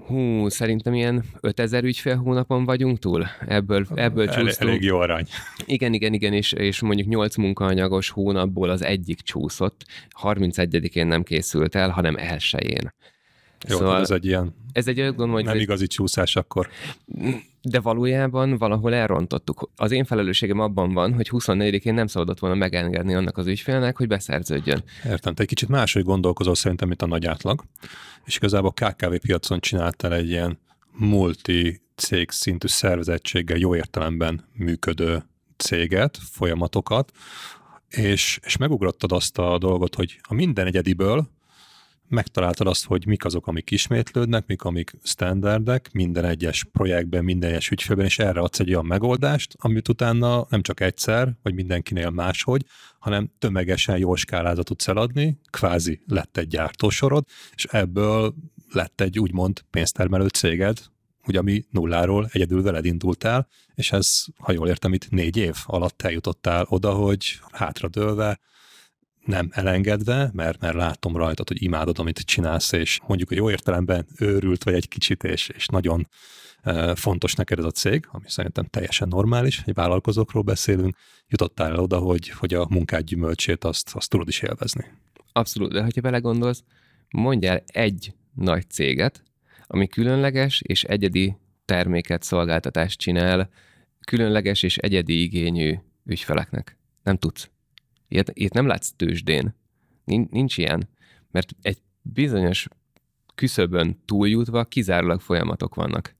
Hú, 0.07 0.49
szerintem 0.49 0.93
ilyen 0.93 1.23
5000 1.41 1.83
ügyfél 1.83 2.15
hónapon 2.15 2.65
vagyunk 2.65 2.99
túl. 2.99 3.25
Ebből, 3.47 3.85
ebből 3.95 4.27
El, 4.29 4.33
csúsztunk. 4.33 4.69
Elég 4.69 4.83
jó 4.83 4.97
arány. 4.97 5.25
Igen, 5.65 5.93
igen, 5.93 6.13
igen, 6.13 6.33
és, 6.33 6.51
és 6.51 6.81
mondjuk 6.81 7.07
8 7.07 7.35
munkaanyagos 7.35 8.09
hónapból 8.09 8.69
az 8.69 8.83
egyik 8.83 9.21
csúszott. 9.21 9.85
31-én 10.21 11.07
nem 11.07 11.23
készült 11.23 11.75
el, 11.75 11.89
hanem 11.89 12.15
elsőjén. 12.15 12.93
Jó, 13.67 13.77
szóval 13.77 14.01
ez 14.01 14.11
egy 14.11 14.25
ilyen 14.25 14.53
ez 14.77 14.87
egy 14.87 14.99
olyan 14.99 15.29
hogy... 15.29 15.43
Nem 15.43 15.57
igazi 15.57 15.87
csúszás 15.87 16.35
akkor. 16.35 16.69
De 17.61 17.79
valójában 17.79 18.57
valahol 18.57 18.93
elrontottuk. 18.93 19.69
Az 19.75 19.91
én 19.91 20.05
felelősségem 20.05 20.59
abban 20.59 20.93
van, 20.93 21.13
hogy 21.13 21.29
24-én 21.31 21.93
nem 21.93 22.07
szabadott 22.07 22.39
volna 22.39 22.55
megengedni 22.55 23.13
annak 23.13 23.37
az 23.37 23.47
ügyfélnek, 23.47 23.97
hogy 23.97 24.07
beszerződjön. 24.07 24.83
Értem, 25.05 25.33
te 25.33 25.41
egy 25.41 25.47
kicsit 25.47 25.69
máshogy 25.69 26.03
gondolkozol 26.03 26.55
szerintem, 26.55 26.87
mint 26.87 27.01
a 27.01 27.05
nagy 27.05 27.25
átlag, 27.25 27.63
és 28.25 28.35
igazából 28.35 28.73
a 28.75 28.85
KKV 28.85 29.15
piacon 29.15 29.59
csináltál 29.59 30.13
egy 30.13 30.29
ilyen 30.29 30.59
multi 30.91 31.81
cég 31.95 32.31
szintű 32.31 32.67
szervezettséggel 32.67 33.57
jó 33.57 33.75
értelemben 33.75 34.43
működő 34.53 35.23
céget, 35.55 36.17
folyamatokat, 36.31 37.11
és, 37.89 38.39
és 38.43 38.57
megugrottad 38.57 39.11
azt 39.11 39.37
a 39.37 39.57
dolgot, 39.57 39.95
hogy 39.95 40.19
a 40.21 40.33
minden 40.33 40.65
egyediből 40.65 41.27
megtaláltad 42.07 42.67
azt, 42.67 42.85
hogy 42.85 43.07
mik 43.07 43.25
azok, 43.25 43.47
amik 43.47 43.71
ismétlődnek, 43.71 44.45
mik 44.47 44.63
amik 44.63 44.91
standardek 45.03 45.89
minden 45.91 46.25
egyes 46.25 46.63
projektben, 46.63 47.23
minden 47.23 47.49
egyes 47.49 47.69
ügyfélben, 47.69 48.05
és 48.05 48.19
erre 48.19 48.39
adsz 48.39 48.59
egy 48.59 48.69
olyan 48.69 48.85
megoldást, 48.85 49.55
amit 49.59 49.89
utána 49.89 50.45
nem 50.49 50.61
csak 50.61 50.79
egyszer, 50.79 51.35
vagy 51.43 51.53
mindenkinél 51.53 52.09
máshogy, 52.09 52.65
hanem 52.99 53.31
tömegesen 53.39 53.97
jó 53.97 54.15
skálázat 54.15 54.65
tudsz 54.65 54.87
eladni, 54.87 55.39
kvázi 55.49 56.01
lett 56.07 56.37
egy 56.37 56.47
gyártósorod, 56.47 57.25
és 57.53 57.65
ebből 57.65 58.33
lett 58.71 59.01
egy 59.01 59.19
úgymond 59.19 59.61
pénztermelő 59.69 60.27
céged, 60.27 60.77
ugye 61.27 61.39
ami 61.39 61.65
nulláról 61.69 62.27
egyedül 62.31 62.61
veled 62.61 62.85
indultál, 62.85 63.47
és 63.75 63.91
ez, 63.91 64.23
ha 64.37 64.51
jól 64.51 64.67
értem, 64.67 64.93
itt 64.93 65.09
négy 65.09 65.37
év 65.37 65.55
alatt 65.65 66.01
eljutottál 66.01 66.65
oda, 66.69 66.93
hogy 66.93 67.39
hátradőlve 67.51 68.39
nem 69.27 69.49
elengedve, 69.51 70.29
mert, 70.33 70.61
mert 70.61 70.75
látom 70.75 71.17
rajtad, 71.17 71.47
hogy 71.47 71.63
imádod, 71.63 71.99
amit 71.99 72.19
csinálsz, 72.19 72.71
és 72.71 72.99
mondjuk 73.07 73.31
jó 73.31 73.49
értelemben 73.49 74.05
őrült 74.17 74.63
vagy 74.63 74.73
egy 74.73 74.87
kicsit, 74.87 75.23
és, 75.23 75.49
és 75.49 75.65
nagyon 75.65 76.07
fontos 76.95 77.33
neked 77.33 77.59
ez 77.59 77.65
a 77.65 77.71
cég, 77.71 78.07
ami 78.11 78.25
szerintem 78.27 78.65
teljesen 78.65 79.07
normális, 79.07 79.61
egy 79.65 79.73
vállalkozókról 79.73 80.43
beszélünk, 80.43 80.97
jutottál 81.27 81.71
el 81.71 81.79
oda, 81.79 81.97
hogy, 81.97 82.29
hogy 82.29 82.53
a 82.53 82.67
munkád 82.69 83.03
gyümölcsét 83.03 83.63
azt, 83.63 83.95
azt 83.95 84.09
tudod 84.09 84.27
is 84.27 84.41
élvezni. 84.41 84.85
Abszolút, 85.31 85.71
de 85.71 85.83
hogyha 85.83 86.01
belegondolsz, 86.01 86.63
mondjál 87.09 87.63
egy 87.65 88.13
nagy 88.33 88.69
céget, 88.69 89.23
ami 89.67 89.87
különleges 89.87 90.61
és 90.61 90.83
egyedi 90.83 91.37
terméket, 91.65 92.23
szolgáltatást 92.23 92.99
csinál, 92.99 93.49
különleges 94.05 94.63
és 94.63 94.77
egyedi 94.77 95.21
igényű 95.21 95.75
ügyfeleknek. 96.05 96.77
Nem 97.03 97.17
tudsz. 97.17 97.49
Ilyet, 98.07 98.31
ilyet 98.33 98.53
nem 98.53 98.67
látsz 98.67 98.91
tőzsdén. 98.95 99.55
Nincs 100.05 100.57
ilyen. 100.57 100.89
Mert 101.31 101.55
egy 101.61 101.77
bizonyos 102.01 102.67
küszöbön 103.35 104.01
túljutva 104.05 104.63
kizárólag 104.63 105.21
folyamatok 105.21 105.75
vannak. 105.75 106.15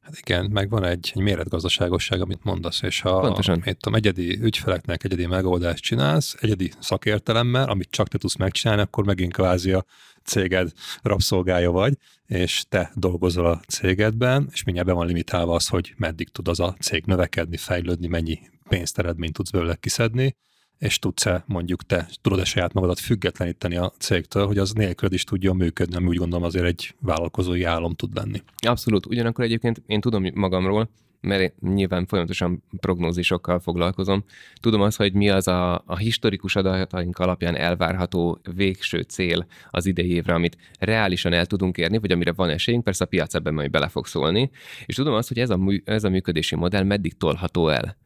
Hát 0.00 0.18
igen, 0.18 0.50
meg 0.50 0.70
van 0.70 0.84
egy, 0.84 1.12
egy 1.14 1.22
méretgazdaságosság, 1.22 2.20
amit 2.20 2.44
mondasz, 2.44 2.82
és 2.82 3.00
ha 3.00 3.20
Pontosan. 3.20 3.62
Mit 3.64 3.76
tudom, 3.76 3.98
egyedi 3.98 4.38
ügyfeleknek 4.40 5.04
egyedi 5.04 5.26
megoldást 5.26 5.82
csinálsz, 5.82 6.36
egyedi 6.40 6.72
szakértelemmel, 6.80 7.68
amit 7.68 7.90
csak 7.90 8.08
te 8.08 8.18
tudsz 8.18 8.36
megcsinálni, 8.36 8.82
akkor 8.82 9.04
megint 9.04 9.32
kvázi 9.32 9.72
a 9.72 9.84
céged 10.22 10.72
rabszolgája 11.02 11.70
vagy, 11.70 11.98
és 12.26 12.64
te 12.68 12.92
dolgozol 12.94 13.46
a 13.46 13.60
cégedben, 13.68 14.48
és 14.52 14.62
mindjárt 14.64 14.88
be 14.88 14.94
van 14.94 15.06
limitálva 15.06 15.54
az, 15.54 15.68
hogy 15.68 15.94
meddig 15.96 16.28
tud 16.28 16.48
az 16.48 16.60
a 16.60 16.76
cég 16.78 17.04
növekedni, 17.06 17.56
fejlődni, 17.56 18.06
mennyi 18.06 18.38
pénzt 18.68 18.98
eredményt 18.98 19.32
tudsz 19.32 19.50
belőle 19.50 19.76
kiszedni, 19.76 20.36
és 20.84 20.98
tudsz-e 20.98 21.44
mondjuk 21.46 21.86
te, 21.86 22.08
tudod-e 22.20 22.44
saját 22.44 22.72
magadat 22.72 22.98
függetleníteni 22.98 23.76
a 23.76 23.92
cégtől, 23.98 24.46
hogy 24.46 24.58
az 24.58 24.72
nélküled 24.72 25.12
is 25.12 25.24
tudjon 25.24 25.56
működni, 25.56 25.96
ami 25.96 26.06
úgy 26.06 26.16
gondolom 26.16 26.44
azért 26.44 26.64
egy 26.64 26.94
vállalkozói 27.00 27.62
álom 27.62 27.94
tud 27.94 28.14
lenni. 28.14 28.42
Abszolút. 28.66 29.06
Ugyanakkor 29.06 29.44
egyébként 29.44 29.82
én 29.86 30.00
tudom 30.00 30.26
magamról, 30.34 30.88
mert 31.20 31.40
én 31.40 31.52
nyilván 31.60 32.06
folyamatosan 32.06 32.62
prognózisokkal 32.80 33.58
foglalkozom. 33.60 34.24
Tudom 34.60 34.80
azt, 34.80 34.96
hogy 34.96 35.12
mi 35.12 35.30
az 35.30 35.48
a, 35.48 35.82
a 35.86 35.96
historikus 35.96 36.56
adataink 36.56 37.18
alapján 37.18 37.56
elvárható 37.56 38.40
végső 38.54 39.00
cél 39.00 39.46
az 39.70 39.86
idei 39.86 40.10
évre, 40.10 40.34
amit 40.34 40.56
reálisan 40.78 41.32
el 41.32 41.46
tudunk 41.46 41.76
érni, 41.76 41.98
vagy 41.98 42.12
amire 42.12 42.32
van 42.32 42.50
esélyünk, 42.50 42.84
persze 42.84 43.04
a 43.04 43.08
piac 43.08 43.34
ebben 43.34 43.54
majd 43.54 43.70
bele 43.70 43.88
fog 43.88 44.06
szólni. 44.06 44.50
És 44.86 44.94
tudom 44.94 45.14
azt, 45.14 45.28
hogy 45.28 45.38
ez 45.38 45.50
a, 45.50 45.60
ez 45.84 46.04
a 46.04 46.08
működési 46.08 46.54
modell 46.54 46.82
meddig 46.82 47.16
tolható 47.16 47.68
el. 47.68 47.96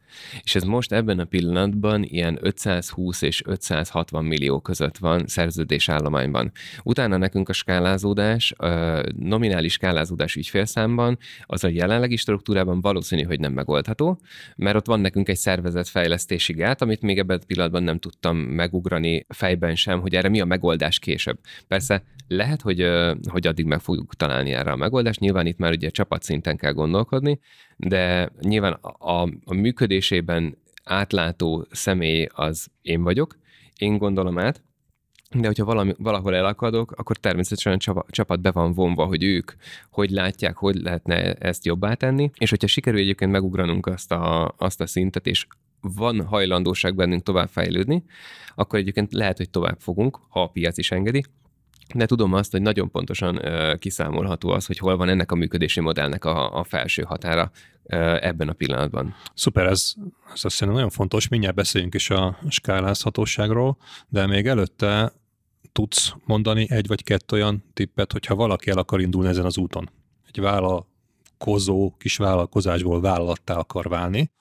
És 0.43 0.55
ez 0.55 0.63
most 0.63 0.91
ebben 0.91 1.19
a 1.19 1.23
pillanatban 1.23 2.03
ilyen 2.03 2.37
520 2.41 3.21
és 3.21 3.41
560 3.45 4.25
millió 4.25 4.59
között 4.59 4.97
van 4.97 5.27
szerződésállományban. 5.27 6.51
Utána 6.83 7.17
nekünk 7.17 7.49
a 7.49 7.53
skálázódás, 7.53 8.51
a 8.51 9.01
nominális 9.17 9.73
skálázódás 9.73 10.35
ügyfélszámban, 10.35 11.17
az 11.45 11.63
a 11.63 11.67
jelenlegi 11.67 12.15
struktúrában 12.15 12.81
valószínű, 12.81 13.23
hogy 13.23 13.39
nem 13.39 13.53
megoldható, 13.53 14.19
mert 14.55 14.75
ott 14.75 14.85
van 14.85 14.99
nekünk 14.99 15.29
egy 15.29 15.37
szervezetfejlesztési 15.37 16.53
gát, 16.53 16.81
amit 16.81 17.01
még 17.01 17.17
ebben 17.17 17.39
a 17.41 17.45
pillanatban 17.47 17.83
nem 17.83 17.99
tudtam 17.99 18.37
megugrani 18.37 19.25
fejben 19.29 19.75
sem, 19.75 19.99
hogy 20.01 20.15
erre 20.15 20.29
mi 20.29 20.41
a 20.41 20.45
megoldás 20.45 20.99
később. 20.99 21.39
Persze 21.67 22.03
lehet, 22.29 22.61
hogy, 22.61 22.87
hogy 23.29 23.47
addig 23.47 23.65
meg 23.65 23.79
fogjuk 23.79 24.15
találni 24.15 24.51
erre 24.51 24.71
a 24.71 24.75
megoldást, 24.75 25.19
nyilván 25.19 25.45
itt 25.45 25.57
már 25.57 25.71
ugye 25.71 25.89
csapatszinten 25.89 26.57
kell 26.57 26.71
gondolkodni, 26.71 27.39
de 27.77 28.31
nyilván 28.41 28.73
a, 28.97 29.21
a 29.45 29.53
működésében 29.53 30.57
átlátó 30.83 31.67
személy 31.71 32.27
az 32.33 32.67
én 32.81 33.03
vagyok, 33.03 33.37
én 33.77 33.97
gondolom 33.97 34.37
át, 34.37 34.61
de 35.31 35.47
hogyha 35.47 35.65
valami, 35.65 35.93
valahol 35.97 36.35
elakadok, 36.35 36.91
akkor 36.91 37.17
természetesen 37.17 37.79
a 37.85 38.05
csapat 38.09 38.41
be 38.41 38.51
van 38.51 38.73
vonva, 38.73 39.05
hogy 39.05 39.23
ők 39.23 39.51
hogy 39.89 40.09
látják, 40.09 40.57
hogy 40.57 40.75
lehetne 40.75 41.33
ezt 41.33 41.65
jobbá 41.65 41.93
tenni, 41.93 42.31
és 42.37 42.49
hogyha 42.49 42.67
sikerül 42.67 42.99
egyébként 42.99 43.31
megugranunk 43.31 43.85
azt 43.85 44.11
a, 44.11 44.53
azt 44.57 44.81
a 44.81 44.87
szintet, 44.87 45.27
és 45.27 45.47
van 45.81 46.25
hajlandóság 46.25 46.95
bennünk 46.95 47.23
tovább 47.23 47.49
fejlődni, 47.49 48.03
akkor 48.55 48.79
egyébként 48.79 49.13
lehet, 49.13 49.37
hogy 49.37 49.49
tovább 49.49 49.79
fogunk, 49.79 50.19
ha 50.29 50.41
a 50.41 50.47
piac 50.47 50.77
is 50.77 50.91
engedi, 50.91 51.23
de 51.95 52.05
tudom 52.05 52.33
azt, 52.33 52.51
hogy 52.51 52.61
nagyon 52.61 52.91
pontosan 52.91 53.41
kiszámolható 53.79 54.49
az, 54.49 54.65
hogy 54.65 54.77
hol 54.77 54.97
van 54.97 55.09
ennek 55.09 55.31
a 55.31 55.35
működési 55.35 55.79
modellnek 55.79 56.25
a, 56.25 56.59
a 56.59 56.63
felső 56.63 57.01
határa 57.01 57.51
ebben 58.19 58.49
a 58.49 58.53
pillanatban. 58.53 59.15
Szuper, 59.33 59.65
ez, 59.65 59.93
ez 60.25 60.31
azt 60.31 60.41
hiszem 60.41 60.71
nagyon 60.71 60.89
fontos. 60.89 61.27
Mindjárt 61.27 61.55
beszéljünk 61.55 61.93
is 61.95 62.09
a 62.09 62.37
skálázhatóságról, 62.49 63.77
de 64.07 64.27
még 64.27 64.47
előtte 64.47 65.13
tudsz 65.71 66.13
mondani 66.25 66.67
egy 66.69 66.87
vagy 66.87 67.03
kettő 67.03 67.35
olyan 67.35 67.63
tippet, 67.73 68.11
hogyha 68.11 68.35
valaki 68.35 68.69
el 68.69 68.77
akar 68.77 69.01
indulni 69.01 69.29
ezen 69.29 69.45
az 69.45 69.57
úton. 69.57 69.89
Egy 70.27 70.39
vállalkozó, 70.41 71.95
kis 71.97 72.17
vállalkozásból 72.17 73.01
vállalattá 73.01 73.55
akar 73.55 73.89
válni, 73.89 74.31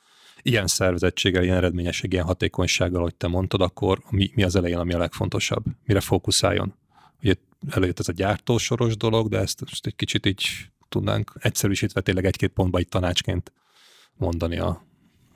ilyen 0.42 0.66
szervezettséggel, 0.66 1.42
ilyen 1.42 1.56
eredményesség, 1.56 2.12
ilyen 2.12 2.24
hatékonysággal, 2.24 3.00
ahogy 3.00 3.14
te 3.14 3.26
mondtad, 3.26 3.61
akkor 3.61 4.02
mi, 4.11 4.30
mi 4.34 4.42
az 4.42 4.56
elején, 4.56 4.78
ami 4.78 4.92
a 4.92 4.98
legfontosabb? 4.98 5.64
Mire 5.84 6.00
fókuszáljon? 6.00 6.74
Ugye 7.22 7.35
előjött 7.70 7.98
ez 7.98 8.09
a 8.09 8.12
gyártósoros 8.12 8.96
dolog, 8.96 9.28
de 9.28 9.38
ezt 9.38 9.61
most 9.61 9.87
egy 9.87 9.96
kicsit 9.96 10.26
így 10.26 10.46
tudnánk 10.88 11.33
egyszerűsítve 11.38 12.00
tényleg 12.00 12.24
egy-két 12.24 12.50
pontba 12.50 12.81
itt 12.81 12.90
tanácsként 12.90 13.52
mondani 14.14 14.59
a 14.59 14.87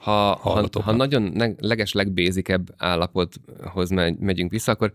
ha, 0.03 0.37
ha, 0.37 0.69
ha 0.83 0.93
nagyon 0.93 1.55
leges 1.59 1.93
legbézikebb 1.93 2.75
állapothoz 2.77 3.91
megyünk 4.19 4.51
vissza, 4.51 4.73
akkor 4.73 4.93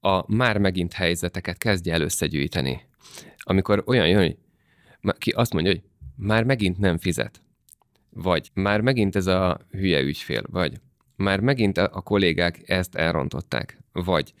a 0.00 0.34
már 0.34 0.58
megint 0.58 0.92
helyzeteket 0.92 1.58
kezdje 1.58 1.92
el 1.92 2.00
összegyűjteni. 2.00 2.80
Amikor 3.38 3.82
olyan 3.86 4.08
jön, 4.08 4.18
hogy 4.18 4.36
ki 5.18 5.30
azt 5.30 5.52
mondja, 5.52 5.72
hogy 5.72 5.82
már 6.16 6.44
megint 6.44 6.78
nem 6.78 6.98
fizet, 6.98 7.42
vagy 8.10 8.50
már 8.54 8.80
megint 8.80 9.16
ez 9.16 9.26
a 9.26 9.60
hülye 9.70 10.00
ügyfél, 10.00 10.42
vagy 10.50 10.80
már 11.16 11.40
megint 11.40 11.78
a 11.78 12.00
kollégák 12.00 12.60
ezt 12.68 12.94
elrontották, 12.94 13.78
vagy 13.92 14.34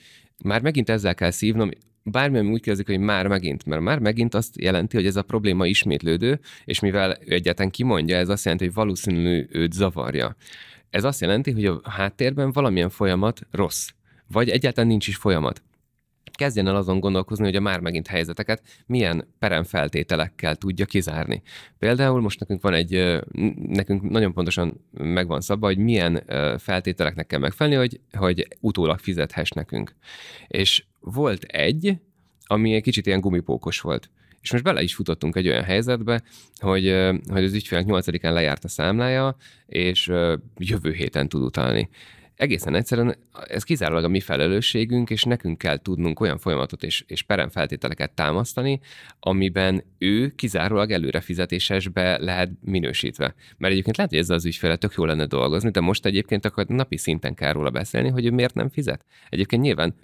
már 0.44 0.62
megint 0.62 0.90
ezzel 0.90 1.14
kell 1.14 1.30
szívnom, 1.30 1.70
bármilyen 2.02 2.46
úgy 2.46 2.60
kezdik, 2.60 2.86
hogy 2.86 2.98
már 2.98 3.26
megint, 3.26 3.66
mert 3.66 3.82
már 3.82 3.98
megint 3.98 4.34
azt 4.34 4.60
jelenti, 4.60 4.96
hogy 4.96 5.06
ez 5.06 5.16
a 5.16 5.22
probléma 5.22 5.66
ismétlődő, 5.66 6.40
és 6.64 6.80
mivel 6.80 7.18
ő 7.26 7.34
egyáltalán 7.34 7.70
kimondja, 7.70 8.16
ez 8.16 8.28
azt 8.28 8.44
jelenti, 8.44 8.64
hogy 8.64 8.74
valószínű 8.74 9.46
őt 9.50 9.72
zavarja. 9.72 10.36
Ez 10.90 11.04
azt 11.04 11.20
jelenti, 11.20 11.52
hogy 11.52 11.64
a 11.64 11.80
háttérben 11.90 12.52
valamilyen 12.52 12.90
folyamat 12.90 13.40
rossz, 13.50 13.88
vagy 14.26 14.48
egyáltalán 14.48 14.90
nincs 14.90 15.06
is 15.06 15.16
folyamat 15.16 15.62
kezdjen 16.40 16.66
el 16.66 16.76
azon 16.76 17.00
gondolkozni, 17.00 17.44
hogy 17.44 17.56
a 17.56 17.60
már 17.60 17.80
megint 17.80 18.06
helyzeteket 18.06 18.62
milyen 18.86 19.34
peremfeltételekkel 19.38 20.56
tudja 20.56 20.84
kizárni. 20.84 21.42
Például 21.78 22.20
most 22.20 22.40
nekünk 22.40 22.62
van 22.62 22.74
egy, 22.74 23.20
nekünk 23.66 24.10
nagyon 24.10 24.32
pontosan 24.32 24.84
megvan 24.90 25.40
szabva, 25.40 25.66
hogy 25.66 25.78
milyen 25.78 26.24
feltételeknek 26.58 27.26
kell 27.26 27.38
megfelelni, 27.38 27.80
hogy, 27.80 28.00
hogy 28.12 28.48
utólag 28.60 28.98
fizethess 28.98 29.50
nekünk. 29.50 29.94
És 30.46 30.84
volt 31.00 31.42
egy, 31.42 31.96
ami 32.44 32.74
egy 32.74 32.82
kicsit 32.82 33.06
ilyen 33.06 33.20
gumipókos 33.20 33.80
volt. 33.80 34.10
És 34.40 34.52
most 34.52 34.64
bele 34.64 34.82
is 34.82 34.94
futottunk 34.94 35.36
egy 35.36 35.48
olyan 35.48 35.64
helyzetbe, 35.64 36.22
hogy, 36.56 36.96
hogy 37.28 37.44
az 37.44 37.54
ügyfélnek 37.54 38.04
8-án 38.04 38.32
lejárt 38.32 38.64
a 38.64 38.68
számlája, 38.68 39.36
és 39.66 40.12
jövő 40.56 40.92
héten 40.92 41.28
tud 41.28 41.42
utalni 41.42 41.88
egészen 42.40 42.74
egyszerűen 42.74 43.16
ez 43.48 43.62
kizárólag 43.62 44.04
a 44.04 44.08
mi 44.08 44.20
felelősségünk, 44.20 45.10
és 45.10 45.22
nekünk 45.22 45.58
kell 45.58 45.78
tudnunk 45.78 46.20
olyan 46.20 46.38
folyamatot 46.38 46.82
és, 46.82 47.04
és 47.06 47.22
peremfeltételeket 47.22 48.10
támasztani, 48.10 48.80
amiben 49.20 49.84
ő 49.98 50.28
kizárólag 50.28 50.90
előre 50.90 51.20
fizetésesbe 51.20 52.18
lehet 52.18 52.50
minősítve. 52.60 53.34
Mert 53.58 53.72
egyébként 53.72 53.96
lehet, 53.96 54.12
hogy 54.12 54.20
ezzel 54.20 54.36
az 54.36 54.44
ügyfele 54.44 54.76
tök 54.76 54.92
jó 54.96 55.04
lenne 55.04 55.26
dolgozni, 55.26 55.70
de 55.70 55.80
most 55.80 56.06
egyébként 56.06 56.44
akkor 56.44 56.66
napi 56.66 56.96
szinten 56.96 57.34
kell 57.34 57.52
róla 57.52 57.70
beszélni, 57.70 58.08
hogy 58.08 58.26
ő 58.26 58.30
miért 58.30 58.54
nem 58.54 58.68
fizet. 58.68 59.04
Egyébként 59.28 59.62
nyilván 59.62 59.94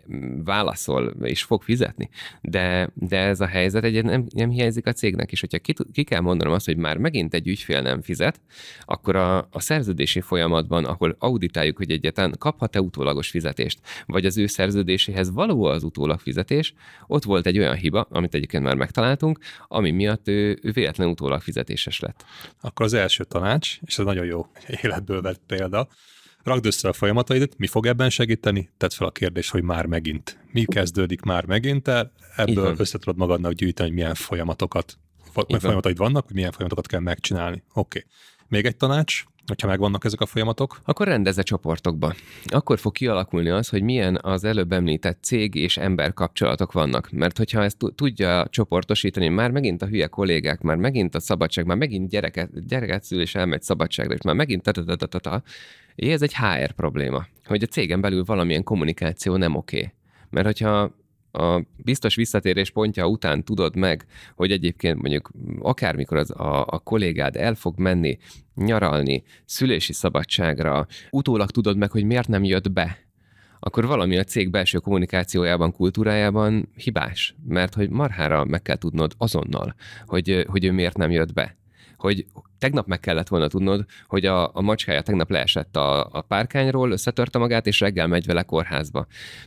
válaszol 0.45 1.15
és 1.23 1.43
fog 1.43 1.63
fizetni, 1.63 2.09
de, 2.41 2.91
de 2.95 3.19
ez 3.19 3.41
a 3.41 3.47
helyzet 3.47 3.85
egy 3.85 4.05
nem, 4.05 4.27
nem 4.35 4.51
hiányzik 4.51 4.87
a 4.87 4.93
cégnek, 4.93 5.33
és 5.33 5.41
hogyha 5.41 5.59
ki, 5.59 5.75
ki 5.93 6.03
kell 6.05 6.21
mondanom 6.21 6.53
azt, 6.53 6.67
hogy 6.67 6.77
már 6.77 6.97
megint 6.97 7.35
egy 7.35 7.49
ügyfél 7.49 7.83
nem 7.83 8.01
fizet, 8.01 8.41
akkor 8.85 9.17
a, 9.17 9.39
a 9.39 9.61
szerződési 9.61 10.21
folyamatban, 10.21 10.85
ahol 10.85 11.17
auditáljuk, 11.19 11.77
hogy 11.77 11.91
egyáltalán 11.91 12.26
után 12.27 12.39
kaphat-e 12.53 12.81
utólagos 12.81 13.29
fizetést, 13.29 13.81
vagy 14.07 14.27
az 14.27 14.39
ő 14.39 14.47
szerződéséhez 14.47 15.31
való 15.33 15.65
az 15.65 15.83
utólag 15.83 16.21
fizetés, 16.21 16.75
ott 17.07 17.25
volt 17.25 17.47
egy 17.47 17.59
olyan 17.59 17.75
hiba, 17.75 18.07
amit 18.11 18.35
egyébként 18.35 18.63
már 18.63 18.75
megtaláltunk, 18.75 19.39
ami 19.69 19.91
miatt 19.91 20.29
ő, 20.29 20.59
ő 20.63 20.71
véletlen 20.71 21.09
utólag 21.09 21.41
fizetéses 21.41 22.01
lett. 22.01 22.25
Akkor 22.61 22.87
az 22.87 22.93
első 22.93 23.25
tanács, 23.25 23.79
és 23.87 23.99
ez 23.99 24.05
nagyon 24.05 24.25
jó 24.25 24.47
életből 24.83 25.23
vett 25.23 25.41
példa, 25.47 25.89
Rakd 26.43 26.67
össze 26.67 26.89
a 26.89 26.93
folyamataidat, 26.93 27.59
mi 27.59 27.67
fog 27.67 27.87
ebben 27.87 28.11
segíteni? 28.11 28.71
Tedd 28.77 28.91
fel 28.91 29.07
a 29.07 29.11
kérdést, 29.11 29.51
hogy 29.51 29.63
már 29.63 29.87
megint. 29.87 30.39
Mi 30.53 30.65
kezdődik 30.65 31.21
már 31.23 31.45
megint 31.45 31.89
el? 31.89 32.13
Ebből 32.37 32.75
össze 32.79 32.99
tudod 32.99 33.17
magadnak 33.17 33.53
gyűjteni, 33.53 33.89
hogy 33.89 33.99
milyen 33.99 34.15
folyamatokat, 34.15 34.99
folyamataid 35.59 35.97
vannak, 35.97 36.27
hogy 36.27 36.35
milyen 36.35 36.51
folyamatokat 36.51 36.87
kell 36.87 37.01
megcsinálni. 37.01 37.63
Oké. 37.73 37.99
Okay. 37.99 38.11
Még 38.49 38.67
egy 38.67 38.77
tanács, 38.77 39.25
hogyha 39.47 39.69
megvannak 39.69 40.05
ezek 40.05 40.21
a 40.21 40.27
folyamatok? 40.27 40.81
Akkor 40.85 41.07
rendezze 41.07 41.43
csoportokba. 41.43 42.15
Akkor 42.45 42.79
fog 42.79 42.93
kialakulni 42.93 43.49
az, 43.49 43.69
hogy 43.69 43.83
milyen 43.83 44.19
az 44.23 44.45
előbb 44.45 44.73
említett 44.73 45.23
cég 45.23 45.55
és 45.55 45.77
ember 45.77 46.13
kapcsolatok 46.13 46.73
vannak. 46.73 47.11
Mert 47.11 47.37
hogyha 47.37 47.63
ezt 47.63 47.77
tudja 47.95 48.47
csoportosítani, 48.51 49.29
már 49.29 49.51
megint 49.51 49.83
a 49.83 49.87
hülye 49.87 50.07
kollégák, 50.07 50.61
már 50.61 50.77
megint 50.77 51.15
a 51.15 51.21
szabadság, 51.21 51.67
már 51.67 51.77
megint 51.77 52.09
gyereket, 52.09 52.67
gyereket 52.67 53.05
szül 53.05 53.21
és 53.21 53.35
elmegy 53.35 53.63
szabadságra, 53.63 54.15
és 54.15 54.23
már 54.23 54.35
megint 54.35 54.63
ta, 54.63 55.43
ez 55.97 56.23
egy 56.23 56.35
HR 56.35 56.73
probléma, 56.73 57.27
hogy 57.45 57.63
a 57.63 57.67
cégen 57.67 58.01
belül 58.01 58.25
valamilyen 58.25 58.63
kommunikáció 58.63 59.37
nem 59.37 59.55
oké. 59.55 59.93
Mert 60.31 60.47
hogyha 60.47 60.95
a 61.37 61.65
biztos 61.77 62.15
visszatérés 62.15 62.71
pontja 62.71 63.07
után 63.07 63.45
tudod 63.45 63.77
meg, 63.77 64.07
hogy 64.35 64.51
egyébként 64.51 65.01
mondjuk 65.01 65.31
akármikor 65.59 66.17
az 66.17 66.31
a, 66.31 66.67
a 66.67 66.79
kollégád 66.79 67.37
el 67.37 67.55
fog 67.55 67.79
menni 67.79 68.19
nyaralni, 68.55 69.23
szülési 69.45 69.93
szabadságra, 69.93 70.87
utólag 71.11 71.51
tudod 71.51 71.77
meg, 71.77 71.91
hogy 71.91 72.05
miért 72.05 72.29
nem 72.29 72.45
jött 72.45 72.73
be, 72.73 73.07
akkor 73.59 73.87
valami 73.87 74.17
a 74.17 74.25
cég 74.25 74.51
belső 74.51 74.79
kommunikációjában, 74.79 75.73
kultúrájában 75.73 76.69
hibás, 76.75 77.35
mert 77.49 77.75
hogy 77.75 77.91
marhára 77.91 78.45
meg 78.45 78.63
kell 78.63 78.77
tudnod 78.77 79.13
azonnal, 79.19 79.75
hogy, 80.07 80.45
hogy 80.49 80.65
ő 80.65 80.73
miért 80.73 80.97
nem 80.97 81.11
jött 81.11 81.33
be. 81.33 81.57
Hogy 81.97 82.27
tegnap 82.59 82.87
meg 82.87 83.01
kellett 83.01 83.29
volna 83.29 83.49
tudnod, 83.49 83.85
hogy 84.07 84.25
a, 84.27 84.55
a 84.55 84.61
macskája 84.61 85.03
tegnap 85.03 85.31
leesett 85.31 85.77
a, 85.77 86.09
a 86.13 86.21
párkányról, 86.21 86.91
összetörte 86.91 87.39
magát, 87.39 87.67
és 87.67 87.81
reggel 87.81 88.07
megy 88.07 88.27
vele 88.27 88.43
kórházba. 88.43 89.07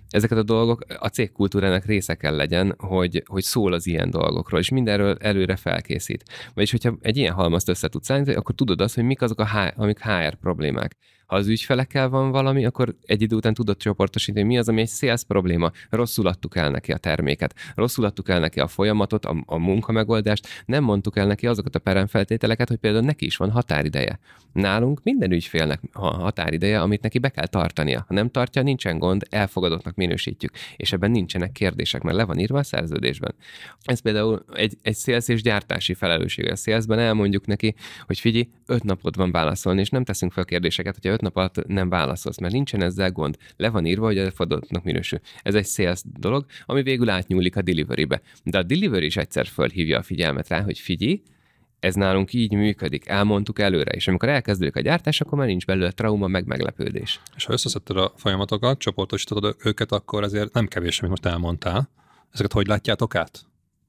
Ezeket 0.10 0.38
a 0.38 0.44
dolgok 0.44 0.86
a 1.00 1.08
cégkultúrának 1.08 1.86
része 1.86 2.16
kell 2.16 2.36
legyen, 2.36 2.76
hogy, 2.78 3.24
hogy 3.26 3.44
szól 3.44 3.74
az 3.74 3.88
ilyen 3.88 4.10
dolgokról, 4.10 4.60
és 4.60 4.70
mindenről 4.70 5.18
előre 5.20 5.56
felkészít. 5.56 6.24
Vagyis, 6.54 6.72
hogyha 6.72 6.98
egy 7.02 7.18
ilyen 7.18 7.34
halmazt 7.34 7.70
össze 7.70 7.88
tudsz 7.88 8.10
állítani, 8.10 8.38
akkor 8.38 8.56
tudod 8.56 8.82
azt, 8.82 8.96
hogy 8.96 9.04
mik 9.04 9.22
azok, 9.22 9.40
a, 9.40 9.74
amik 9.76 10.00
HR 10.00 10.36
problémák. 10.36 10.96
Ha 11.30 11.36
az 11.36 11.48
ügyfelekkel 11.48 12.10
van 12.10 12.32
valami, 12.32 12.66
akkor 12.66 12.96
egy 13.06 13.22
idő 13.22 13.36
után 13.36 13.54
tudod 13.54 13.78
csoportosítani, 13.78 14.46
mi 14.46 14.58
az, 14.58 14.70
ami 14.70 14.82
egy 14.82 14.90
sales 14.90 15.24
probléma. 15.24 15.72
Rosszul 15.90 16.28
adtuk 16.28 16.56
el 16.56 16.70
neki 16.70 16.92
a 16.92 16.98
terméket, 16.98 17.56
rosszul 17.76 18.06
adtuk 18.06 18.30
el 18.30 18.40
neki 18.40 18.60
a 18.60 18.68
folyamatot, 18.68 19.26
a, 19.26 19.44
a 19.46 19.58
munkamegoldást, 19.58 20.48
nem 20.66 20.84
mondtuk 20.84 21.18
el 21.18 21.26
neki 21.26 21.48
azokat 21.48 21.76
a 21.76 21.80
peremfeltételeket, 21.80 22.68
hogy 22.68 22.78
például 22.78 22.99
neki 23.06 23.26
is 23.26 23.38
van 23.38 23.52
határideje. 23.52 24.20
Nálunk 24.54 25.04
minden 25.04 25.32
ügyfélnek 25.32 25.82
a 25.92 26.08
határideje, 26.08 26.82
amit 26.82 27.02
neki 27.02 27.20
be 27.20 27.30
kell 27.30 27.48
tartania. 27.48 28.06
Ha 28.08 28.14
nem 28.14 28.30
tartja, 28.30 28.62
nincsen 28.62 29.00
gond, 29.00 29.28
elfogadottnak 29.30 29.96
minősítjük. 29.96 30.52
És 30.76 30.94
ebben 30.94 31.12
nincsenek 31.12 31.52
kérdések, 31.52 32.02
mert 32.02 32.18
le 32.18 32.24
van 32.24 32.40
írva 32.40 32.58
a 32.60 32.64
szerződésben. 32.64 33.36
Ez 33.84 34.00
például 34.00 34.46
egy, 34.54 34.78
egy 34.82 34.96
sales 34.96 35.28
és 35.28 35.42
gyártási 35.42 35.94
felelősség. 35.94 36.52
A 36.52 36.56
salesben 36.56 37.00
elmondjuk 37.00 37.46
neki, 37.46 37.76
hogy 38.06 38.20
figyelj, 38.20 38.50
öt 38.66 38.84
napot 38.84 39.16
van 39.16 39.32
válaszolni, 39.32 39.80
és 39.80 39.90
nem 39.90 40.04
teszünk 40.04 40.32
fel 40.32 40.46
kérdéseket, 40.46 40.94
hogyha 40.94 41.12
öt 41.12 41.22
nap 41.22 41.36
alatt 41.36 41.68
nem 41.68 41.90
válaszolsz, 41.90 42.40
mert 42.40 42.54
nincsen 42.54 42.82
ezzel 42.82 43.12
gond. 43.12 43.38
Le 43.58 43.70
van 43.70 43.86
írva, 43.86 44.06
hogy 44.06 44.18
elfogadottnak 44.18 44.84
minősül. 44.84 45.20
Ez 45.42 45.56
egy 45.56 45.68
sales 45.68 46.02
dolog, 46.20 46.46
ami 46.66 46.84
végül 46.84 47.10
átnyúlik 47.10 47.56
a 47.56 47.62
deliverybe. 47.62 48.22
De 48.44 48.58
a 48.58 48.64
delivery 48.64 49.06
is 49.06 49.18
egyszer 49.18 49.48
fölhívja 49.48 49.98
a 49.98 50.04
figyelmet 50.04 50.48
rá, 50.48 50.62
hogy 50.62 50.80
figyelj, 50.80 51.22
ez 51.80 51.96
nálunk 51.96 52.34
így 52.34 52.54
működik, 52.54 53.08
elmondtuk 53.08 53.60
előre, 53.60 53.92
és 53.92 54.08
amikor 54.08 54.30
elkezdődik 54.30 54.76
a 54.76 54.80
gyártás, 54.80 55.22
akkor 55.22 55.38
már 55.38 55.48
nincs 55.48 55.66
belőle 55.66 55.92
trauma, 55.92 56.28
meg 56.28 56.46
meglepődés. 56.46 57.20
És 57.36 57.46
ha 57.46 57.54
összeszedted 57.54 57.98
a 57.98 58.14
folyamatokat, 58.16 58.80
csoportosítod 58.80 59.56
őket, 59.64 59.92
akkor 59.92 60.24
azért 60.24 60.54
nem 60.54 60.68
kevés, 60.68 61.00
amit 61.00 61.10
most 61.10 61.26
elmondtál. 61.26 61.90
Ezeket 62.32 62.54
hogy 62.54 62.68
látjátok 62.68 63.16
át? 63.16 63.46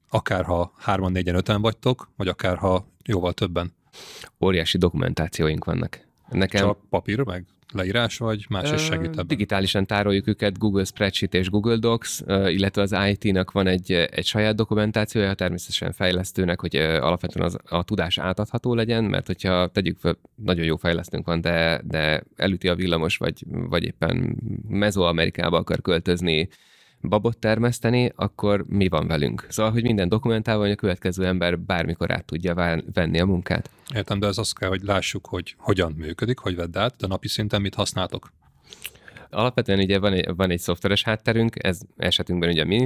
Akár 0.09 0.43
ha 0.43 0.73
hárman, 0.77 1.11
négyen, 1.11 1.35
öten 1.35 1.61
vagytok, 1.61 2.09
vagy 2.17 2.27
akár 2.27 2.57
ha 2.57 2.85
jóval 3.05 3.33
többen. 3.33 3.73
Óriási 4.39 4.77
dokumentációink 4.77 5.65
vannak. 5.65 5.99
Nekem... 6.29 6.61
Csak 6.65 6.89
papír, 6.89 7.19
meg 7.19 7.45
leírás, 7.71 8.17
vagy 8.17 8.45
más 8.49 8.71
is 8.71 8.81
segít 8.81 9.11
ebben? 9.11 9.27
Digitálisan 9.27 9.85
tároljuk 9.85 10.27
őket 10.27 10.57
Google 10.57 10.83
Spreadsheet 10.83 11.33
és 11.33 11.49
Google 11.49 11.77
Docs, 11.77 12.19
illetve 12.27 12.81
az 12.81 12.95
IT-nak 13.09 13.51
van 13.51 13.67
egy, 13.67 13.91
egy 13.91 14.25
saját 14.25 14.55
dokumentációja, 14.55 15.33
természetesen 15.33 15.91
fejlesztőnek, 15.91 16.59
hogy 16.59 16.75
alapvetően 16.75 17.45
az, 17.45 17.57
a 17.69 17.83
tudás 17.83 18.17
átadható 18.17 18.73
legyen, 18.73 19.03
mert 19.03 19.27
hogyha 19.27 19.67
tegyük 19.67 19.97
fel, 19.99 20.17
nagyon 20.35 20.65
jó 20.65 20.75
fejlesztőnk 20.75 21.25
van, 21.25 21.41
de, 21.41 21.81
de 21.83 22.23
elüti 22.35 22.67
a 22.67 22.75
villamos, 22.75 23.17
vagy, 23.17 23.43
vagy 23.47 23.83
éppen 23.83 24.37
Mezoamerikába 24.67 25.57
akar 25.57 25.81
költözni, 25.81 26.49
babot 27.01 27.37
termeszteni, 27.37 28.11
akkor 28.15 28.65
mi 28.67 28.87
van 28.87 29.07
velünk? 29.07 29.45
Szóval, 29.49 29.71
hogy 29.71 29.83
minden 29.83 30.09
dokumentálva, 30.09 30.61
hogy 30.61 30.71
a 30.71 30.75
következő 30.75 31.25
ember 31.25 31.59
bármikor 31.59 32.11
át 32.11 32.25
tudja 32.25 32.81
venni 32.93 33.19
a 33.19 33.25
munkát. 33.25 33.69
Értem, 33.93 34.19
de 34.19 34.27
ez 34.27 34.37
azt 34.37 34.57
kell, 34.57 34.69
hogy 34.69 34.81
lássuk, 34.81 35.25
hogy 35.25 35.55
hogyan 35.57 35.93
működik, 35.97 36.37
hogy 36.39 36.55
vedd 36.55 36.77
át, 36.77 36.95
de 36.97 37.07
napi 37.07 37.27
szinten 37.27 37.61
mit 37.61 37.75
használtok? 37.75 38.31
Alapvetően 39.31 39.79
ugye 39.79 39.99
van 39.99 40.13
egy, 40.13 40.35
van 40.35 40.49
egy 40.49 40.59
szoftveres 40.59 41.03
hátterünk, 41.03 41.55
ez 41.63 41.79
esetünkben 41.97 42.49
ugye 42.49 42.61
a 42.61 42.65
mini 42.65 42.85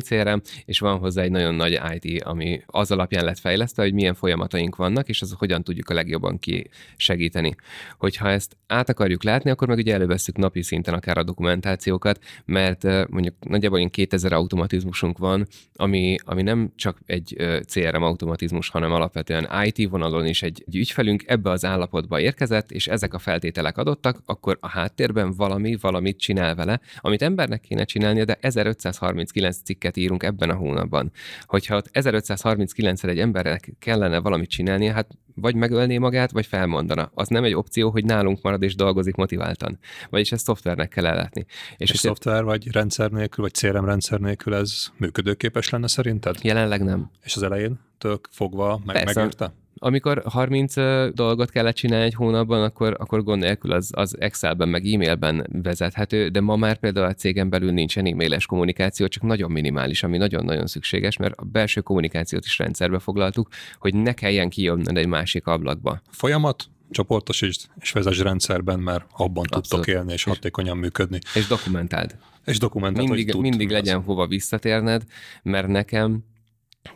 és 0.65 0.79
van 0.79 0.97
hozzá 0.97 1.21
egy 1.21 1.31
nagyon 1.31 1.55
nagy 1.55 1.79
IT, 1.93 2.23
ami 2.23 2.61
az 2.65 2.91
alapján 2.91 3.25
lett 3.25 3.39
fejlesztve, 3.39 3.83
hogy 3.83 3.93
milyen 3.93 4.13
folyamataink 4.13 4.75
vannak, 4.75 5.09
és 5.09 5.21
az 5.21 5.35
hogyan 5.37 5.63
tudjuk 5.63 5.89
a 5.89 5.93
legjobban 5.93 6.39
kisegíteni. 6.39 7.55
Hogyha 7.97 8.29
ezt 8.29 8.57
át 8.67 8.89
akarjuk 8.89 9.23
látni, 9.23 9.49
akkor 9.49 9.67
meg 9.67 9.77
ugye 9.77 9.93
előveszünk 9.93 10.37
napi 10.37 10.61
szinten 10.61 10.93
akár 10.93 11.17
a 11.17 11.23
dokumentációkat, 11.23 12.19
mert 12.45 13.09
mondjuk 13.09 13.35
nagyjából 13.39 13.77
olyan 13.77 13.89
2000 13.89 14.33
automatizmusunk 14.33 15.17
van, 15.17 15.47
ami, 15.75 16.15
ami 16.23 16.41
nem 16.41 16.71
csak 16.75 16.99
egy 17.05 17.35
CRM 17.67 18.03
automatizmus, 18.03 18.69
hanem 18.69 18.91
alapvetően 18.91 19.49
IT 19.63 19.89
vonalon 19.89 20.25
is 20.25 20.43
egy, 20.43 20.63
egy 20.67 20.75
ügyfelünk 20.75 21.23
ebbe 21.27 21.49
az 21.49 21.65
állapotba 21.65 22.19
érkezett, 22.19 22.71
és 22.71 22.87
ezek 22.87 23.13
a 23.13 23.19
feltételek 23.19 23.77
adottak, 23.77 24.21
akkor 24.25 24.57
a 24.61 24.69
háttérben 24.69 25.33
valami, 25.35 25.77
valamit 25.81 26.19
csinál 26.19 26.34
csinál 26.35 26.55
vele, 26.55 26.79
amit 26.97 27.21
embernek 27.21 27.61
kéne 27.61 27.83
csinálnia, 27.83 28.25
de 28.25 28.37
1539 28.41 29.57
cikket 29.63 29.97
írunk 29.97 30.23
ebben 30.23 30.49
a 30.49 30.55
hónapban. 30.55 31.11
Hogyha 31.41 31.75
ott 31.75 31.89
1539-szer 31.93 33.07
egy 33.07 33.19
embernek 33.19 33.73
kellene 33.79 34.19
valamit 34.19 34.49
csinálnia, 34.49 34.93
hát 34.93 35.07
vagy 35.35 35.55
megölné 35.55 35.97
magát, 35.97 36.31
vagy 36.31 36.45
felmondana. 36.45 37.11
Az 37.13 37.27
nem 37.27 37.43
egy 37.43 37.53
opció, 37.53 37.89
hogy 37.89 38.05
nálunk 38.05 38.41
marad 38.41 38.61
és 38.61 38.75
dolgozik 38.75 39.15
motiváltan. 39.15 39.79
Vagyis 40.09 40.31
ezt 40.31 40.45
szoftvernek 40.45 40.89
kell 40.89 41.05
ellátni. 41.05 41.45
És, 41.77 41.91
és 41.91 41.99
szoftver 41.99 42.43
vagy 42.43 42.71
rendszer 42.71 43.11
nélkül, 43.11 43.43
vagy 43.43 43.53
CRM 43.53 43.85
rendszer 43.85 44.19
nélkül 44.19 44.55
ez 44.55 44.85
működőképes 44.97 45.69
lenne 45.69 45.87
szerinted? 45.87 46.35
Jelenleg 46.41 46.83
nem. 46.83 47.09
És 47.23 47.35
az 47.35 47.43
elején 47.43 47.79
tök 47.97 48.27
fogva 48.31 48.81
meg 48.85 48.95
Persze. 48.95 49.19
megérte? 49.19 49.53
Amikor 49.77 50.23
30 50.25 50.73
dolgot 51.13 51.49
kellett 51.49 51.75
csinálni 51.75 52.05
egy 52.05 52.13
hónapban, 52.13 52.63
akkor, 52.63 52.95
akkor 52.99 53.23
gond 53.23 53.41
nélkül 53.41 53.71
az, 53.71 53.89
az 53.93 54.15
Excelben, 54.19 54.69
meg 54.69 54.85
e-mailben 54.85 55.47
vezethető, 55.63 56.27
de 56.27 56.41
ma 56.41 56.55
már 56.55 56.77
például 56.77 57.05
a 57.05 57.13
cégen 57.13 57.49
belül 57.49 57.71
nincsen 57.71 58.05
e-mailes 58.05 58.45
kommunikáció, 58.45 59.07
csak 59.07 59.23
nagyon 59.23 59.51
minimális, 59.51 60.03
ami 60.03 60.17
nagyon-nagyon 60.17 60.67
szükséges, 60.67 61.17
mert 61.17 61.33
a 61.37 61.43
belső 61.43 61.81
kommunikációt 61.81 62.45
is 62.45 62.57
rendszerbe 62.57 62.99
foglaltuk, 62.99 63.47
hogy 63.79 63.93
ne 63.95 64.13
kelljen 64.13 64.49
kijönned 64.49 64.97
egy 64.97 65.07
másik 65.07 65.47
ablakba. 65.47 66.01
Folyamat, 66.09 66.69
csoportosítsd 66.89 67.61
és 67.79 67.91
vezess 67.91 68.19
rendszerben, 68.19 68.79
mert 68.79 69.05
abban 69.11 69.43
Abszolút. 69.49 69.69
tudtok 69.69 69.87
élni 69.87 70.13
és 70.13 70.23
hatékonyan 70.23 70.77
működni. 70.77 71.19
És 71.35 71.47
dokumentáld. 71.47 72.15
És 72.45 72.57
dokumentáld, 72.57 73.07
mindig, 73.07 73.31
hogy 73.33 73.41
mindig 73.41 73.69
legyen 73.69 74.01
hova 74.01 74.27
visszatérned, 74.27 75.03
mert 75.43 75.67
nekem 75.67 76.23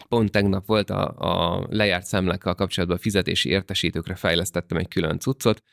Pont 0.10 0.32
tegnap 0.32 0.66
volt 0.66 0.90
a, 0.90 1.08
a 1.18 1.66
lejárt 1.70 2.06
szemlekkel 2.06 2.54
kapcsolatban 2.54 2.98
a 2.98 3.02
fizetési 3.02 3.50
értesítőkre 3.50 4.16
fejlesztettem 4.16 4.78
egy 4.78 4.88
külön 4.88 5.20
cuccot. 5.20 5.64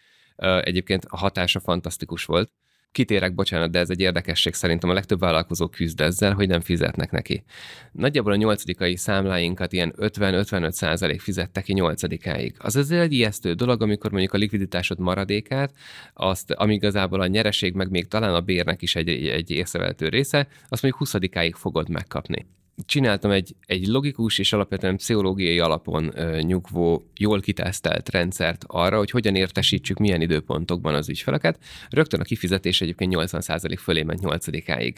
Egyébként 0.61 1.05
a 1.09 1.17
hatása 1.17 1.61
fantasztikus 1.61 2.25
volt. 2.25 2.51
Kitérek, 2.93 3.35
bocsánat, 3.35 3.71
de 3.71 3.79
ez 3.79 3.91
egy 3.91 4.01
érdekesség 4.01 4.55
szerintem 4.55 4.91
a 4.91 4.93
legtöbb 4.93 5.21
vállalkozó 5.21 5.69
küzd 5.69 6.01
ezzel, 6.01 6.33
hogy 6.33 6.49
nem 6.49 6.61
fizetnek 6.61 7.11
neki. 7.11 7.45
Nagyjából 7.93 8.33
a 8.33 8.37
nyolcadikai 8.37 8.97
számláinkat 8.97 9.73
ilyen 9.73 9.95
50-55 9.97 10.71
százalék 10.71 11.21
fizette 11.21 11.61
ki 11.61 11.73
nyolcadikáig. 11.73 12.55
Az 12.59 12.77
azért 12.77 13.03
egy 13.03 13.13
ijesztő 13.13 13.53
dolog, 13.53 13.83
amikor 13.83 14.11
mondjuk 14.11 14.33
a 14.33 14.37
likviditásod 14.37 14.99
maradékát, 14.99 15.73
azt, 16.15 16.51
ami 16.51 16.75
igazából 16.75 17.21
a 17.21 17.27
nyereség, 17.27 17.75
meg 17.75 17.91
még 17.91 18.09
talán 18.09 18.35
a 18.35 18.41
bérnek 18.41 18.83
is 18.83 18.97
egy, 18.97 19.09
egy 19.09 19.51
észrevehető 19.51 20.09
része, 20.09 20.49
azt 20.69 20.83
mondjuk 20.83 20.97
20 20.97 21.59
fogod 21.59 21.89
megkapni 21.89 22.47
csináltam 22.85 23.31
egy, 23.31 23.55
egy 23.67 23.87
logikus 23.87 24.39
és 24.39 24.53
alapvetően 24.53 24.97
pszichológiai 24.97 25.59
alapon 25.59 26.11
ö, 26.19 26.41
nyugvó, 26.41 27.11
jól 27.17 27.41
kitesztelt 27.41 28.09
rendszert 28.09 28.65
arra, 28.67 28.99
hogy 28.99 29.11
hogyan 29.11 29.35
értesítsük 29.35 29.99
milyen 29.99 30.21
időpontokban 30.21 30.95
az 30.95 31.09
ügyfeleket. 31.09 31.59
Rögtön 31.91 32.21
a 32.21 32.25
kifizetés 32.25 32.81
egyébként 32.81 33.15
80% 33.17 33.77
fölé 33.81 34.03
ment 34.03 34.21
8-áig. 34.23 34.95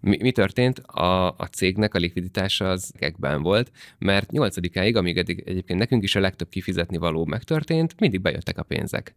Mi, 0.00 0.18
mi 0.20 0.32
történt? 0.32 0.78
A, 0.78 1.28
a 1.28 1.48
cégnek 1.52 1.94
a 1.94 1.98
likviditása 1.98 2.70
az 2.70 2.92
ekben 2.98 3.42
volt, 3.42 3.70
mert 3.98 4.30
8-áig, 4.32 4.96
amíg 4.96 5.18
eddig 5.18 5.42
egyébként 5.46 5.78
nekünk 5.78 6.02
is 6.02 6.14
a 6.14 6.20
legtöbb 6.20 6.48
kifizetni 6.48 6.96
való 6.96 7.24
megtörtént, 7.24 7.94
mindig 8.00 8.20
bejöttek 8.20 8.58
a 8.58 8.62
pénzek. 8.62 9.14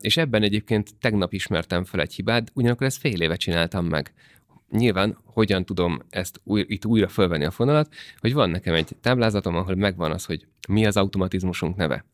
És 0.00 0.16
ebben 0.16 0.42
egyébként 0.42 0.90
tegnap 1.00 1.32
ismertem 1.32 1.84
fel 1.84 2.00
egy 2.00 2.14
hibát, 2.14 2.50
ugyanakkor 2.54 2.86
ezt 2.86 2.98
fél 2.98 3.20
éve 3.20 3.36
csináltam 3.36 3.86
meg 3.86 4.12
nyilván 4.70 5.18
hogyan 5.24 5.64
tudom 5.64 6.02
ezt 6.10 6.40
új, 6.44 6.64
itt 6.68 6.84
újra 6.84 7.08
fölvenni 7.08 7.44
a 7.44 7.50
fonalat, 7.50 7.94
hogy 8.20 8.32
van 8.32 8.50
nekem 8.50 8.74
egy 8.74 8.96
táblázatom, 9.00 9.56
ahol 9.56 9.74
megvan 9.74 10.12
az, 10.12 10.24
hogy 10.24 10.46
mi 10.68 10.86
az 10.86 10.96
automatizmusunk 10.96 11.76
neve, 11.76 12.04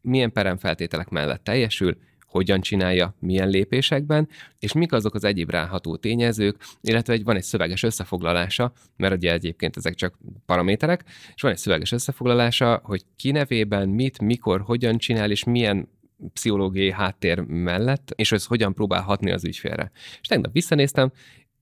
milyen 0.00 0.32
peremfeltételek 0.32 1.08
mellett 1.08 1.44
teljesül, 1.44 1.96
hogyan 2.32 2.60
csinálja, 2.60 3.16
milyen 3.18 3.48
lépésekben, 3.48 4.28
és 4.58 4.72
mik 4.72 4.92
azok 4.92 5.14
az 5.14 5.24
egyéb 5.24 5.50
ráható 5.50 5.96
tényezők, 5.96 6.56
illetve 6.80 7.12
egy, 7.12 7.24
van 7.24 7.36
egy 7.36 7.42
szöveges 7.42 7.82
összefoglalása, 7.82 8.72
mert 8.96 9.14
ugye 9.14 9.32
egyébként 9.32 9.76
ezek 9.76 9.94
csak 9.94 10.18
paraméterek, 10.46 11.04
és 11.34 11.42
van 11.42 11.50
egy 11.50 11.58
szöveges 11.58 11.92
összefoglalása, 11.92 12.80
hogy 12.84 13.02
ki 13.16 13.30
nevében, 13.30 13.88
mit, 13.88 14.20
mikor, 14.20 14.60
hogyan 14.60 14.98
csinál, 14.98 15.30
és 15.30 15.44
milyen 15.44 15.88
pszichológiai 16.32 16.92
háttér 16.92 17.40
mellett, 17.40 18.12
és 18.14 18.32
ez 18.32 18.44
hogyan 18.44 18.74
próbál 18.74 19.02
hatni 19.02 19.30
az 19.30 19.44
ügyfélre. 19.44 19.90
És 20.20 20.26
tegnap 20.26 20.52
visszanéztem, 20.52 21.12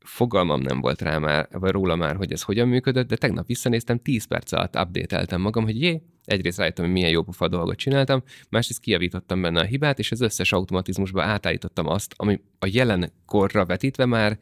fogalmam 0.05 0.61
nem 0.61 0.81
volt 0.81 1.03
rá 1.03 1.19
már, 1.19 1.49
vagy 1.53 1.71
róla 1.71 1.97
már, 1.97 2.17
hogy 2.17 2.33
ez 2.33 2.43
hogyan 2.43 2.69
működött, 2.69 3.09
de 3.09 3.17
tegnap 3.17 3.47
visszanéztem, 3.47 3.99
10 3.99 4.25
perc 4.25 4.53
alatt 4.53 4.77
update 4.77 5.37
magam, 5.37 5.65
hogy 5.65 5.83
jé, 5.83 6.03
egyrészt 6.25 6.59
rájöttem, 6.59 6.85
hogy 6.85 6.95
milyen 6.95 7.11
jó 7.11 7.23
pofa 7.23 7.49
dolgot 7.49 7.77
csináltam, 7.77 8.23
másrészt 8.49 8.81
kijavítottam 8.81 9.41
benne 9.41 9.61
a 9.61 9.65
hibát, 9.65 9.99
és 9.99 10.13
az 10.13 10.21
összes 10.21 10.53
automatizmusba 10.53 11.23
átállítottam 11.23 11.87
azt, 11.87 12.15
ami 12.17 12.41
a 12.59 12.67
jelen 12.71 13.13
korra 13.27 13.65
vetítve 13.65 14.05
már, 14.05 14.39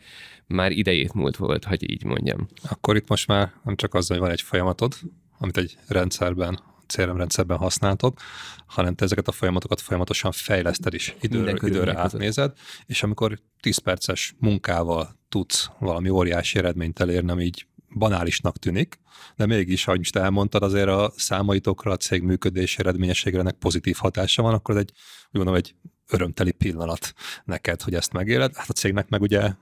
már 0.46 0.70
idejét 0.72 1.12
múlt 1.12 1.36
volt, 1.36 1.64
hogy 1.64 1.90
így 1.90 2.04
mondjam. 2.04 2.48
Akkor 2.68 2.96
itt 2.96 3.08
most 3.08 3.26
már 3.26 3.52
nem 3.64 3.76
csak 3.76 3.94
az, 3.94 4.06
hogy 4.06 4.18
van 4.18 4.30
egy 4.30 4.42
folyamatod, 4.42 4.94
amit 5.38 5.56
egy 5.56 5.78
rendszerben 5.86 6.58
CRM-rendszerben 6.88 7.58
használtok, 7.58 8.20
hanem 8.66 8.94
te 8.94 9.04
ezeket 9.04 9.28
a 9.28 9.32
folyamatokat 9.32 9.80
folyamatosan 9.80 10.32
fejleszted 10.32 10.94
is, 10.94 11.14
időre, 11.20 11.56
időre 11.62 11.98
átnézed, 11.98 12.52
és 12.86 13.02
amikor 13.02 13.38
10 13.60 13.78
perces 13.78 14.34
munkával 14.38 15.16
tudsz 15.28 15.70
valami 15.78 16.08
óriási 16.08 16.58
eredményt 16.58 17.00
elérni, 17.00 17.30
ami 17.30 17.44
így 17.44 17.66
banálisnak 17.98 18.58
tűnik, 18.58 18.98
de 19.36 19.46
mégis, 19.46 19.86
ahogy 19.86 19.98
most 19.98 20.16
elmondtad, 20.16 20.62
azért 20.62 20.88
a 20.88 21.12
számaitokra, 21.16 21.92
a 21.92 21.96
cég 21.96 22.22
működés 22.22 22.78
eredményességre 22.78 23.40
ennek 23.40 23.54
pozitív 23.54 23.96
hatása 23.96 24.42
van, 24.42 24.54
akkor 24.54 24.74
ez 24.74 24.80
egy, 24.80 24.92
úgy 25.26 25.36
mondom, 25.36 25.54
egy 25.54 25.74
örömteli 26.10 26.52
pillanat 26.52 27.12
neked, 27.44 27.82
hogy 27.82 27.94
ezt 27.94 28.12
megéled. 28.12 28.56
Hát 28.56 28.68
a 28.68 28.72
cégnek 28.72 29.08
meg 29.08 29.22
ugye 29.22 29.52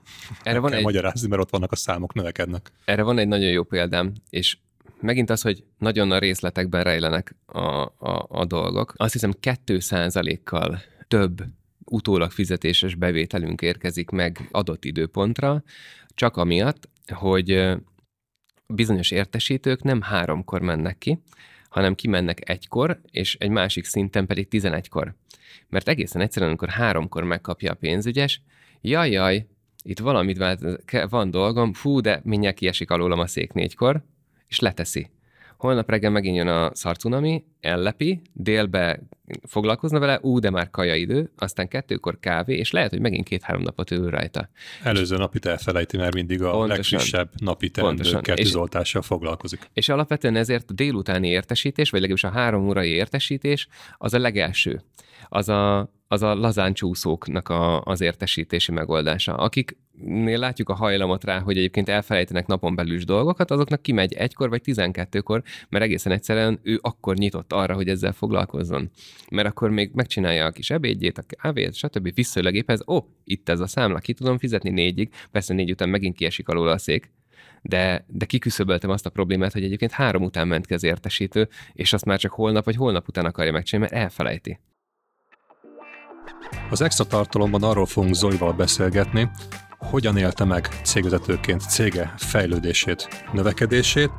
erre 0.43 0.59
van 0.59 0.69
kell 0.69 0.79
egy... 0.79 0.85
magyarázni, 0.85 1.27
mert 1.27 1.41
ott 1.41 1.49
vannak 1.49 1.71
a 1.71 1.75
számok, 1.75 2.13
növekednek. 2.13 2.71
Erre 2.85 3.03
van 3.03 3.17
egy 3.17 3.27
nagyon 3.27 3.49
jó 3.49 3.63
példám, 3.63 4.13
és 4.29 4.57
megint 5.01 5.29
az, 5.29 5.41
hogy 5.41 5.63
nagyon 5.77 6.11
a 6.11 6.17
részletekben 6.17 6.83
rejlenek 6.83 7.35
a, 7.45 7.59
a, 7.59 8.25
a 8.29 8.45
dolgok. 8.45 8.93
Azt 8.95 9.13
hiszem 9.13 9.33
2%-kal 9.41 10.81
több 11.07 11.43
utólag 11.85 12.31
fizetéses 12.31 12.95
bevételünk 12.95 13.61
érkezik 13.61 14.09
meg 14.09 14.47
adott 14.51 14.85
időpontra, 14.85 15.63
csak 16.07 16.37
amiatt, 16.37 16.89
hogy 17.13 17.77
bizonyos 18.67 19.11
értesítők 19.11 19.83
nem 19.83 20.01
háromkor 20.01 20.61
mennek 20.61 20.97
ki, 20.97 21.21
hanem 21.69 21.95
kimennek 21.95 22.49
egykor, 22.49 23.01
és 23.11 23.35
egy 23.35 23.49
másik 23.49 23.85
szinten 23.85 24.25
pedig 24.25 24.47
tizenegykor. 24.47 25.15
Mert 25.69 25.87
egészen 25.87 26.21
egyszerűen, 26.21 26.49
amikor 26.49 26.69
háromkor 26.69 27.23
megkapja 27.23 27.71
a 27.71 27.75
pénzügyes, 27.75 28.41
jaj, 28.81 29.11
jaj, 29.11 29.47
itt 29.83 29.99
valamit 29.99 30.43
van 31.09 31.31
dolgom, 31.31 31.73
fú, 31.73 31.99
de 31.99 32.21
mindjárt 32.23 32.55
kiesik 32.55 32.91
alólam 32.91 33.19
a 33.19 33.27
szék 33.27 33.53
négykor, 33.53 34.03
és 34.47 34.59
leteszi. 34.59 35.09
Holnap 35.57 35.89
reggel 35.89 36.11
megint 36.11 36.35
jön 36.35 36.47
a 36.47 36.75
szarcunami, 36.75 37.45
ellepi, 37.59 38.21
délbe 38.33 38.99
foglalkozna 39.43 39.99
vele, 39.99 40.19
ú, 40.21 40.39
de 40.39 40.49
már 40.49 40.69
kaja 40.69 40.95
idő, 40.95 41.31
aztán 41.37 41.67
kettőkor 41.67 42.19
kávé, 42.19 42.55
és 42.55 42.71
lehet, 42.71 42.89
hogy 42.89 42.99
megint 42.99 43.27
két-három 43.27 43.61
napot 43.61 43.91
ül 43.91 44.09
rajta. 44.09 44.49
Előző 44.83 45.17
napit 45.17 45.45
elfelejti, 45.45 45.97
mert 45.97 46.13
mindig 46.13 46.41
a 46.41 46.51
pontosan, 46.51 46.75
legfrissebb 46.75 47.29
napi 47.37 47.69
teendőkkel 47.69 48.35
tűzoltással 48.35 49.01
foglalkozik. 49.01 49.69
És 49.73 49.89
alapvetően 49.89 50.35
ezért 50.35 50.69
a 50.69 50.73
délutáni 50.73 51.27
értesítés, 51.27 51.89
vagy 51.89 51.99
legalábbis 51.99 52.29
a 52.29 52.39
három 52.39 52.67
órai 52.67 52.89
értesítés, 52.89 53.67
az 53.97 54.13
a 54.13 54.19
legelső. 54.19 54.81
Az 55.29 55.49
a, 55.49 55.91
az 56.07 56.21
a 56.21 56.35
lazán 56.35 56.73
csúszóknak 56.73 57.49
a, 57.49 57.81
az 57.81 58.01
értesítési 58.01 58.71
megoldása. 58.71 59.35
Akiknél 59.35 60.37
látjuk 60.37 60.69
a 60.69 60.75
hajlamot 60.75 61.23
rá, 61.23 61.39
hogy 61.39 61.57
egyébként 61.57 61.89
elfelejtenek 61.89 62.47
napon 62.47 62.75
belül 62.75 62.95
is 62.95 63.05
dolgokat, 63.05 63.51
azoknak 63.51 63.81
kimegy 63.81 64.13
egykor 64.13 64.49
vagy 64.49 64.61
tizenkettőkor, 64.61 65.43
mert 65.69 65.83
egészen 65.83 66.11
egyszerűen 66.11 66.59
ő 66.63 66.79
akkor 66.81 67.15
nyitott 67.15 67.46
arra, 67.51 67.73
hogy 67.73 67.87
ezzel 67.87 68.11
foglalkozzon. 68.11 68.89
Mert 69.29 69.47
akkor 69.47 69.69
még 69.69 69.91
megcsinálja 69.93 70.45
a 70.45 70.51
kis 70.51 70.69
ebédjét, 70.69 71.17
a 71.17 71.23
kávét, 71.27 71.73
stb. 71.73 72.13
Visszaülegéphez, 72.13 72.81
ó, 72.87 72.95
oh, 72.95 73.03
itt 73.23 73.49
ez 73.49 73.59
a 73.59 73.67
számla, 73.67 73.99
ki 73.99 74.13
tudom 74.13 74.37
fizetni 74.37 74.69
négyig, 74.69 75.09
persze 75.31 75.53
négy 75.53 75.71
után 75.71 75.89
megint 75.89 76.15
kiesik 76.15 76.47
alól 76.47 76.67
a 76.67 76.77
szék, 76.77 77.11
de, 77.61 78.05
de 78.07 78.25
kiküszöböltem 78.25 78.89
azt 78.89 79.05
a 79.05 79.09
problémát, 79.09 79.53
hogy 79.53 79.63
egyébként 79.63 79.91
három 79.91 80.23
után 80.23 80.47
ment 80.47 80.65
ki 80.65 80.73
az 80.73 80.83
értesítő, 80.83 81.47
és 81.73 81.93
azt 81.93 82.05
már 82.05 82.19
csak 82.19 82.31
holnap 82.31 82.65
vagy 82.65 82.75
holnap 82.75 83.07
után 83.07 83.25
akarja 83.25 83.51
megcsinálni, 83.51 83.91
mert 83.91 84.03
elfelejti. 84.03 84.59
Az 86.69 86.81
extra 86.81 87.05
tartalomban 87.05 87.63
arról 87.63 87.85
fogunk 87.85 88.13
Zolival 88.13 88.53
beszélgetni, 88.53 89.29
hogyan 89.77 90.17
élte 90.17 90.43
meg 90.43 90.67
cégvezetőként 90.83 91.69
cége 91.69 92.13
fejlődését, 92.17 93.07
növekedését, 93.33 94.11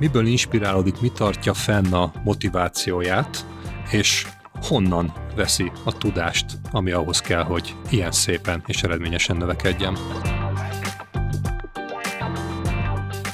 miből 0.00 0.26
inspirálódik, 0.26 1.00
mi 1.00 1.10
tartja 1.14 1.54
fenn 1.54 1.92
a 1.92 2.12
motivációját, 2.24 3.46
és 3.90 4.26
honnan 4.62 5.12
veszi 5.36 5.72
a 5.84 5.92
tudást, 5.92 6.46
ami 6.70 6.90
ahhoz 6.90 7.20
kell, 7.20 7.42
hogy 7.42 7.74
ilyen 7.90 8.12
szépen 8.12 8.62
és 8.66 8.82
eredményesen 8.82 9.36
növekedjen. 9.36 9.96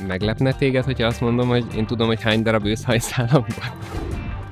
Meglepne 0.07 0.53
téged, 0.53 0.85
hogyha 0.85 1.07
azt 1.07 1.21
mondom, 1.21 1.49
hogy 1.49 1.65
én 1.77 1.87
tudom, 1.87 2.07
hogy 2.07 2.23
hány 2.23 2.43
darab 2.43 2.65
őszhajszálam 2.65 3.45
van? 3.61 3.87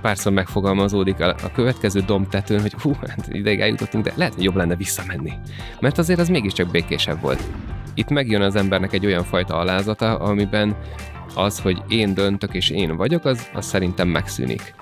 párszor 0.05 0.33
megfogalmazódik 0.33 1.21
a, 1.21 1.29
a 1.29 1.53
következő 1.55 2.01
dombtetőn, 2.01 2.61
hogy 2.61 2.73
hú, 2.73 2.93
hát 3.01 3.29
ideig 3.29 3.61
eljutottunk, 3.61 4.05
de 4.05 4.13
lehet, 4.17 4.35
hogy 4.35 4.45
jobb 4.45 4.57
lenne 4.57 4.77
visszamenni. 4.77 5.33
Mert 5.81 5.99
azért 5.99 6.21
az 6.21 6.29
mégiscsak 6.29 6.71
békésebb 6.71 7.21
volt. 7.21 7.43
Itt 7.95 8.09
megjön 8.09 8.43
az 8.43 8.57
embernek 8.57 8.93
egy 8.93 9.07
olyan 9.07 9.25
fajta 9.25 9.57
alázata, 9.57 10.17
amiben 10.17 10.77
az, 11.35 11.61
hogy 11.61 11.83
én 11.89 12.15
döntök 12.15 12.55
és 12.55 12.71
én 12.71 12.97
vagyok, 12.97 13.25
az, 13.25 13.49
az 13.53 13.67
szerintem 13.67 14.09
megszűnik. 14.09 14.75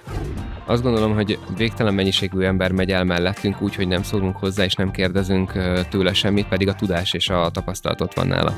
Azt 0.66 0.82
gondolom, 0.82 1.14
hogy 1.14 1.38
végtelen 1.56 1.94
mennyiségű 1.94 2.40
ember 2.40 2.72
megy 2.72 2.90
el 2.90 3.04
mellettünk 3.04 3.62
úgy, 3.62 3.74
hogy 3.74 3.88
nem 3.88 4.02
szólunk 4.02 4.36
hozzá 4.36 4.64
és 4.64 4.74
nem 4.74 4.90
kérdezünk 4.90 5.52
tőle 5.88 6.12
semmit, 6.12 6.48
pedig 6.48 6.68
a 6.68 6.74
tudás 6.74 7.12
és 7.12 7.28
a 7.28 7.50
tapasztalat 7.50 8.00
ott 8.00 8.14
van 8.14 8.26
nála. 8.26 8.54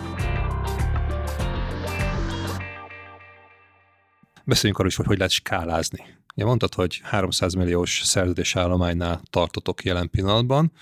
Beszéljünk 4.44 4.78
arról 4.78 4.90
is, 4.90 4.96
hogy 4.96 5.06
hogy 5.06 5.16
lehet 5.16 5.32
skálázni 5.32 6.13
Ja, 6.36 6.46
mondtad, 6.46 6.74
hogy 6.74 7.00
300 7.02 7.54
milliós 7.54 8.00
szerződésállománynál 8.04 9.22
tartotok 9.30 9.84
jelen 9.84 10.10
pillanatban, 10.10 10.72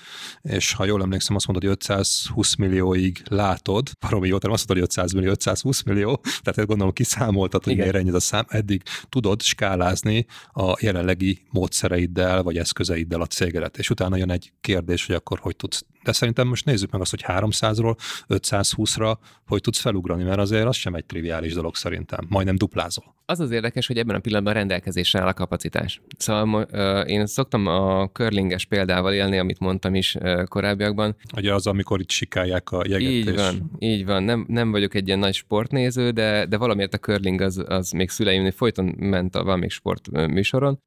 és 0.43 0.73
ha 0.73 0.85
jól 0.85 1.03
emlékszem, 1.03 1.37
azt 1.37 1.47
mondod, 1.47 1.65
hogy 1.65 1.73
520 1.73 2.55
millióig 2.55 3.23
látod, 3.29 3.91
baromi 4.01 4.29
jó, 4.29 4.35
azt 4.35 4.43
mondod, 4.43 4.67
hogy 4.67 4.81
500 4.81 5.13
millió, 5.13 5.31
520 5.31 5.83
millió, 5.83 6.21
tehát 6.43 6.67
gondolom 6.67 6.93
kiszámoltad, 6.93 7.65
hogy 7.65 7.77
miért 7.77 7.95
ennyi 7.95 8.11
a 8.11 8.21
szám, 8.21 8.45
eddig 8.49 8.83
tudod 9.09 9.43
skálázni 9.43 10.27
a 10.53 10.77
jelenlegi 10.81 11.43
módszereiddel, 11.51 12.43
vagy 12.43 12.59
eszközeiddel 12.59 13.21
a 13.21 13.27
cégedet, 13.27 13.79
és 13.79 13.91
utána 13.91 14.17
jön 14.17 14.31
egy 14.31 14.53
kérdés, 14.61 15.07
hogy 15.07 15.15
akkor 15.15 15.39
hogy 15.39 15.57
tudsz 15.57 15.85
de 16.05 16.13
szerintem 16.13 16.49
most 16.49 16.65
nézzük 16.65 16.91
meg 16.91 17.01
azt, 17.01 17.11
hogy 17.11 17.25
300-ról 17.27 17.97
520-ra 18.29 19.17
hogy 19.47 19.61
tudsz 19.61 19.81
felugrani, 19.81 20.23
mert 20.23 20.39
azért 20.39 20.67
az 20.67 20.77
sem 20.77 20.95
egy 20.95 21.05
triviális 21.05 21.55
dolog 21.55 21.77
szerintem. 21.77 22.27
Majdnem 22.29 22.57
duplázol. 22.57 23.15
Az 23.27 23.41
az 23.41 23.51
érdekes, 23.51 23.87
hogy 23.87 23.99
ebben 23.99 24.17
a 24.17 24.19
pillanatban 24.19 24.55
rendelkezésre 24.55 25.21
áll 25.21 25.27
a 25.27 25.33
kapacitás. 25.33 26.01
Szóval 26.19 26.63
én 27.03 27.27
szoktam 27.27 27.67
a 27.67 28.09
curlinges 28.13 28.65
példával 28.65 29.13
élni, 29.13 29.39
amit 29.39 29.59
mondtam 29.59 29.95
is 29.95 30.17
korábbiakban. 30.45 31.17
Ugye 31.37 31.55
az, 31.55 31.67
amikor 31.67 32.01
itt 32.01 32.11
sikálják 32.11 32.71
a 32.71 32.83
jeget. 32.87 33.11
Így 33.11 33.27
és... 33.29 33.35
van, 33.35 33.71
így 33.79 34.07
van. 34.07 34.23
Nem, 34.23 34.45
nem 34.49 34.71
vagyok 34.71 34.95
egy 34.95 35.07
ilyen 35.07 35.19
nagy 35.19 35.35
sportnéző, 35.35 36.11
de, 36.11 36.47
de 36.47 36.57
valamiért 36.57 36.95
a 36.95 36.99
curling 36.99 37.41
az, 37.41 37.65
az 37.67 37.91
még 37.91 38.11
szüleimnél 38.11 38.51
folyton 38.51 38.95
ment 38.99 39.35
a 39.35 39.45
valamelyik 39.45 39.71
sport 39.71 40.11
műsoron. 40.11 40.79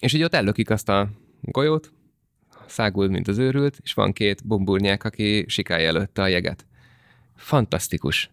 És 0.00 0.12
így 0.12 0.22
ott 0.22 0.34
ellökik 0.34 0.70
azt 0.70 0.88
a 0.88 1.08
golyót, 1.40 1.92
száguld, 2.72 3.10
mint 3.10 3.28
az 3.28 3.38
őrült, 3.38 3.78
és 3.82 3.92
van 3.92 4.12
két 4.12 4.46
bumburnyák, 4.46 5.04
aki 5.04 5.44
sikálja 5.48 5.88
előtte 5.88 6.22
a 6.22 6.26
jeget. 6.26 6.66
Fantasztikus 7.36 8.30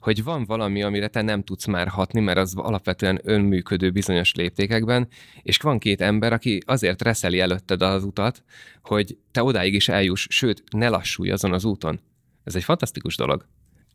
hogy 0.00 0.24
van 0.24 0.44
valami, 0.44 0.82
amire 0.82 1.08
te 1.08 1.22
nem 1.22 1.42
tudsz 1.42 1.66
már 1.66 1.88
hatni, 1.88 2.20
mert 2.20 2.38
az 2.38 2.54
alapvetően 2.56 3.20
önműködő 3.22 3.90
bizonyos 3.90 4.34
léptékekben, 4.34 5.08
és 5.42 5.56
van 5.56 5.78
két 5.78 6.00
ember, 6.00 6.32
aki 6.32 6.62
azért 6.66 7.02
reszeli 7.02 7.40
előtted 7.40 7.82
az 7.82 8.04
utat, 8.04 8.44
hogy 8.82 9.16
te 9.30 9.42
odáig 9.42 9.74
is 9.74 9.88
eljuss, 9.88 10.26
sőt, 10.30 10.62
ne 10.70 10.88
lassulj 10.88 11.30
azon 11.30 11.52
az 11.52 11.64
úton. 11.64 12.00
Ez 12.44 12.54
egy 12.54 12.64
fantasztikus 12.64 13.16
dolog 13.16 13.46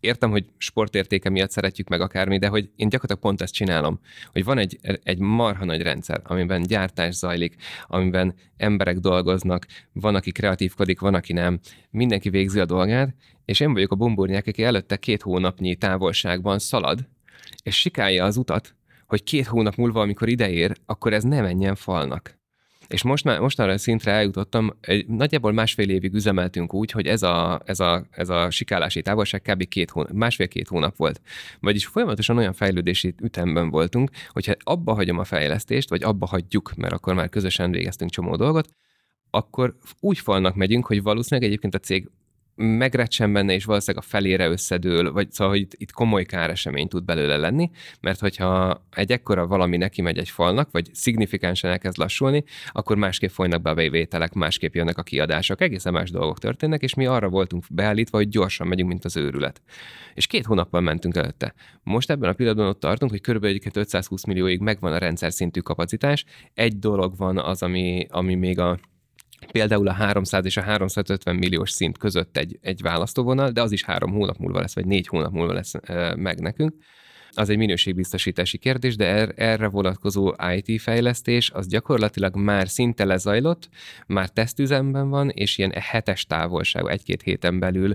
értem, 0.06 0.30
hogy 0.30 0.46
sportértéke 0.58 1.30
miatt 1.30 1.52
szeretjük 1.52 1.88
meg 1.88 2.02
akármi, 2.02 2.38
de 2.38 2.48
hogy 2.48 2.70
én 2.76 2.90
gyakorlatilag 2.90 3.22
pont 3.22 3.42
ezt 3.42 3.54
csinálom, 3.54 4.00
hogy 4.32 4.44
van 4.44 4.58
egy, 4.58 4.80
egy 5.04 5.20
marha 5.20 5.66
nagy 5.66 5.82
rendszer, 5.82 6.22
amiben 6.24 6.62
gyártás 6.62 7.16
zajlik, 7.16 7.56
amiben 7.88 8.36
emberek 8.58 8.98
dolgoznak, 8.98 9.66
van, 9.94 10.16
aki 10.16 10.32
kreatívkodik, 10.32 11.00
van, 11.00 11.14
aki 11.14 11.34
nem, 11.34 11.60
mindenki 11.90 12.30
végzi 12.30 12.60
a 12.60 12.66
dolgát, 12.66 13.16
és 13.46 13.60
én 13.60 13.74
vagyok 13.74 13.92
a 13.92 13.96
bumburnyák, 13.96 14.48
aki 14.48 14.64
előtte 14.64 14.98
két 14.98 15.22
hónapnyi 15.22 15.76
távolságban 15.76 16.60
szalad, 16.60 17.08
és 17.64 17.80
sikálja 17.80 18.26
az 18.26 18.38
utat, 18.38 18.76
hogy 19.08 19.24
két 19.24 19.46
hónap 19.46 19.76
múlva, 19.76 20.02
amikor 20.02 20.30
ideér, 20.30 20.76
akkor 20.86 21.14
ez 21.14 21.24
ne 21.24 21.42
menjen 21.42 21.76
falnak. 21.76 22.38
És 22.88 23.04
most 23.04 23.24
már, 23.24 23.40
most 23.40 23.60
arra 23.60 23.72
a 23.72 23.78
szintre 23.78 24.12
eljutottam, 24.12 24.78
egy, 24.82 25.08
nagyjából 25.08 25.52
másfél 25.52 25.90
évig 25.90 26.14
üzemeltünk 26.14 26.74
úgy, 26.74 26.92
hogy 26.92 27.08
ez 27.08 27.24
a, 27.24 27.62
ez 27.66 27.80
a, 27.80 28.06
ez 28.12 28.30
a 28.30 28.50
sikálási 28.50 29.02
távolság 29.02 29.42
kb. 29.42 29.68
Két 29.68 29.90
hónap, 29.90 30.12
másfél-két 30.12 30.68
hónap 30.68 30.96
volt. 30.96 31.22
Vagyis 31.60 31.86
folyamatosan 31.86 32.38
olyan 32.38 32.54
fejlődési 32.54 33.16
ütemben 33.22 33.70
voltunk, 33.70 34.10
hogyha 34.30 34.54
abba 34.64 34.94
hagyom 34.94 35.20
a 35.20 35.24
fejlesztést, 35.24 35.90
vagy 35.90 36.04
abba 36.04 36.26
hagyjuk, 36.26 36.76
mert 36.76 36.94
akkor 36.94 37.14
már 37.14 37.30
közösen 37.30 37.72
végeztünk 37.72 38.12
csomó 38.12 38.36
dolgot, 38.36 38.68
akkor 39.30 39.76
úgy 40.00 40.20
falnak 40.20 40.56
megyünk, 40.56 40.86
hogy 40.86 41.02
valószínűleg 41.02 41.50
egyébként 41.50 41.76
a 41.76 41.80
cég 41.80 42.10
megrecsen 42.56 43.34
benne, 43.34 43.54
és 43.54 43.66
valószínűleg 43.66 44.06
a 44.06 44.08
felére 44.10 44.48
összedől, 44.48 45.12
vagy 45.12 45.32
szóval, 45.32 45.54
hogy 45.54 45.62
itt, 45.62 45.74
itt 45.78 45.92
komoly 45.92 46.24
káresemény 46.24 46.88
tud 46.88 47.04
belőle 47.04 47.38
lenni, 47.38 47.70
mert 48.02 48.20
hogyha 48.20 48.82
egy 48.92 49.12
ekkora 49.12 49.48
valami 49.48 49.78
neki 49.78 50.02
megy 50.02 50.18
egy 50.18 50.30
falnak, 50.30 50.72
vagy 50.72 50.90
szignifikánsan 50.94 51.72
elkezd 51.72 51.98
lassulni, 51.98 52.44
akkor 52.72 52.98
másképp 52.98 53.30
folynak 53.30 53.62
be 53.62 53.70
a 53.70 53.90
vételek, 53.90 54.34
másképp 54.34 54.74
jönnek 54.74 54.98
a 54.98 55.04
kiadások, 55.04 55.62
egészen 55.62 55.94
más 55.94 56.12
dolgok 56.12 56.40
történnek, 56.40 56.82
és 56.82 56.94
mi 56.94 57.06
arra 57.06 57.30
voltunk 57.30 57.64
beállítva, 57.70 58.18
hogy 58.18 58.30
gyorsan 58.30 58.68
megyünk, 58.68 58.90
mint 58.90 59.06
az 59.06 59.18
őrület. 59.18 59.62
És 60.14 60.28
két 60.28 60.46
hónappal 60.46 60.82
mentünk 60.82 61.16
előtte. 61.16 61.54
Most 61.84 62.10
ebben 62.10 62.30
a 62.30 62.34
pillanatban 62.34 62.68
ott 62.68 62.80
tartunk, 62.80 63.12
hogy 63.12 63.22
körülbelül 63.22 63.58
520 63.74 64.26
millióig 64.26 64.60
megvan 64.60 64.94
a 64.94 64.98
rendszer 64.98 65.34
szintű 65.34 65.60
kapacitás. 65.60 66.26
Egy 66.54 66.80
dolog 66.80 67.18
van 67.18 67.38
az, 67.38 67.64
ami, 67.64 68.08
ami 68.10 68.36
még 68.36 68.60
a 68.60 68.80
például 69.52 69.88
a 69.88 69.94
300 69.94 70.46
és 70.46 70.58
a 70.58 70.62
350 70.62 71.36
milliós 71.36 71.72
szint 71.72 71.98
között 71.98 72.38
egy, 72.38 72.58
egy 72.62 72.82
választóvonal, 72.82 73.52
de 73.52 73.62
az 73.62 73.72
is 73.72 73.84
három 73.84 74.12
hónap 74.12 74.38
múlva 74.38 74.60
lesz, 74.60 74.76
vagy 74.76 74.86
négy 74.86 75.08
hónap 75.08 75.32
múlva 75.32 75.54
lesz 75.54 75.74
meg 76.16 76.40
nekünk. 76.40 76.74
Az 77.38 77.50
egy 77.50 77.58
minőségbiztosítási 77.58 78.58
kérdés, 78.58 78.96
de 78.96 79.06
er, 79.06 79.34
erre 79.36 79.68
vonatkozó 79.68 80.34
IT 80.56 80.82
fejlesztés 80.82 81.52
az 81.52 81.68
gyakorlatilag 81.68 82.36
már 82.36 82.70
szinte 82.70 83.06
lezajlott, 83.06 83.70
már 84.08 84.30
tesztüzemben 84.30 85.10
van, 85.10 85.30
és 85.30 85.58
ilyen 85.58 85.72
hetes 85.72 86.26
távolság, 86.26 86.86
egy-két 86.88 87.22
héten 87.22 87.60
belül 87.60 87.94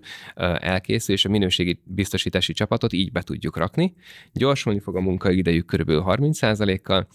elkészül, 0.58 1.14
és 1.14 1.24
a 1.24 1.28
minőségi 1.28 1.80
biztosítási 1.84 2.52
csapatot 2.52 2.92
így 2.92 3.12
be 3.12 3.22
tudjuk 3.22 3.56
rakni. 3.56 3.94
Gyorsulni 4.32 4.80
fog 4.80 4.96
a 4.96 5.00
munkaidejük 5.00 5.66
körülbelül 5.66 6.04
30%-kal, 6.06 7.06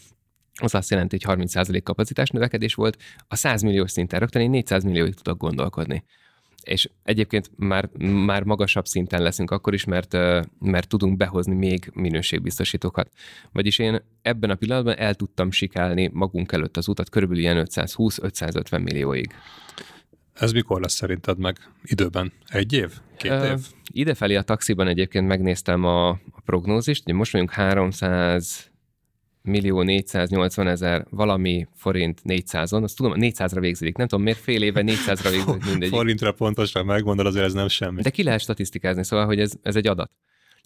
az 0.61 0.75
azt 0.75 0.89
jelenti, 0.89 1.17
hogy 1.23 1.37
30% 1.37 1.81
kapacitás 1.83 2.29
növekedés 2.29 2.73
volt, 2.73 2.97
a 3.27 3.35
100 3.35 3.61
milliós 3.61 3.91
szinten 3.91 4.19
rögtön 4.19 4.41
én 4.41 4.49
400 4.49 4.83
millióig 4.83 5.13
tudok 5.13 5.37
gondolkodni. 5.37 6.03
És 6.63 6.89
egyébként 7.03 7.51
már, 7.55 7.89
már 7.97 8.43
magasabb 8.43 8.85
szinten 8.85 9.21
leszünk 9.21 9.51
akkor 9.51 9.73
is, 9.73 9.83
mert, 9.83 10.13
mert 10.59 10.87
tudunk 10.87 11.17
behozni 11.17 11.55
még 11.55 11.91
minőségbiztosítókat. 11.93 13.09
Vagyis 13.51 13.79
én 13.79 14.01
ebben 14.21 14.49
a 14.49 14.55
pillanatban 14.55 14.97
el 14.97 15.15
tudtam 15.15 15.51
sikálni 15.51 16.09
magunk 16.13 16.51
előtt 16.51 16.77
az 16.77 16.87
utat 16.87 17.09
körülbelül 17.09 17.43
ilyen 17.43 17.67
520-550 17.69 18.83
millióig. 18.83 19.33
Ez 20.33 20.51
mikor 20.51 20.81
lesz 20.81 20.93
szerinted 20.93 21.37
meg 21.37 21.57
időben? 21.83 22.33
Egy 22.47 22.73
év? 22.73 22.91
Két 23.17 23.31
év? 23.31 23.53
Uh, 23.53 23.59
idefelé 23.91 24.35
a 24.35 24.41
taxiban 24.41 24.87
egyébként 24.87 25.27
megnéztem 25.27 25.83
a, 25.83 26.09
a 26.09 26.41
prognózist, 26.45 27.03
hogy 27.03 27.13
most 27.13 27.31
vagyunk 27.31 27.51
300 27.51 28.71
millió 29.45 29.81
480 29.81 30.67
ezer 30.67 31.05
valami 31.09 31.67
forint 31.75 32.21
400-on, 32.25 32.83
azt 32.83 32.95
tudom, 32.95 33.13
400-ra 33.15 33.57
végződik. 33.59 33.97
Nem 33.97 34.07
tudom, 34.07 34.23
miért 34.23 34.39
fél 34.39 34.63
éve 34.63 34.81
400-ra 34.85 35.27
végződik 35.29 35.65
mindegy. 35.71 35.89
Forintra 35.89 36.31
pontosan 36.31 36.85
megmondod, 36.85 37.25
azért 37.25 37.45
ez 37.45 37.53
nem 37.53 37.67
semmi. 37.67 38.01
De 38.01 38.09
ki 38.09 38.23
lehet 38.23 38.41
statisztikázni, 38.41 39.03
szóval, 39.03 39.25
hogy 39.25 39.39
ez, 39.39 39.53
ez 39.61 39.75
egy 39.75 39.87
adat 39.87 40.11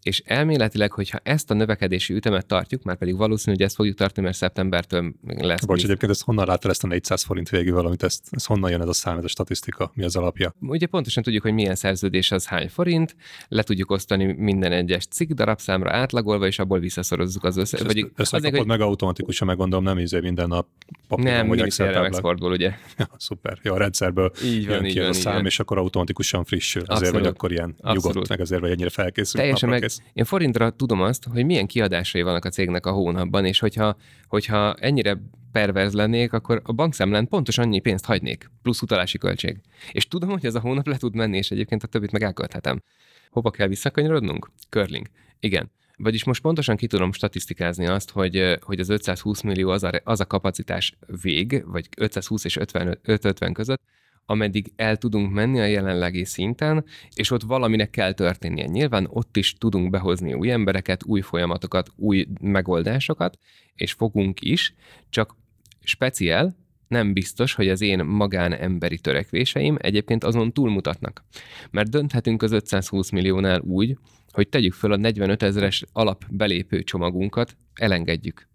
és 0.02 0.22
elméletileg, 0.26 0.92
hogyha 0.92 1.20
ezt 1.24 1.52
a 1.52 1.54
növekedési 1.54 2.14
ütemet 2.14 2.46
tartjuk, 2.46 2.84
már 2.84 2.98
pedig 2.98 3.18
valószínű, 3.18 3.56
hogy 3.56 3.66
ezt 3.66 3.76
fogjuk 3.76 3.96
tartani, 3.96 4.26
mert 4.26 4.38
szeptembertől 4.38 5.14
lesz. 5.24 5.66
Bocs, 5.66 5.84
egyébként 5.84 6.12
ezt 6.12 6.24
honnan 6.24 6.46
láttál 6.46 6.72
ezt 6.72 6.84
a 6.84 6.88
400 6.88 7.24
forint 7.24 7.50
végül 7.50 7.74
valamit, 7.74 8.04
ezt, 8.04 8.24
ez 8.32 8.46
honnan 8.46 8.72
jön 8.72 8.82
ez 8.82 8.88
a 8.88 8.94
szám, 8.94 9.18
ez 9.18 9.24
a 9.24 9.28
statisztika, 9.28 9.92
mi 9.94 10.04
az 10.04 10.16
alapja? 10.16 10.54
Ugye 10.60 10.86
pontosan 10.86 11.24
tudjuk, 11.24 11.44
hogy 11.44 11.54
milyen 11.54 11.76
szerződés 11.76 12.32
az 12.32 12.48
hány 12.48 12.70
forint, 12.70 13.16
le 13.48 13.64
tudjuk 13.64 13.92
osztani 13.92 14.34
minden 14.34 14.72
egyes 14.72 15.06
cikk 15.06 15.32
darabszámra 15.32 15.92
átlagolva, 15.92 16.48
és 16.48 16.60
abból 16.60 16.80
visszaszorozzuk 16.80 17.44
az 17.44 17.58
összes. 17.58 17.82
Vagy, 17.82 17.98
ezt, 17.98 18.10
ezt 18.16 18.34
azért, 18.34 18.58
hogy... 18.58 18.68
meg 18.68 18.82
automatikusan, 18.82 19.48
meggondolom, 19.48 19.86
nem 19.86 19.98
izé 19.98 20.20
minden 20.20 20.48
nap 20.48 20.68
papíron, 21.08 21.34
Nem, 21.34 21.48
vagy 21.48 21.60
exportból, 21.60 22.52
ugye? 22.52 22.74
Ja, 22.98 23.10
szuper. 23.18 23.60
Jó, 23.62 23.74
a 23.74 23.78
rendszerből 23.78 24.32
így 24.44 24.66
van, 24.68 24.76
jön 24.76 24.86
így 24.86 24.94
ki 24.94 25.00
van, 25.00 25.10
a 25.10 25.14
szám, 25.14 25.46
és 25.46 25.60
akkor 25.60 25.78
automatikusan 25.78 26.44
frissül. 26.44 26.82
Azért 26.82 27.00
Abszolút. 27.00 27.22
vagy 27.22 27.30
akkor 27.36 27.52
ilyen 27.52 27.76
Abszolút. 27.78 28.04
nyugodt, 28.04 28.30
meg 28.30 28.40
azért 28.40 28.62
vagy 28.62 28.72
ennyire 28.72 28.90
felkészült. 28.90 29.42
Teljesen 29.42 29.70
meg, 29.70 29.84
én 30.14 30.26
forintra 30.26 30.70
tudom 30.70 31.02
azt, 31.02 31.26
hogy 31.32 31.46
milyen 31.46 31.68
kiadásai 31.68 32.22
vannak 32.22 32.46
a 32.46 32.50
cégnek 32.50 32.86
a 32.86 32.92
hónapban, 32.92 33.46
és 33.46 33.60
hogyha, 33.60 33.98
hogyha 34.28 34.74
ennyire 34.74 35.22
perverz 35.52 35.94
lennék, 35.94 36.34
akkor 36.34 36.62
a 36.64 36.74
bankszámlán 36.74 37.28
pontos 37.28 37.58
annyi 37.58 37.80
pénzt 37.80 38.06
hagynék, 38.06 38.52
plusz 38.62 38.82
utalási 38.82 39.18
költség. 39.18 39.58
És 39.92 40.08
tudom, 40.08 40.30
hogy 40.30 40.46
ez 40.46 40.56
a 40.56 40.60
hónap 40.60 40.88
le 40.88 40.98
tud 40.98 41.16
menni, 41.16 41.38
és 41.38 41.52
egyébként 41.52 41.84
a 41.84 41.88
többit 41.88 42.12
meg 42.12 42.24
elkölthetem. 42.24 42.82
Hova 43.30 43.52
kell 43.52 43.68
visszakanyarodnunk? 43.68 44.52
Curling. 44.70 45.08
Igen. 45.40 45.72
Vagyis 45.98 46.24
most 46.24 46.42
pontosan 46.42 46.76
ki 46.76 46.88
tudom 46.88 47.12
statisztikázni 47.12 47.88
azt, 47.88 48.10
hogy, 48.10 48.58
hogy 48.62 48.80
az 48.80 48.90
520 48.90 49.42
millió 49.42 49.70
az 49.70 49.84
a, 49.84 49.92
az 50.04 50.20
a 50.20 50.26
kapacitás 50.26 50.98
vég, 51.22 51.64
vagy 51.66 51.90
520 51.98 52.46
és 52.46 52.56
50, 52.56 53.00
550 53.04 53.54
között, 53.54 53.82
ameddig 54.30 54.72
el 54.76 54.98
tudunk 54.98 55.32
menni 55.32 55.60
a 55.60 55.66
jelenlegi 55.66 56.26
szinten, 56.26 56.86
és 57.14 57.32
ott 57.32 57.42
valaminek 57.42 57.90
kell 57.90 58.14
történnie. 58.14 58.66
Nyilván 58.66 59.08
ott 59.10 59.38
is 59.38 59.54
tudunk 59.54 59.90
behozni 59.90 60.34
új 60.34 60.52
embereket, 60.52 61.04
új 61.06 61.22
folyamatokat, 61.22 61.90
új 61.96 62.28
megoldásokat, 62.42 63.38
és 63.76 63.92
fogunk 63.92 64.42
is, 64.42 64.74
csak 65.10 65.36
speciál, 65.84 66.56
nem 66.88 67.14
biztos, 67.14 67.54
hogy 67.54 67.70
az 67.70 67.82
én 67.82 68.06
magánemberi 68.06 69.00
törekvéseim 69.00 69.78
egyébként 69.80 70.24
azon 70.24 70.54
túlmutatnak. 70.54 71.24
Mert 71.72 71.90
dönthetünk 71.90 72.44
az 72.44 72.52
520 72.52 73.10
milliónál 73.10 73.60
úgy, 73.60 73.98
hogy 74.32 74.50
tegyük 74.50 74.74
föl 74.74 74.92
a 74.92 74.98
45 74.98 75.44
ezeres 75.44 75.84
alap 75.92 76.26
belépő 76.30 76.84
csomagunkat, 76.84 77.56
elengedjük. 77.74 78.48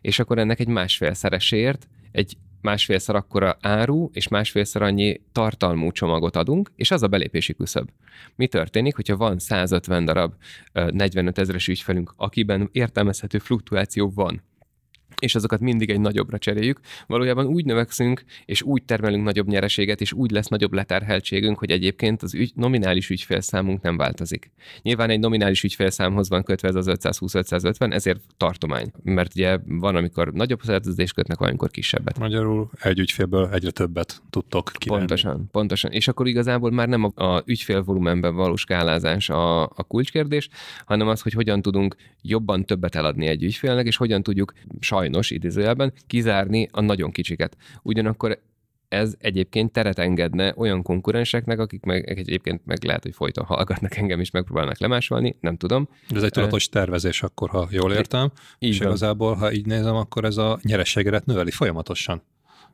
És 0.00 0.18
akkor 0.18 0.38
ennek 0.38 0.60
egy 0.60 0.68
másfél 0.68 1.14
szereséért 1.14 1.88
egy 2.10 2.36
másfélszer 2.62 3.14
akkora 3.14 3.56
áru 3.60 4.10
és 4.12 4.28
másfélszer 4.28 4.82
annyi 4.82 5.20
tartalmú 5.32 5.92
csomagot 5.92 6.36
adunk, 6.36 6.72
és 6.76 6.90
az 6.90 7.02
a 7.02 7.08
belépési 7.08 7.54
küszöb. 7.54 7.88
Mi 8.36 8.46
történik, 8.46 8.94
hogyha 8.94 9.16
van 9.16 9.38
150 9.38 10.04
darab 10.04 10.34
45 10.72 11.38
ezeres 11.38 11.68
ügyfelünk, 11.68 12.14
akiben 12.16 12.68
értelmezhető 12.72 13.38
fluktuáció 13.38 14.12
van, 14.14 14.42
és 15.22 15.34
azokat 15.34 15.60
mindig 15.60 15.90
egy 15.90 16.00
nagyobbra 16.00 16.38
cseréljük. 16.38 16.80
Valójában 17.06 17.46
úgy 17.46 17.64
növekszünk, 17.64 18.24
és 18.44 18.62
úgy 18.62 18.82
termelünk 18.82 19.24
nagyobb 19.24 19.46
nyereséget, 19.46 20.00
és 20.00 20.12
úgy 20.12 20.30
lesz 20.30 20.46
nagyobb 20.46 20.72
leterheltségünk, 20.72 21.58
hogy 21.58 21.70
egyébként 21.70 22.22
az 22.22 22.34
ügy, 22.34 22.52
nominális 22.54 23.10
ügyfélszámunk 23.10 23.82
nem 23.82 23.96
változik. 23.96 24.50
Nyilván 24.82 25.10
egy 25.10 25.18
nominális 25.18 25.62
ügyfélszámhoz 25.62 26.28
van 26.28 26.42
kötve 26.42 26.68
ez 26.68 26.74
az 26.74 26.86
520-550, 26.90 27.92
ezért 27.92 28.20
tartomány. 28.36 28.92
Mert 29.02 29.32
ugye 29.34 29.58
van, 29.66 29.96
amikor 29.96 30.32
nagyobb 30.32 30.60
szerződést 30.62 31.14
kötnek, 31.14 31.38
van, 31.38 31.48
amikor 31.48 31.70
kisebbet. 31.70 32.18
Magyarul 32.18 32.70
egy 32.80 32.98
ügyfélből 32.98 33.48
egyre 33.52 33.70
többet 33.70 34.22
tudtok 34.30 34.70
kivenni. 34.78 34.98
Pontosan, 34.98 35.48
pontosan. 35.50 35.90
És 35.90 36.08
akkor 36.08 36.26
igazából 36.26 36.70
már 36.70 36.88
nem 36.88 37.04
a, 37.04 37.24
a 37.24 37.42
ügyfélvolumenben 37.46 38.34
való 38.34 38.56
skálázás 38.56 39.28
a, 39.28 39.62
a 39.62 39.84
kulcskérdés, 39.88 40.48
hanem 40.84 41.08
az, 41.08 41.20
hogy 41.20 41.32
hogyan 41.32 41.62
tudunk 41.62 41.96
jobban 42.22 42.64
többet 42.64 42.94
eladni 42.94 43.26
egy 43.26 43.42
ügyfélnek, 43.42 43.86
és 43.86 43.96
hogyan 43.96 44.22
tudjuk 44.22 44.52
sajnos 44.80 45.10
sajnos 45.12 45.30
idézőjelben 45.30 45.92
kizárni 46.06 46.68
a 46.72 46.80
nagyon 46.80 47.10
kicsiket. 47.10 47.56
Ugyanakkor 47.82 48.38
ez 48.88 49.14
egyébként 49.18 49.72
teret 49.72 49.98
engedne 49.98 50.54
olyan 50.56 50.82
konkurenseknek, 50.82 51.58
akik 51.58 51.84
meg 51.84 52.18
egyébként 52.18 52.60
meg 52.64 52.84
lehet, 52.84 53.02
hogy 53.02 53.14
folyton 53.14 53.44
hallgatnak 53.44 53.96
engem 53.96 54.20
is, 54.20 54.30
megpróbálnak 54.30 54.78
lemásolni, 54.78 55.36
nem 55.40 55.56
tudom. 55.56 55.88
Ez 56.10 56.22
egy 56.22 56.30
tudatos 56.30 56.68
tervezés 56.68 57.22
akkor, 57.22 57.50
ha 57.50 57.68
jól 57.70 57.92
értem. 57.92 58.30
Így 58.58 58.70
és 58.70 58.78
van. 58.78 58.88
igazából, 58.88 59.34
ha 59.34 59.52
így 59.52 59.66
nézem, 59.66 59.94
akkor 59.94 60.24
ez 60.24 60.36
a 60.36 60.58
nyerességet 60.62 61.26
növeli 61.26 61.50
folyamatosan. 61.50 62.22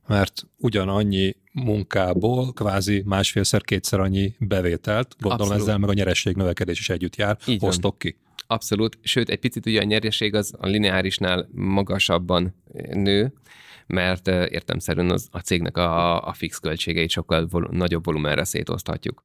Mert 0.07 0.47
ugyanannyi 0.57 1.37
munkából 1.53 2.53
kvázi 2.53 3.03
másfélszer, 3.07 3.63
kétszer 3.63 4.01
annyi 4.01 4.35
bevételt, 4.39 5.17
gondolom 5.21 5.47
Abszolút. 5.47 5.63
ezzel 5.63 5.79
meg 5.79 5.89
a 5.89 5.93
nyeresség 5.93 6.37
növekedés 6.37 6.79
is 6.79 6.91
együtt 6.91 7.17
jár, 7.17 7.39
így 7.47 7.61
hoztok 7.61 7.91
van. 7.91 7.99
ki. 7.99 8.17
Abszolút, 8.51 8.99
sőt, 9.03 9.29
egy 9.29 9.39
picit 9.39 9.67
ugye 9.67 9.81
a 9.81 9.85
nyereség 9.85 10.35
az 10.35 10.55
a 10.59 10.67
lineárisnál 10.67 11.49
magasabban 11.53 12.55
nő, 12.93 13.33
mert 13.87 14.27
értemszerűen 14.27 15.11
az, 15.11 15.29
a 15.31 15.39
cégnek 15.39 15.77
a, 15.77 16.27
a 16.27 16.33
fix 16.33 16.59
költségeit 16.59 17.11
sokkal 17.11 17.47
vol- 17.47 17.71
nagyobb 17.71 18.05
volumenre 18.05 18.45
szétoszthatjuk. 18.45 19.25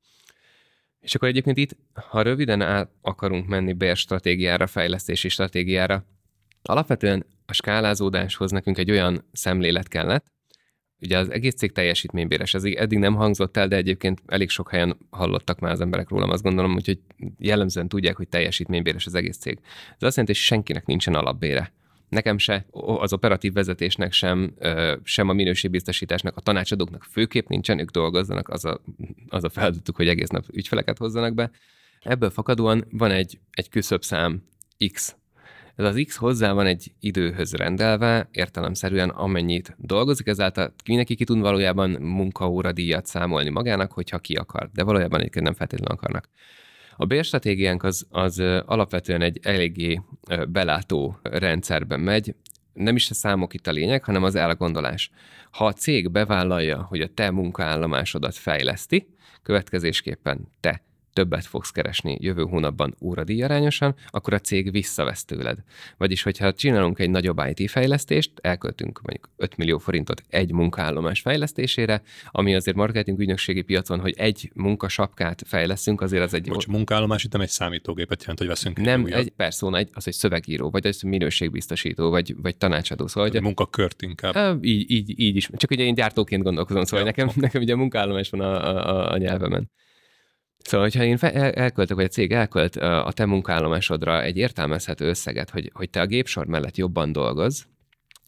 És 0.99 1.15
akkor 1.15 1.27
egyébként 1.27 1.57
itt, 1.57 1.77
ha 1.93 2.21
röviden 2.21 2.61
át 2.61 2.91
akarunk 3.01 3.47
menni 3.47 3.73
bér 3.73 3.97
stratégiára, 3.97 4.67
fejlesztési 4.67 5.29
stratégiára, 5.29 6.05
alapvetően 6.61 7.25
a 7.45 7.53
skálázódáshoz 7.53 8.51
nekünk 8.51 8.77
egy 8.77 8.91
olyan 8.91 9.29
szemlélet 9.31 9.87
kellett, 9.87 10.32
Ugye 11.03 11.17
az 11.17 11.31
egész 11.31 11.53
cég 11.53 11.71
teljesítménybéres, 11.71 12.53
ez 12.53 12.63
eddig 12.63 12.97
nem 12.97 13.15
hangzott 13.15 13.57
el, 13.57 13.67
de 13.67 13.75
egyébként 13.75 14.21
elég 14.25 14.49
sok 14.49 14.69
helyen 14.69 14.97
hallottak 15.09 15.59
már 15.59 15.71
az 15.71 15.81
emberek 15.81 16.09
rólam, 16.09 16.29
azt 16.29 16.43
gondolom, 16.43 16.73
úgyhogy 16.73 16.99
jellemzően 17.37 17.87
tudják, 17.87 18.15
hogy 18.15 18.27
teljesítménybéres 18.27 19.05
az 19.05 19.15
egész 19.15 19.37
cég. 19.37 19.59
Ez 19.63 20.03
azt 20.07 20.17
jelenti, 20.17 20.25
hogy 20.25 20.35
senkinek 20.35 20.85
nincsen 20.85 21.13
alapbére. 21.13 21.73
Nekem 22.09 22.37
se, 22.37 22.65
az 22.71 23.13
operatív 23.13 23.53
vezetésnek 23.53 24.11
sem, 24.11 24.53
sem 25.03 25.29
a 25.29 25.33
minőségbiztosításnak, 25.33 26.37
a 26.37 26.41
tanácsadóknak 26.41 27.03
főképp 27.03 27.47
nincsen, 27.47 27.79
ők 27.79 27.89
dolgozzanak, 27.89 28.49
az 28.49 28.65
a, 28.65 28.81
az 29.27 29.43
a 29.43 29.49
feladatuk, 29.49 29.95
hogy 29.95 30.07
egész 30.07 30.29
nap 30.29 30.45
ügyfeleket 30.51 30.97
hozzanak 30.97 31.33
be. 31.33 31.51
Ebből 32.01 32.29
fakadóan 32.29 32.85
van 32.91 33.11
egy, 33.11 33.39
egy 33.51 33.69
küszöbszám 33.69 34.43
X 34.91 35.15
Ez 35.75 35.85
az 35.85 36.03
X 36.07 36.15
hozzá 36.15 36.51
van 36.51 36.65
egy 36.65 36.91
időhöz 36.99 37.53
rendelve, 37.53 38.27
értelemszerűen 38.31 39.09
amennyit 39.09 39.75
dolgozik, 39.77 40.27
ezáltal 40.27 40.73
mindenki 40.85 41.15
ki 41.15 41.23
tud 41.23 41.39
valójában 41.39 41.89
munkaóradíjat 41.89 43.05
számolni 43.05 43.49
magának, 43.49 43.91
hogyha 43.91 44.19
ki 44.19 44.35
akar, 44.35 44.69
de 44.73 44.83
valójában 44.83 45.19
egyébként 45.19 45.45
nem 45.45 45.53
feltétlenül 45.53 45.95
akarnak. 45.95 46.29
A 46.97 47.05
bérstratégiánk 47.05 47.83
az, 47.83 48.07
az 48.09 48.39
alapvetően 48.65 49.21
egy 49.21 49.39
eléggé 49.41 50.01
belátó 50.47 51.19
rendszerben 51.21 51.99
megy, 51.99 52.35
nem 52.73 52.95
is 52.95 53.09
a 53.09 53.13
számok 53.13 53.53
itt 53.53 53.67
a 53.67 53.71
lényeg, 53.71 54.03
hanem 54.03 54.23
az 54.23 54.35
elgondolás. 54.35 55.11
Ha 55.51 55.65
a 55.65 55.73
cég 55.73 56.11
bevállalja, 56.11 56.81
hogy 56.81 57.01
a 57.01 57.13
te 57.13 57.31
munkaállomásodat 57.31 58.35
fejleszti, 58.35 59.07
következésképpen 59.43 60.47
te 60.59 60.81
többet 61.13 61.45
fogsz 61.45 61.69
keresni 61.69 62.17
jövő 62.21 62.43
hónapban 62.43 62.95
óradíjarányosan, 63.01 63.95
akkor 64.09 64.33
a 64.33 64.39
cég 64.39 64.71
visszavesz 64.71 65.25
tőled. 65.25 65.57
Vagyis, 65.97 66.23
hogyha 66.23 66.53
csinálunk 66.53 66.99
egy 66.99 67.09
nagyobb 67.09 67.41
IT 67.55 67.69
fejlesztést, 67.69 68.31
elköltünk 68.41 69.01
mondjuk 69.01 69.29
5 69.37 69.57
millió 69.57 69.77
forintot 69.77 70.23
egy 70.29 70.51
munkaállomás 70.51 71.19
fejlesztésére, 71.21 72.01
ami 72.31 72.55
azért 72.55 72.77
marketing 72.77 73.19
ügynökségi 73.19 73.61
piacon, 73.61 73.99
hogy 73.99 74.13
egy 74.17 74.51
munkasapkát 74.53 75.43
fejleszünk, 75.45 76.01
azért 76.01 76.23
az 76.23 76.33
egy... 76.33 76.47
Bocs, 76.47 76.67
munkaállomás 76.67 77.23
itt 77.23 77.31
nem 77.31 77.41
egy 77.41 77.49
számítógépet 77.49 78.19
jelent, 78.19 78.39
hogy 78.39 78.47
veszünk 78.47 78.81
Nem, 78.81 79.05
egy, 79.05 79.11
egy 79.11 79.29
persze, 79.29 79.67
egy, 79.67 79.89
az 79.93 80.07
egy 80.07 80.13
szövegíró, 80.13 80.69
vagy 80.69 80.85
egy 80.85 81.03
minőségbiztosító, 81.03 82.09
vagy, 82.09 82.35
vagy 82.41 82.57
tanácsadó. 82.57 83.07
Szóval, 83.07 83.29
egy 83.29 83.41
munkakört 83.41 84.01
inkább. 84.01 84.63
Így, 84.63 84.91
így, 84.91 85.19
így 85.19 85.35
is. 85.35 85.49
Csak 85.55 85.71
ugye 85.71 85.83
én 85.83 85.93
gyártóként 85.93 86.43
gondolkozom, 86.43 86.83
szóval 86.83 86.99
ja. 86.99 87.05
nekem, 87.05 87.29
nekem 87.35 87.61
ugye 87.61 87.75
munkaállomás 87.75 88.29
van 88.29 88.39
a, 88.39 88.87
a, 88.89 89.11
a 89.11 89.17
nyelvemen. 89.17 89.71
Szóval, 90.63 90.85
hogyha 90.85 91.03
én 91.03 91.17
elköltök, 91.53 91.95
vagy 91.95 92.05
a 92.05 92.07
cég 92.07 92.31
elkölt 92.31 92.75
a 92.75 93.11
te 93.13 93.25
munkállomásodra 93.25 94.21
egy 94.21 94.37
értelmezhető 94.37 95.07
összeget, 95.07 95.49
hogy, 95.49 95.71
hogy 95.73 95.89
te 95.89 96.01
a 96.01 96.05
gépsor 96.05 96.45
mellett 96.45 96.77
jobban 96.77 97.11
dolgoz, 97.11 97.67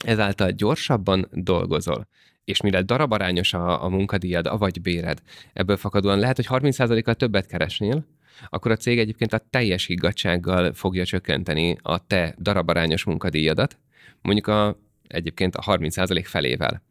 ezáltal 0.06 0.52
gyorsabban 0.52 1.28
dolgozol, 1.32 2.08
és 2.46 2.62
mire 2.62 2.82
darabarányos 2.82 3.54
a, 3.54 3.84
a 3.84 3.90
munkadíjad, 3.90 4.48
avagy 4.48 4.82
béred, 4.82 5.22
ebből 5.54 5.78
fakadóan 5.78 6.20
lehet, 6.20 6.36
hogy 6.36 6.48
30%-kal 6.50 7.14
többet 7.14 7.48
keresnél, 7.48 8.06
akkor 8.50 8.72
a 8.72 8.78
cég 8.78 9.00
egyébként 9.00 9.34
a 9.34 9.46
teljes 9.50 9.86
higgadsággal 9.86 10.74
fogja 10.74 11.06
csökkenteni 11.06 11.78
a 11.82 12.08
te 12.08 12.36
darabarányos 12.38 13.04
munkadíjadat, 13.04 13.78
mondjuk 14.22 14.48
a, 14.48 14.80
egyébként 15.08 15.56
a 15.56 15.62
30% 15.62 16.24
felével. 16.26 16.84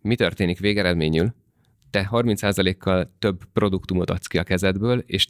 Mi 0.00 0.14
történik 0.14 0.58
végeredményül? 0.58 1.34
Te 1.90 2.08
30%-kal 2.10 3.14
több 3.18 3.44
produktumot 3.52 4.10
adsz 4.10 4.26
ki 4.26 4.38
a 4.38 4.42
kezedből, 4.42 4.98
és 5.06 5.26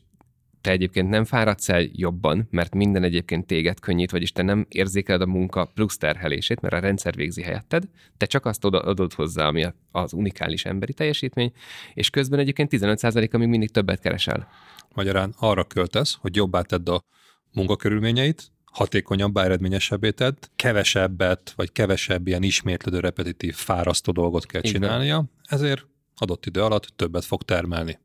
te 0.66 0.72
egyébként 0.72 1.08
nem 1.08 1.24
fáradsz 1.24 1.68
el 1.68 1.86
jobban, 1.92 2.46
mert 2.50 2.74
minden 2.74 3.02
egyébként 3.02 3.46
téged 3.46 3.80
könnyít, 3.80 4.10
vagyis 4.10 4.32
te 4.32 4.42
nem 4.42 4.66
érzékeled 4.68 5.20
a 5.20 5.26
munka 5.26 5.70
plusz 5.74 5.98
terhelését, 5.98 6.60
mert 6.60 6.74
a 6.74 6.78
rendszer 6.78 7.14
végzi 7.14 7.42
helyetted, 7.42 7.84
te 8.16 8.26
csak 8.26 8.46
azt 8.46 8.64
adod 8.64 9.12
hozzá, 9.12 9.46
ami 9.46 9.66
az 9.92 10.12
unikális 10.12 10.64
emberi 10.64 10.92
teljesítmény, 10.92 11.52
és 11.94 12.10
közben 12.10 12.38
egyébként 12.38 12.70
15%-a 12.72 13.36
még 13.36 13.48
mindig 13.48 13.70
többet 13.70 14.00
keresel. 14.00 14.48
Magyarán 14.94 15.34
arra 15.38 15.64
költesz, 15.64 16.16
hogy 16.20 16.36
jobbá 16.36 16.60
tedd 16.60 16.90
a 16.90 17.02
munkakörülményeit, 17.52 18.50
hatékonyabbá, 18.64 19.44
eredményesebbé 19.44 20.10
tedd, 20.10 20.36
kevesebbet, 20.56 21.52
vagy 21.56 21.72
kevesebb 21.72 22.26
ilyen 22.26 22.42
ismétlődő, 22.42 23.00
repetitív, 23.00 23.54
fárasztó 23.54 24.12
dolgot 24.12 24.46
kell 24.46 24.60
csinálnia, 24.60 25.24
ezért 25.44 25.86
adott 26.20 26.46
idő 26.46 26.62
alatt 26.62 26.92
többet 26.96 27.24
fog 27.24 27.42
termelni. 27.42 27.98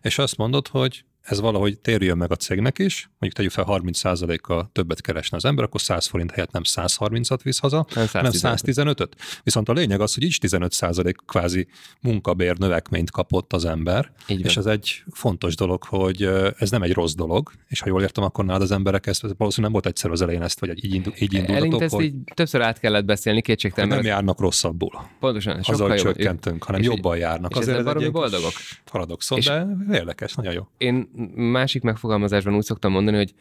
És 0.00 0.18
azt 0.18 0.36
mondod, 0.36 0.68
hogy 0.68 1.04
ez 1.24 1.40
valahogy 1.40 1.78
térjön 1.78 2.16
meg 2.16 2.30
a 2.30 2.36
cégnek 2.36 2.78
is, 2.78 3.10
mondjuk 3.18 3.32
tegyük 3.32 3.50
fel 3.50 3.64
30%-kal 3.68 4.70
többet 4.72 5.00
keresne 5.00 5.36
az 5.36 5.44
ember, 5.44 5.64
akkor 5.64 5.80
100 5.80 6.06
forint 6.06 6.30
helyett 6.30 6.50
nem 6.50 6.62
130-at 6.64 7.38
visz 7.42 7.58
haza, 7.58 7.86
nem 7.94 8.06
hanem 8.12 8.32
115-öt. 8.34 9.16
Viszont 9.42 9.68
a 9.68 9.72
lényeg 9.72 10.00
az, 10.00 10.14
hogy 10.14 10.22
így 10.22 10.38
15% 10.42 11.14
kvázi 11.26 11.66
munkabér 12.00 12.58
növekményt 12.58 13.10
kapott 13.10 13.52
az 13.52 13.64
ember, 13.64 14.12
így 14.26 14.44
és 14.44 14.56
ez 14.56 14.66
egy 14.66 15.02
fontos 15.12 15.54
dolog, 15.54 15.84
hogy 15.84 16.22
ez 16.58 16.70
nem 16.70 16.82
egy 16.82 16.92
rossz 16.92 17.14
dolog, 17.14 17.52
és 17.68 17.80
ha 17.80 17.88
jól 17.88 18.02
értem, 18.02 18.24
akkor 18.24 18.44
nálad 18.44 18.62
az 18.62 18.70
emberek 18.70 19.06
ezt 19.06 19.20
valószínűleg 19.20 19.54
nem 19.58 19.72
volt 19.72 19.86
egyszer 19.86 20.10
az 20.10 20.22
elején 20.22 20.42
ezt, 20.42 20.60
vagy 20.60 20.84
így, 20.84 20.94
indul, 20.94 21.12
így 21.18 21.32
indultatok, 21.32 21.82
ezt 21.82 21.94
hogy 21.94 22.04
így 22.04 22.14
többször 22.34 22.60
át 22.60 22.78
kellett 22.78 23.04
beszélni 23.04 23.42
kétségtelen. 23.42 23.88
Nem 23.88 24.04
járnak 24.04 24.40
rosszabbul. 24.40 24.90
Pontosan, 25.20 25.62
sokkal 25.62 25.90
Azzal 25.90 26.12
csökkentünk, 26.12 26.64
hanem 26.64 26.82
jobban 26.82 27.16
járnak. 27.16 27.50
És 27.50 27.56
Azért 27.56 27.78
ez 27.78 27.96
egy 27.96 28.10
boldogok. 28.10 28.52
Paradoxon, 28.90 29.40
de 29.40 29.66
érdekes, 29.92 30.34
nagyon 30.34 30.52
jó. 30.52 30.68
Én 30.78 31.12
másik 31.34 31.82
megfogalmazásban 31.82 32.54
úgy 32.54 32.64
szoktam 32.64 32.92
mondani, 32.92 33.16
hogy 33.16 33.34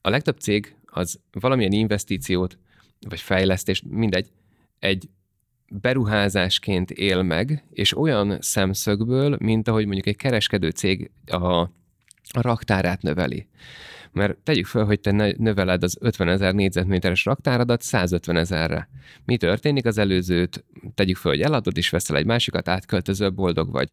a 0.00 0.08
legtöbb 0.10 0.38
cég 0.38 0.74
az 0.84 1.20
valamilyen 1.32 1.72
investíciót, 1.72 2.58
vagy 3.08 3.20
fejlesztést, 3.20 3.84
mindegy, 3.88 4.30
egy 4.78 5.08
beruházásként 5.70 6.90
él 6.90 7.22
meg, 7.22 7.64
és 7.70 7.96
olyan 7.96 8.36
szemszögből, 8.40 9.36
mint 9.40 9.68
ahogy 9.68 9.84
mondjuk 9.84 10.06
egy 10.06 10.16
kereskedő 10.16 10.70
cég 10.70 11.10
a, 11.26 11.60
a 12.32 12.40
raktárát 12.40 13.02
növeli. 13.02 13.46
Mert 14.12 14.38
tegyük 14.38 14.66
fel, 14.66 14.84
hogy 14.84 15.00
te 15.00 15.34
növeled 15.38 15.82
az 15.82 15.96
50 16.00 16.28
ezer 16.28 16.54
négyzetméteres 16.54 17.24
raktáradat 17.24 17.82
150 17.82 18.36
ezerre. 18.36 18.88
Mi 19.24 19.36
történik 19.36 19.86
az 19.86 19.98
előzőt? 19.98 20.64
Tegyük 20.94 21.16
fel, 21.16 21.30
hogy 21.30 21.40
eladod, 21.40 21.76
és 21.76 21.90
veszel 21.90 22.16
egy 22.16 22.26
másikat, 22.26 22.68
átköltözöl, 22.68 23.30
boldog 23.30 23.70
vagy. 23.70 23.88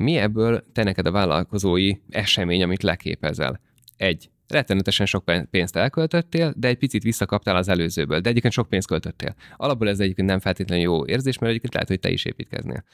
Mi 0.00 0.16
ebből 0.16 0.64
te 0.72 0.82
neked 0.82 1.06
a 1.06 1.10
vállalkozói 1.10 1.92
esemény, 2.08 2.62
amit 2.62 2.82
leképezel? 2.82 3.60
Egy, 3.96 4.30
rettenetesen 4.48 5.06
sok 5.06 5.24
pénzt 5.50 5.76
elköltöttél, 5.76 6.54
de 6.56 6.68
egy 6.68 6.78
picit 6.78 7.02
visszakaptál 7.02 7.56
az 7.56 7.68
előzőből, 7.68 8.20
de 8.20 8.28
egyébként 8.28 8.54
sok 8.54 8.68
pénzt 8.68 8.86
költöttél. 8.86 9.34
Alapból 9.56 9.88
ez 9.88 10.00
egyébként 10.00 10.28
nem 10.28 10.38
feltétlenül 10.38 10.84
jó 10.84 11.06
érzés, 11.06 11.38
mert 11.38 11.50
egyébként 11.50 11.72
lehet, 11.72 11.88
hogy 11.88 12.00
te 12.00 12.10
is 12.10 12.24
építkeznél. 12.24 12.84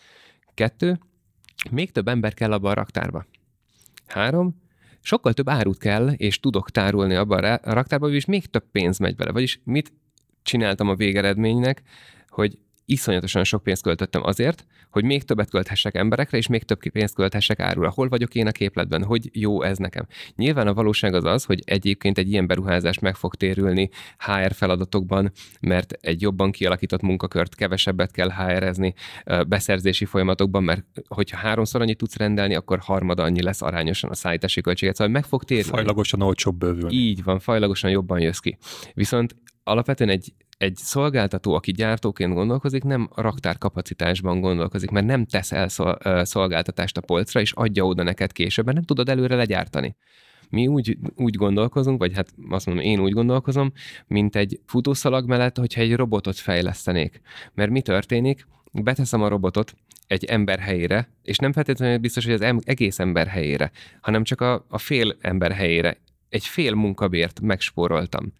Kettő, 0.55 0.99
még 1.71 1.93
több 1.93 2.09
ember 2.09 2.35
kell 2.35 2.53
abba 2.53 2.71
a 2.71 2.75
raktárba. 2.75 3.27
Három, 4.07 4.63
sokkal 5.01 5.33
több 5.33 5.49
árut 5.49 5.79
kell, 5.79 6.09
és 6.09 6.41
tudok 6.41 6.71
tárolni 6.71 7.15
abban 7.15 7.45
a 7.45 7.73
raktárba, 7.73 8.11
és 8.11 8.25
még 8.25 8.47
több 8.47 8.71
pénz 8.73 8.99
megy 8.99 9.17
bele. 9.17 9.33
Vagyis 9.33 9.61
mit 9.65 9.93
csináltam 10.43 10.89
a 10.89 10.95
végeredménynek, 10.95 11.83
hogy 12.29 12.59
iszonyatosan 12.87 13.45
sok 13.45 13.63
pénzt 13.63 13.83
költöttem 13.83 14.23
azért, 14.25 14.67
hogy 14.91 15.05
még 15.05 15.23
többet 15.23 15.51
költhessek 15.51 15.95
emberekre, 15.95 16.39
és 16.39 16.47
még 16.47 16.63
több 16.63 16.79
pénzt 16.93 17.15
költhessek 17.15 17.61
árulra. 17.61 17.91
Hol 17.91 18.09
vagyok 18.09 18.35
én 18.35 18.47
a 18.47 18.51
képletben? 18.51 19.05
Hogy 19.05 19.31
jó 19.33 19.63
ez 19.63 19.79
nekem? 19.79 20.07
Nyilván 20.35 20.67
a 20.67 20.75
valóság 20.75 21.15
az 21.15 21.25
az, 21.25 21.45
hogy 21.45 21.63
egyébként 21.65 22.19
egy 22.19 22.31
ilyen 22.31 22.47
beruházás 22.47 22.99
meg 22.99 23.15
fog 23.15 23.35
térülni 23.35 23.89
HR 24.19 24.53
feladatokban, 24.53 25.33
mert 25.61 25.93
egy 26.01 26.23
jobban 26.23 26.51
kialakított 26.51 27.03
munkakört 27.03 27.55
kevesebbet 27.55 28.11
kell 28.11 28.31
HR-ezni 28.31 28.95
beszerzési 29.49 30.05
folyamatokban, 30.05 30.65
mert 30.65 30.85
hogyha 31.09 31.37
háromszor 31.37 31.81
annyit 31.81 31.99
tudsz 31.99 32.17
rendelni, 32.17 32.55
akkor 32.55 32.79
harmada 32.79 33.23
annyi 33.23 33.43
lesz 33.43 33.63
arányosan 33.63 34.11
a 34.11 34.15
szállítási 34.15 34.61
költséget. 34.61 34.97
Szóval 34.97 35.13
meg 35.13 35.25
fog 35.25 35.45
térni. 35.45 35.71
Fajlagosan 35.71 36.23
olcsóbb 36.23 36.59
bővülni. 36.59 36.95
Így 36.97 37.25
van, 37.25 37.39
fajlagosan 37.39 37.91
jobban 37.91 38.21
jössz 38.21 38.39
ki. 38.39 38.59
Viszont 38.95 39.37
alapvetően 39.67 40.11
egy 40.11 40.33
egy 40.59 40.77
szolgáltató, 40.77 41.55
aki 41.55 41.73
gyártóként 41.73 42.35
gondolkozik, 42.35 42.83
nem 42.83 43.09
raktárkapacitásban 43.15 44.41
gondolkozik, 44.41 44.91
mert 44.91 45.07
nem 45.07 45.27
tesz 45.27 45.53
el 45.53 45.69
szolgáltatást 46.25 46.97
a 46.97 47.01
polcra, 47.01 47.41
és 47.41 47.53
adja 47.53 47.87
oda 47.87 48.03
neked 48.03 48.33
később, 48.33 48.65
mert 48.65 48.77
nem 48.77 48.87
tudod 48.87 49.09
előre 49.09 49.35
legyártani. 49.35 49.97
Mi 50.49 50.67
úgy, 50.67 50.99
úgy 51.17 51.35
gondolkozunk, 51.35 51.99
vagy 51.99 52.15
hát 52.15 52.29
azt 52.51 52.67
mondom, 52.67 52.85
én 52.85 53.01
úgy 53.01 53.13
gondolkozom, 53.13 53.73
mint 54.07 54.37
egy 54.37 54.61
futószalag 54.67 55.29
mellett, 55.29 55.59
hogyha 55.59 55.81
egy 55.81 55.97
robotot 55.97 56.37
fejlesztenék. 56.37 57.21
Mert 57.55 57.71
mi 57.71 57.83
történik? 57.83 58.47
Beteszem 58.73 59.23
a 59.23 59.29
robotot 59.29 59.75
egy 60.07 60.25
ember 60.25 60.59
helyére, 60.59 61.09
és 61.23 61.37
nem 61.37 61.53
feltétlenül 61.53 61.99
biztos, 61.99 62.25
hogy 62.25 62.35
az 62.35 62.63
egész 62.65 62.99
ember 62.99 63.27
helyére, 63.27 63.71
hanem 64.01 64.25
csak 64.25 64.41
a, 64.41 64.67
a 64.69 64.79
fél 64.79 65.17
ember 65.21 65.53
helyére. 65.53 65.97
Egy 66.29 66.45
fél 66.45 66.75
munkabért 66.75 67.41
megspóroltam 67.41 68.33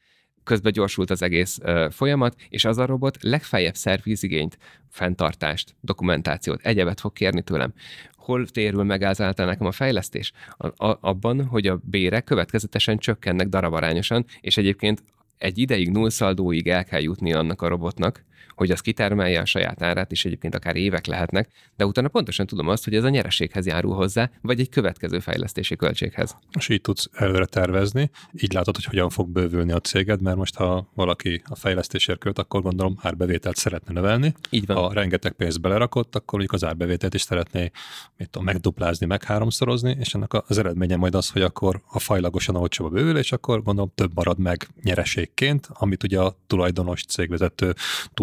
közben 0.47 0.73
gyorsult 0.73 1.11
az 1.11 1.23
egész 1.23 1.59
uh, 1.63 1.91
folyamat, 1.91 2.37
és 2.49 2.65
az 2.65 2.79
a 2.79 2.87
robot 2.87 3.23
legfeljebb 3.23 3.75
szervizigényt, 3.75 4.59
fenntartást, 4.89 5.75
dokumentációt, 5.81 6.61
egyebet 6.63 7.01
fog 7.01 7.13
kérni 7.13 7.43
tőlem. 7.43 7.73
Hol 8.15 8.47
térül 8.47 8.83
meg 8.83 9.03
általában 9.03 9.47
nekem 9.47 9.67
a 9.67 9.73
fejlesztés? 9.73 10.33
A, 10.57 10.87
a, 10.87 10.99
abban, 11.01 11.45
hogy 11.45 11.67
a 11.67 11.81
bérek 11.85 12.25
következetesen 12.25 12.99
csökkennek 12.99 13.49
darabarányosan, 13.49 14.25
és 14.41 14.57
egyébként 14.57 15.03
egy 15.39 15.59
ideig 15.59 15.91
nullszaldóig 15.91 16.69
el 16.69 16.85
kell 16.85 17.01
jutni 17.01 17.33
annak 17.33 17.63
a 17.63 17.69
robotnak, 17.69 18.25
hogy 18.55 18.71
az 18.71 18.81
kitermelje 18.81 19.41
a 19.41 19.45
saját 19.45 19.83
árát, 19.83 20.13
és 20.13 20.25
egyébként 20.25 20.55
akár 20.55 20.77
évek 20.77 21.07
lehetnek, 21.07 21.49
de 21.77 21.87
utána 21.87 22.09
pontosan 22.09 22.47
tudom 22.47 22.69
azt, 22.69 22.85
hogy 22.85 22.95
ez 22.95 23.05
a 23.05 23.09
nyereséghez 23.09 23.67
járul 23.67 23.95
hozzá, 23.95 24.31
vagy 24.43 24.61
egy 24.61 24.69
következő 24.69 25.19
fejlesztési 25.19 25.77
költséghez. 25.77 26.37
És 26.59 26.69
így 26.69 26.81
tudsz 26.81 27.09
előre 27.13 27.45
tervezni, 27.45 28.11
így 28.33 28.53
látod, 28.53 28.75
hogy 28.75 28.85
hogyan 28.85 29.11
fog 29.11 29.29
bővülni 29.29 29.73
a 29.73 29.81
céged, 29.81 30.23
mert 30.23 30.37
most 30.37 30.55
ha 30.55 30.91
valaki 30.95 31.43
a 31.45 31.55
fejlesztésért 31.55 32.19
költ, 32.19 32.39
akkor 32.39 32.63
gondolom 32.63 32.99
árbevételt 33.03 33.57
szeretne 33.57 33.93
növelni. 33.93 34.35
Így 34.51 34.67
van. 34.67 34.77
Ha 34.77 34.93
rengeteg 34.93 35.33
pénzt 35.33 35.61
belerakott, 35.61 36.15
akkor 36.15 36.39
mondjuk 36.39 36.53
az 36.53 36.65
árbevételt 36.69 37.15
is 37.15 37.21
szeretné 37.21 37.71
mit 38.17 38.31
tudom, 38.31 38.47
megduplázni, 38.47 39.07
meg 39.07 39.25
háromszorozni, 39.25 39.97
és 39.99 40.15
ennek 40.15 40.33
az 40.49 40.59
eredménye 40.59 40.97
majd 40.97 41.15
az, 41.15 41.31
hogy 41.31 41.43
akkor 41.43 41.83
a 41.87 41.99
fajlagosan 41.99 42.57
olcsóbb 42.57 42.87
a 42.87 42.91
bővül, 42.91 43.19
és 43.19 43.33
akkor 43.33 43.63
gondolom 43.63 43.93
több 43.95 44.15
marad 44.15 44.39
meg 44.39 44.69
nyereségként, 44.83 45.69
amit 45.73 46.03
ugye 46.03 46.21
a 46.21 46.37
tulajdonos 46.47 47.05
cégvezető 47.05 47.75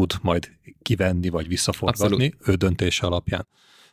tud 0.05 0.23
majd 0.23 0.51
kivenni 0.81 1.29
vagy 1.29 1.47
visszaforgatni 1.47 2.25
Abszolút. 2.25 2.47
ő 2.47 2.53
döntése 2.53 3.05
alapján. 3.05 3.47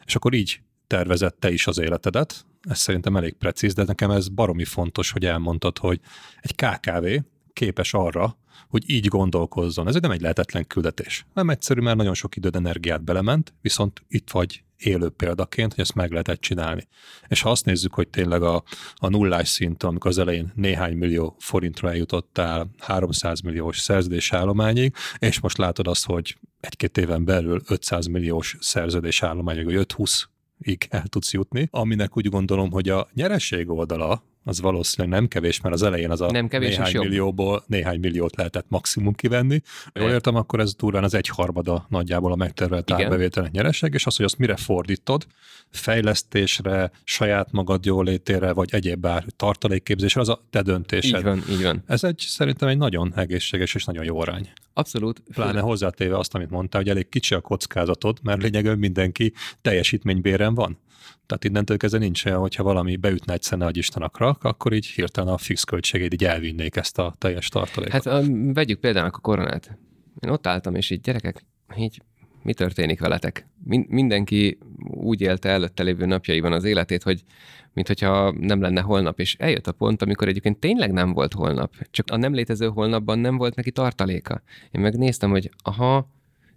És 0.05 0.15
akkor 0.15 0.35
így 0.35 0.61
tervezett 0.87 1.41
te 1.41 1.51
is 1.51 1.67
az 1.67 1.79
életedet, 1.79 2.45
ez 2.69 2.79
szerintem 2.79 3.17
elég 3.17 3.35
precíz, 3.35 3.75
de 3.75 3.85
nekem 3.85 4.11
ez 4.11 4.29
baromi 4.29 4.65
fontos, 4.65 5.11
hogy 5.11 5.25
elmondtad, 5.25 5.79
hogy 5.79 6.01
egy 6.41 6.55
KKV 6.55 7.07
képes 7.53 7.95
arra, 7.95 8.37
hogy 8.69 8.91
így 8.91 9.07
gondolkozzon. 9.07 9.89
Ez 9.89 9.95
nem 9.95 10.11
egy 10.11 10.21
lehetetlen 10.21 10.67
küldetés. 10.67 11.27
Nem 11.35 11.51
egyszerű, 11.51 11.81
mert 11.81 11.97
nagyon 11.97 12.15
sok 12.15 12.37
időd, 12.37 12.57
energiát 12.57 13.03
belement, 13.03 13.55
viszont 13.61 14.03
itt 14.09 14.31
vagy 14.31 14.63
élő 14.81 15.09
példaként, 15.09 15.74
hogy 15.74 15.83
ezt 15.83 15.95
meg 15.95 16.11
lehetett 16.11 16.41
csinálni. 16.41 16.89
És 17.28 17.41
ha 17.43 17.51
azt 17.51 17.64
nézzük, 17.64 17.95
hogy 17.95 18.09
tényleg 18.09 18.43
a, 18.43 18.62
a 18.95 19.09
nullás 19.09 19.49
szint, 19.49 19.83
amikor 19.83 20.11
az 20.11 20.18
elején 20.18 20.53
néhány 20.55 20.97
millió 20.97 21.37
forintra 21.39 21.89
eljutottál 21.89 22.70
300 22.78 23.41
milliós 23.41 23.78
szerződésállományig, 23.78 24.95
és 25.18 25.41
most 25.41 25.59
látod 25.59 25.87
azt, 25.87 26.07
hogy 26.07 26.37
egy-két 26.61 26.99
éven 26.99 27.24
belül 27.24 27.61
500 27.66 28.07
milliós 28.07 28.57
szerződésállományig, 28.61 29.64
vagy 29.64 29.87
5-20 29.97 30.22
ig 30.59 30.87
el 30.91 31.07
tudsz 31.07 31.33
jutni, 31.33 31.68
aminek 31.70 32.16
úgy 32.16 32.28
gondolom, 32.28 32.70
hogy 32.70 32.89
a 32.89 33.09
nyereség 33.14 33.70
oldala 33.70 34.22
az 34.45 34.61
valószínűleg 34.61 35.18
nem 35.18 35.28
kevés, 35.28 35.61
mert 35.61 35.74
az 35.74 35.82
elején 35.82 36.11
az 36.11 36.20
a 36.20 36.30
nem 36.30 36.49
kevés, 36.49 36.76
néhány 36.76 36.99
millióból 36.99 37.64
néhány 37.66 38.01
milliót 38.01 38.36
lehetett 38.36 38.66
maximum 38.68 39.14
kivenni. 39.14 39.62
Jól 39.95 40.11
értem, 40.11 40.34
akkor 40.34 40.61
ez 40.61 40.74
durván 40.74 41.05
az 41.05 41.14
egyharmada 41.14 41.86
nagyjából 41.88 42.32
a 42.32 42.36
megtervelt 42.36 42.91
árbevételek 42.91 43.51
nyereség, 43.51 43.95
és 43.95 44.07
az, 44.07 44.16
hogy 44.16 44.24
azt 44.24 44.38
mire 44.38 44.57
fordítod, 44.57 45.26
fejlesztésre, 45.70 46.91
saját 47.05 47.53
magad 47.53 47.84
jólétére, 47.84 48.53
vagy 48.53 48.68
egyéb 48.72 49.01
bár 49.01 49.24
tartalékképzésre, 49.36 50.20
az 50.20 50.28
a 50.28 50.45
te 50.51 50.62
döntésed. 50.62 51.18
Így 51.18 51.24
van, 51.24 51.43
így 51.51 51.62
van. 51.62 51.82
Ez 51.86 52.05
egy 52.05 52.18
szerintem 52.18 52.68
egy 52.68 52.78
nagyon 52.78 53.12
egészséges 53.16 53.74
és 53.74 53.84
nagyon 53.84 54.05
jó 54.05 54.20
arány. 54.20 54.51
Abszolút. 54.72 55.22
Pláne 55.34 55.61
hozzátéve 55.61 56.18
azt, 56.18 56.34
amit 56.34 56.51
mondtál, 56.51 56.80
hogy 56.80 56.91
elég 56.91 57.09
kicsi 57.09 57.34
a 57.34 57.41
kockázatod, 57.41 58.18
mert 58.22 58.43
lényegében 58.43 58.78
mindenki 58.78 59.32
teljesítménybéren 59.62 60.55
van. 60.55 60.78
Tehát 61.27 61.45
innentől 61.45 61.77
kezdve 61.77 61.99
nincs 61.99 62.25
olyan, 62.25 62.39
hogyha 62.39 62.63
valami 62.63 62.97
beütne 62.97 63.33
egy 63.33 63.43
szene, 63.43 63.65
hogy 63.65 63.77
Isten 63.77 64.03
akrak, 64.03 64.45
akkor 64.45 64.73
így 64.73 64.87
hirtelen 64.87 65.33
a 65.33 65.39
fix 65.39 65.65
költségét 65.65 66.13
így 66.13 66.25
elvinnék 66.25 66.77
ezt 66.77 66.99
a 66.99 67.15
teljes 67.19 67.49
tartalékot. 67.49 68.05
Hát 68.05 68.07
a, 68.07 68.23
vegyük 68.53 68.81
például 68.81 69.07
a 69.07 69.11
koronát. 69.11 69.79
Én 70.21 70.31
ott 70.31 70.47
álltam, 70.47 70.75
és 70.75 70.91
így 70.91 71.01
gyerekek, 71.01 71.45
így 71.77 72.03
mi 72.43 72.55
történik 72.55 73.01
veletek? 73.01 73.49
Min- 73.65 73.89
mindenki 73.89 74.59
úgy 74.87 75.21
élte 75.21 75.49
előtte 75.49 75.83
lévő 75.83 76.07
napjaiban 76.07 76.53
az 76.53 76.65
életét, 76.65 77.03
hogy 77.03 77.25
mintha 77.73 78.35
nem 78.39 78.61
lenne 78.61 78.81
holnap, 78.81 79.21
és 79.21 79.35
eljött 79.39 79.67
a 79.67 79.73
pont, 79.73 80.03
amikor 80.03 80.29
egyébként 80.29 80.59
tényleg 80.59 80.93
nem 80.93 81.13
volt 81.13 81.33
holnap, 81.33 81.75
csak 81.91 82.07
a 82.11 82.17
nem 82.17 82.35
létező 82.35 82.69
holnapban 82.69 83.19
nem 83.19 83.37
volt 83.37 83.55
neki 83.55 83.71
tartaléka. 83.71 84.43
Én 84.71 84.81
megnéztem, 84.81 85.31
hogy 85.31 85.51
aha, 85.63 86.09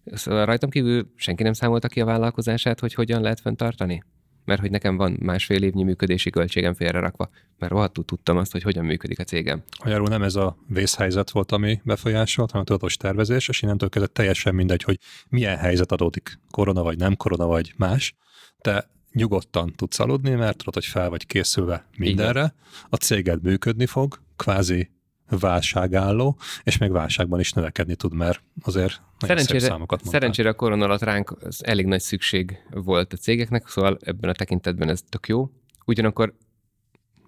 szóval 0.06 0.46
rajtam 0.46 0.70
kívül 0.70 1.12
senki 1.16 1.44
nem 1.44 1.54
számolta 1.54 1.88
ki 1.88 2.02
a 2.02 2.06
vállalkozását, 2.06 2.80
hogy 2.80 2.94
hogyan 2.94 3.22
lehet 3.22 3.40
fenntartani 3.40 4.04
mert 4.46 4.62
hogy 4.62 4.72
nekem 4.72 4.98
van 4.98 5.18
másfél 5.20 5.64
évnyi 5.64 5.84
működési 5.84 6.30
költségem 6.30 6.74
félrerakva, 6.74 7.30
mert 7.58 7.72
rohadtul 7.72 8.06
tudtam 8.06 8.38
azt, 8.38 8.52
hogy 8.52 8.62
hogyan 8.62 8.86
működik 8.86 9.20
a 9.20 9.24
cégem. 9.24 9.64
Magyarul 9.84 10.08
nem 10.08 10.24
ez 10.24 10.36
a 10.36 10.58
vészhelyzet 10.68 11.32
volt, 11.32 11.52
ami 11.52 11.82
befolyásolt, 11.84 12.52
hanem 12.52 12.66
a 12.66 12.70
tudatos 12.70 12.98
tervezés, 12.98 13.48
és 13.48 13.62
innentől 13.62 13.90
kezdve 13.90 14.12
teljesen 14.12 14.56
mindegy, 14.56 14.84
hogy 14.84 15.00
milyen 15.30 15.58
helyzet 15.58 15.92
adódik, 15.92 16.40
korona 16.52 16.84
vagy 16.84 16.98
nem 16.98 17.16
korona 17.16 17.46
vagy 17.46 17.74
más. 17.78 18.16
Te 18.62 18.90
nyugodtan 19.12 19.74
tudsz 19.76 20.00
aludni, 20.00 20.30
mert 20.30 20.58
tudod, 20.58 20.74
hogy 20.74 20.86
fel 20.86 21.10
vagy 21.10 21.26
készülve 21.26 21.88
mindenre, 21.98 22.54
a 22.90 22.96
céged 22.96 23.44
működni 23.44 23.86
fog, 23.86 24.20
kvázi 24.36 24.90
válságálló, 25.30 26.38
és 26.64 26.78
még 26.78 26.92
válságban 26.92 27.40
is 27.40 27.52
növekedni 27.52 27.96
tud, 27.96 28.14
mert 28.14 28.44
azért 28.62 29.02
szerencsére, 29.20 29.60
számokat 29.60 29.90
mondtál. 29.90 30.12
Szerencsére 30.12 30.50
a 30.50 30.54
korona 30.54 30.86
alatt 30.86 31.02
ránk 31.02 31.38
elég 31.60 31.86
nagy 31.86 32.02
szükség 32.02 32.58
volt 32.72 33.14
a 33.14 33.18
cégeknek, 33.18 33.68
szóval 33.68 33.98
ebben 34.02 34.30
a 34.30 34.34
tekintetben 34.34 34.90
ez 34.90 35.02
tök 35.10 35.28
jó. 35.28 35.50
Ugyanakkor 35.86 36.34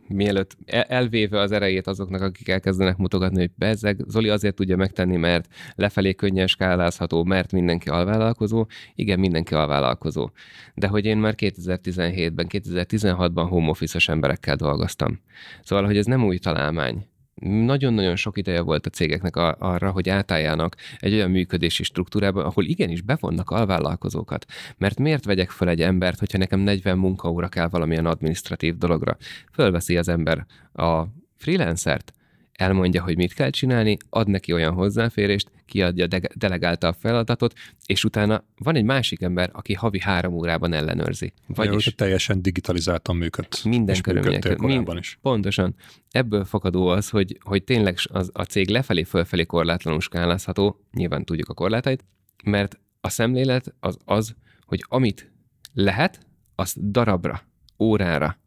mielőtt 0.07 0.57
elvéve 0.65 1.39
az 1.39 1.51
erejét 1.51 1.87
azoknak, 1.87 2.21
akik 2.21 2.49
elkezdenek 2.49 2.97
mutogatni, 2.97 3.39
hogy 3.39 3.51
bezzeg, 3.55 4.03
Zoli 4.07 4.29
azért 4.29 4.55
tudja 4.55 4.75
megtenni, 4.75 5.15
mert 5.15 5.47
lefelé 5.75 6.13
könnyen 6.13 6.47
skálázható, 6.47 7.23
mert 7.23 7.51
mindenki 7.51 7.89
alvállalkozó. 7.89 8.65
Igen, 8.95 9.19
mindenki 9.19 9.53
alvállalkozó. 9.53 10.29
De 10.73 10.87
hogy 10.87 11.05
én 11.05 11.17
már 11.17 11.33
2017-ben, 11.37 12.47
2016-ban 12.49 13.45
home 13.49 13.69
office 13.69 14.11
emberekkel 14.11 14.55
dolgoztam. 14.55 15.19
Szóval, 15.63 15.85
hogy 15.85 15.97
ez 15.97 16.05
nem 16.05 16.25
új 16.25 16.37
találmány 16.37 17.07
nagyon-nagyon 17.47 18.15
sok 18.15 18.37
ideje 18.37 18.61
volt 18.61 18.85
a 18.85 18.89
cégeknek 18.89 19.35
arra, 19.35 19.91
hogy 19.91 20.09
átálljanak 20.09 20.75
egy 20.99 21.13
olyan 21.13 21.31
működési 21.31 21.83
struktúrába, 21.83 22.45
ahol 22.45 22.65
igenis 22.65 23.01
bevonnak 23.01 23.49
alvállalkozókat. 23.49 24.45
Mert 24.77 24.99
miért 24.99 25.25
vegyek 25.25 25.49
fel 25.49 25.69
egy 25.69 25.81
embert, 25.81 26.19
hogyha 26.19 26.37
nekem 26.37 26.59
40 26.59 26.97
munkaóra 26.97 27.47
kell 27.47 27.67
valamilyen 27.67 28.05
administratív 28.05 28.77
dologra? 28.77 29.17
Fölveszi 29.51 29.97
az 29.97 30.07
ember 30.07 30.45
a 30.73 31.03
freelancert, 31.37 32.13
elmondja, 32.57 33.03
hogy 33.03 33.17
mit 33.17 33.33
kell 33.33 33.49
csinálni, 33.49 33.97
ad 34.09 34.27
neki 34.27 34.53
olyan 34.53 34.73
hozzáférést, 34.73 35.51
kiadja, 35.65 36.07
de- 36.07 36.29
delegálta 36.35 36.87
a 36.87 36.93
feladatot, 36.93 37.53
és 37.85 38.03
utána 38.03 38.43
van 38.57 38.75
egy 38.75 38.83
másik 38.83 39.21
ember, 39.21 39.49
aki 39.53 39.73
havi 39.73 39.99
három 39.99 40.33
órában 40.33 40.73
ellenőrzi. 40.73 41.33
Vagyis 41.47 41.85
Jó, 41.85 41.91
teljesen 41.91 42.41
digitalizáltan 42.41 43.15
működ. 43.15 43.47
Minden 43.63 44.01
körülmények. 44.01 44.57
Mind, 44.57 44.89
is. 44.97 45.17
Pontosan. 45.21 45.75
Ebből 46.11 46.45
fakadó 46.45 46.87
az, 46.87 47.09
hogy, 47.09 47.37
hogy 47.43 47.63
tényleg 47.63 47.97
az, 48.03 48.29
a 48.33 48.43
cég 48.43 48.69
lefelé-fölfelé 48.69 49.43
korlátlanul 49.43 50.01
skálázható, 50.01 50.79
nyilván 50.93 51.25
tudjuk 51.25 51.49
a 51.49 51.53
korlátait, 51.53 52.05
mert 52.43 52.79
a 53.01 53.09
szemlélet 53.09 53.73
az 53.79 53.97
az, 54.05 54.35
hogy 54.65 54.85
amit 54.87 55.31
lehet, 55.73 56.19
azt 56.55 56.91
darabra, 56.91 57.41
órára, 57.79 58.39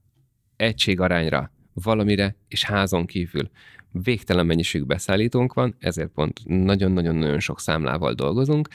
egységarányra, 0.57 1.53
valamire 1.73 2.37
és 2.49 2.65
házon 2.65 3.07
kívül 3.07 3.51
végtelen 3.93 4.47
mennyiségű 4.47 4.85
beszállítónk 4.85 5.53
van, 5.53 5.75
ezért 5.79 6.09
pont 6.09 6.41
nagyon-nagyon-nagyon 6.45 7.41
sok 7.41 7.61
számlával 7.61 8.13
dolgozunk, 8.13 8.69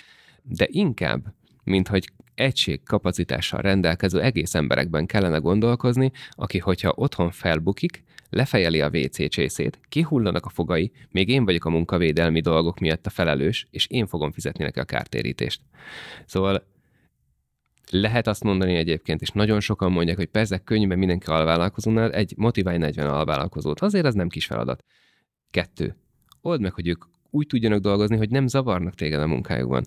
de 0.44 0.68
inkább, 0.70 1.34
mint 1.64 1.88
hogy 1.88 2.12
egység 2.36 2.84
kapacitással 2.84 3.62
rendelkező 3.62 4.22
egész 4.22 4.56
emberekben 4.56 5.06
kellene 5.06 5.38
gondolkozni, 5.38 6.12
aki, 6.30 6.58
hogyha 6.58 6.94
otthon 6.96 7.32
felbukik, 7.32 8.04
lefejeli 8.30 8.82
a 8.82 8.90
WC 8.94 9.30
csészét, 9.30 9.80
kihullanak 9.90 10.46
a 10.46 10.50
fogai, 10.50 10.92
még 11.12 11.30
én 11.30 11.46
vagyok 11.46 11.66
a 11.66 11.70
munkavédelmi 11.70 12.42
dolgok 12.42 12.80
miatt 12.80 13.06
a 13.06 13.10
felelős, 13.10 13.68
és 13.72 13.88
én 13.88 14.08
fogom 14.08 14.32
fizetni 14.32 14.64
neki 14.64 14.80
a 14.80 14.84
kártérítést. 14.84 15.62
Szóval 16.26 16.73
lehet 17.92 18.28
azt 18.28 18.44
mondani 18.44 18.76
egyébként, 18.76 19.22
és 19.22 19.30
nagyon 19.30 19.60
sokan 19.60 19.92
mondják, 19.92 20.18
hogy 20.18 20.28
persze 20.28 20.58
könnyűben 20.58 20.98
mindenki 20.98 21.26
alvállalkozónál, 21.26 22.12
egy 22.12 22.34
motiválj 22.38 22.78
40 22.78 23.08
alvállalkozót. 23.08 23.80
Azért 23.80 24.06
az 24.06 24.14
nem 24.14 24.30
kis 24.30 24.46
feladat. 24.46 24.84
Kettő. 25.52 25.96
Old 26.42 26.62
meg, 26.62 26.74
hogy 26.74 26.88
ők 26.88 27.04
úgy 27.30 27.48
tudjanak 27.48 27.80
dolgozni, 27.80 28.18
hogy 28.18 28.30
nem 28.30 28.48
zavarnak 28.48 28.96
téged 28.96 29.22
a 29.22 29.28
munkájukban. 29.28 29.86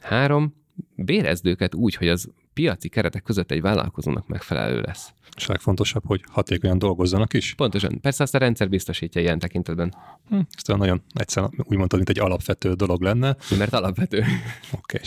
Három. 0.00 0.54
Bérezd 0.94 1.46
őket 1.46 1.74
úgy, 1.74 1.94
hogy 1.94 2.08
az 2.08 2.30
piaci 2.52 2.88
keretek 2.88 3.22
között 3.22 3.50
egy 3.50 3.60
vállalkozónak 3.60 4.26
megfelelő 4.28 4.80
lesz. 4.80 5.12
És 5.36 5.46
legfontosabb, 5.46 6.02
hogy 6.06 6.22
hatékonyan 6.30 6.78
dolgozzanak 6.78 7.34
is. 7.34 7.54
Pontosan. 7.54 8.00
Persze 8.00 8.22
azt 8.22 8.34
a 8.34 8.38
rendszer 8.38 8.68
biztosítja 8.68 9.20
ilyen 9.20 9.38
tekintetben. 9.38 9.94
Hm, 10.28 10.38
ez 10.50 10.76
nagyon 10.78 11.02
egyszerűen 11.14 11.52
úgy 11.56 11.76
mondtad, 11.76 11.98
mint 11.98 12.10
egy 12.10 12.18
alapvető 12.18 12.72
dolog 12.72 13.02
lenne. 13.02 13.36
Mert 13.58 13.72
alapvető. 13.72 14.24
Oké. 14.72 14.98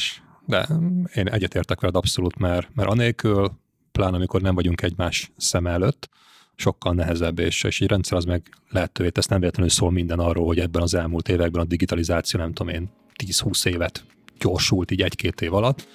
De 0.49 0.67
én 1.15 1.27
egyetértek 1.27 1.79
veled 1.79 1.95
abszolút, 1.95 2.37
mert, 2.37 2.69
mert 2.73 2.89
anélkül, 2.89 3.51
pláne 3.91 4.15
amikor 4.15 4.41
nem 4.41 4.55
vagyunk 4.55 4.81
egymás 4.81 5.31
szem 5.37 5.67
előtt, 5.67 6.09
sokkal 6.55 6.93
nehezebb, 6.93 7.39
és, 7.39 7.63
és 7.63 7.81
egy 7.81 7.87
rendszer 7.87 8.17
az 8.17 8.25
meg 8.25 8.49
lehetővé 8.69 9.09
tesz. 9.09 9.27
Nem 9.27 9.39
véletlenül 9.39 9.71
szól 9.71 9.91
minden 9.91 10.19
arról, 10.19 10.45
hogy 10.45 10.59
ebben 10.59 10.81
az 10.81 10.93
elmúlt 10.93 11.29
években 11.29 11.61
a 11.61 11.65
digitalizáció, 11.65 12.39
nem 12.39 12.53
tudom 12.53 12.73
én, 12.73 12.89
10-20 13.23 13.65
évet 13.65 14.05
gyorsult 14.39 14.91
így 14.91 15.01
egy-két 15.01 15.41
év 15.41 15.53
alatt. 15.53 15.87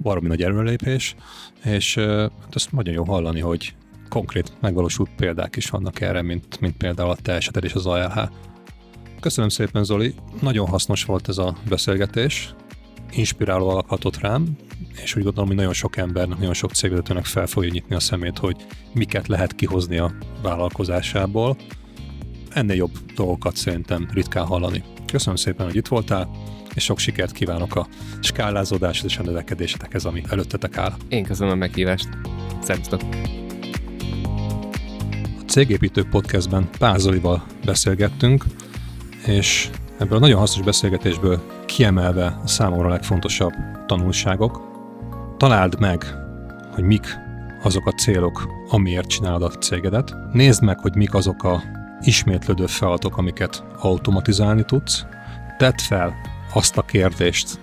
Baromi 0.00 0.26
nagy 0.26 0.42
erőlépés, 0.42 1.14
és 1.64 1.94
hát 1.94 2.54
ezt 2.54 2.72
nagyon 2.72 2.94
jó 2.94 3.04
hallani, 3.04 3.40
hogy 3.40 3.74
konkrét 4.08 4.52
megvalósult 4.60 5.10
példák 5.16 5.56
is 5.56 5.70
vannak 5.70 6.00
erre, 6.00 6.22
mint, 6.22 6.60
mint 6.60 6.76
például 6.76 7.10
a 7.10 7.16
te 7.16 7.32
eseted 7.32 7.64
és 7.64 7.74
az 7.74 7.86
ALH. 7.86 8.30
Köszönöm 9.20 9.48
szépen, 9.48 9.84
Zoli, 9.84 10.14
nagyon 10.40 10.66
hasznos 10.66 11.04
volt 11.04 11.28
ez 11.28 11.38
a 11.38 11.56
beszélgetés 11.68 12.54
inspiráló 13.12 13.68
alaphatott 13.68 14.20
rám, 14.20 14.56
és 15.02 15.16
úgy 15.16 15.22
gondolom, 15.22 15.48
hogy 15.48 15.56
nagyon 15.56 15.72
sok 15.72 15.96
embernek, 15.96 16.38
nagyon 16.38 16.54
sok 16.54 16.72
cégvezetőnek 16.72 17.24
fel 17.24 17.46
fogja 17.46 17.70
nyitni 17.70 17.94
a 17.94 18.00
szemét, 18.00 18.38
hogy 18.38 18.56
miket 18.92 19.28
lehet 19.28 19.54
kihozni 19.54 19.98
a 19.98 20.14
vállalkozásából. 20.42 21.56
Ennél 22.50 22.76
jobb 22.76 22.98
dolgokat 23.14 23.56
szerintem 23.56 24.08
ritkán 24.12 24.46
hallani. 24.46 24.82
Köszönöm 25.06 25.36
szépen, 25.36 25.66
hogy 25.66 25.76
itt 25.76 25.88
voltál, 25.88 26.30
és 26.74 26.84
sok 26.84 26.98
sikert 26.98 27.32
kívánok 27.32 27.76
a 27.76 27.86
skálázódás 28.20 29.02
és 29.02 29.18
a 29.18 29.22
növekedésetekhez, 29.22 30.04
ami 30.04 30.22
előttetek 30.28 30.76
áll. 30.76 30.94
Én 31.08 31.24
köszönöm 31.24 31.52
a 31.52 31.56
meghívást. 31.56 32.08
Szervusztok! 32.62 33.00
A 35.40 35.44
Cégépítő 35.46 36.04
Podcastben 36.10 36.68
Pázolival 36.78 37.46
beszélgettünk, 37.64 38.44
és 39.26 39.70
ebből 39.98 40.16
a 40.16 40.20
nagyon 40.20 40.38
hasznos 40.38 40.64
beszélgetésből 40.64 41.40
kiemelve 41.66 42.40
a 42.44 42.46
számomra 42.46 42.88
legfontosabb 42.88 43.52
tanulságok, 43.86 44.60
találd 45.36 45.80
meg, 45.80 46.04
hogy 46.74 46.84
mik 46.84 47.18
azok 47.62 47.86
a 47.86 47.92
célok, 47.92 48.46
amiért 48.68 49.08
csinálod 49.08 49.42
a 49.42 49.48
cégedet. 49.48 50.14
Nézd 50.32 50.62
meg, 50.62 50.78
hogy 50.78 50.94
mik 50.96 51.14
azok 51.14 51.44
a 51.44 51.62
ismétlődő 52.00 52.66
feladatok, 52.66 53.16
amiket 53.16 53.64
automatizálni 53.78 54.64
tudsz. 54.64 55.04
Tedd 55.58 55.78
fel 55.78 56.14
azt 56.52 56.76
a 56.76 56.82
kérdést, 56.82 57.60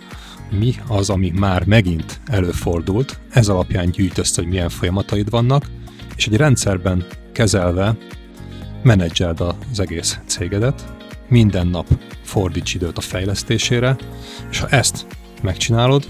mi 0.49 0.75
az, 0.87 1.09
ami 1.09 1.31
már 1.35 1.65
megint 1.65 2.19
előfordult, 2.25 3.19
ez 3.29 3.47
alapján 3.47 3.89
gyűjtözt, 3.89 4.35
hogy 4.35 4.47
milyen 4.47 4.69
folyamataid 4.69 5.29
vannak, 5.29 5.65
és 6.15 6.27
egy 6.27 6.35
rendszerben 6.35 7.05
kezelve 7.31 7.95
menedzseld 8.83 9.41
az 9.41 9.79
egész 9.79 10.19
cégedet, 10.25 10.92
minden 11.33 11.67
nap 11.67 11.87
fordíts 12.23 12.73
időt 12.73 12.97
a 12.97 13.01
fejlesztésére, 13.01 13.95
és 14.49 14.59
ha 14.59 14.67
ezt 14.67 15.05
megcsinálod, 15.41 16.07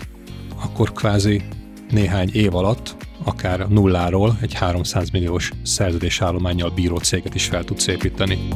akkor 0.63 0.91
kvázi 0.91 1.41
néhány 1.89 2.29
év 2.33 2.55
alatt 2.55 2.95
akár 3.23 3.67
nulláról 3.67 4.37
egy 4.41 4.53
300 4.53 5.09
milliós 5.09 5.51
szerződésállományjal 5.63 6.69
bíró 6.69 6.97
céget 6.97 7.35
is 7.35 7.45
fel 7.45 7.63
tudsz 7.63 7.87
építeni. 7.87 8.47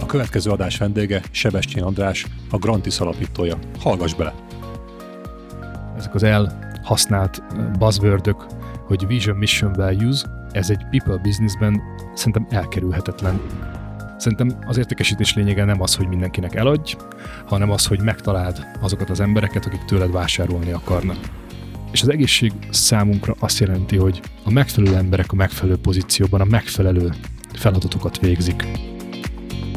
A 0.00 0.06
következő 0.06 0.50
adás 0.50 0.76
vendége 0.78 1.22
Sebestyén 1.30 1.84
András, 1.84 2.26
a 2.50 2.56
Grantis 2.56 2.98
alapítója. 3.00 3.58
Hallgass 3.80 4.14
bele! 4.14 4.34
Ezek 5.96 6.14
az 6.14 6.22
elhasznált 6.22 7.42
buzzwordök, 7.78 8.46
hogy 8.86 9.06
vision, 9.06 9.36
mission, 9.36 9.72
values, 9.72 10.22
ez 10.50 10.70
egy 10.70 10.84
people 10.90 11.16
businessben 11.16 11.82
szerintem 12.14 12.46
elkerülhetetlen. 12.50 13.40
Szerintem 14.18 14.58
az 14.66 14.78
értékesítés 14.78 15.34
lényege 15.34 15.64
nem 15.64 15.80
az, 15.80 15.94
hogy 15.94 16.08
mindenkinek 16.08 16.54
eladj, 16.54 16.96
hanem 17.46 17.70
az, 17.70 17.86
hogy 17.86 18.00
megtaláld 18.00 18.66
azokat 18.80 19.10
az 19.10 19.20
embereket, 19.20 19.66
akik 19.66 19.84
tőled 19.84 20.12
vásárolni 20.12 20.72
akarnak. 20.72 21.18
És 21.92 22.02
az 22.02 22.08
egészség 22.08 22.52
számunkra 22.70 23.34
azt 23.38 23.58
jelenti, 23.58 23.96
hogy 23.96 24.20
a 24.44 24.50
megfelelő 24.50 24.96
emberek 24.96 25.32
a 25.32 25.34
megfelelő 25.34 25.78
pozícióban 25.78 26.40
a 26.40 26.44
megfelelő 26.44 27.12
feladatokat 27.52 28.18
végzik. 28.18 28.64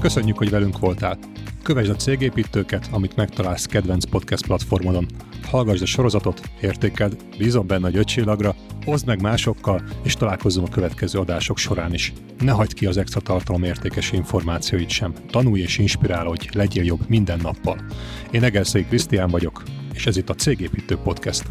Köszönjük, 0.02 0.38
hogy 0.38 0.50
velünk 0.50 0.80
voltál! 0.80 1.18
Kövesd 1.64 1.90
a 1.90 1.96
cégépítőket, 1.96 2.88
amit 2.92 3.16
megtalálsz 3.16 3.66
kedvenc 3.66 4.06
podcast 4.06 4.46
platformodon. 4.46 5.06
Hallgassd 5.44 5.82
a 5.82 5.86
sorozatot, 5.86 6.42
értékeld, 6.62 7.18
bízom 7.38 7.68
benne 7.68 7.88
a 7.88 7.98
ötcsillagra, 7.98 8.56
oszd 8.86 9.06
meg 9.06 9.22
másokkal, 9.22 9.84
és 10.04 10.14
találkozzunk 10.14 10.68
a 10.68 10.72
következő 10.72 11.20
adások 11.20 11.58
során 11.58 11.94
is. 11.94 12.14
Ne 12.40 12.52
hagyd 12.52 12.74
ki 12.74 12.86
az 12.86 12.98
extra 12.98 13.20
tartalom 13.22 13.64
értékes 13.64 14.12
információit 14.12 14.90
sem. 14.90 15.14
Tanulj 15.30 15.62
és 15.62 15.78
inspirálj, 15.78 16.28
hogy 16.28 16.50
legyél 16.54 16.84
jobb 16.84 17.10
minden 17.10 17.40
nappal. 17.42 17.86
Én 18.32 18.44
Egerszegi 18.44 18.86
Krisztián 18.86 19.30
vagyok, 19.30 19.64
és 19.94 20.06
ez 20.06 20.18
itt 20.18 20.30
a 20.30 20.36
Cégépítő 20.36 20.96
Podcast. 20.96 21.44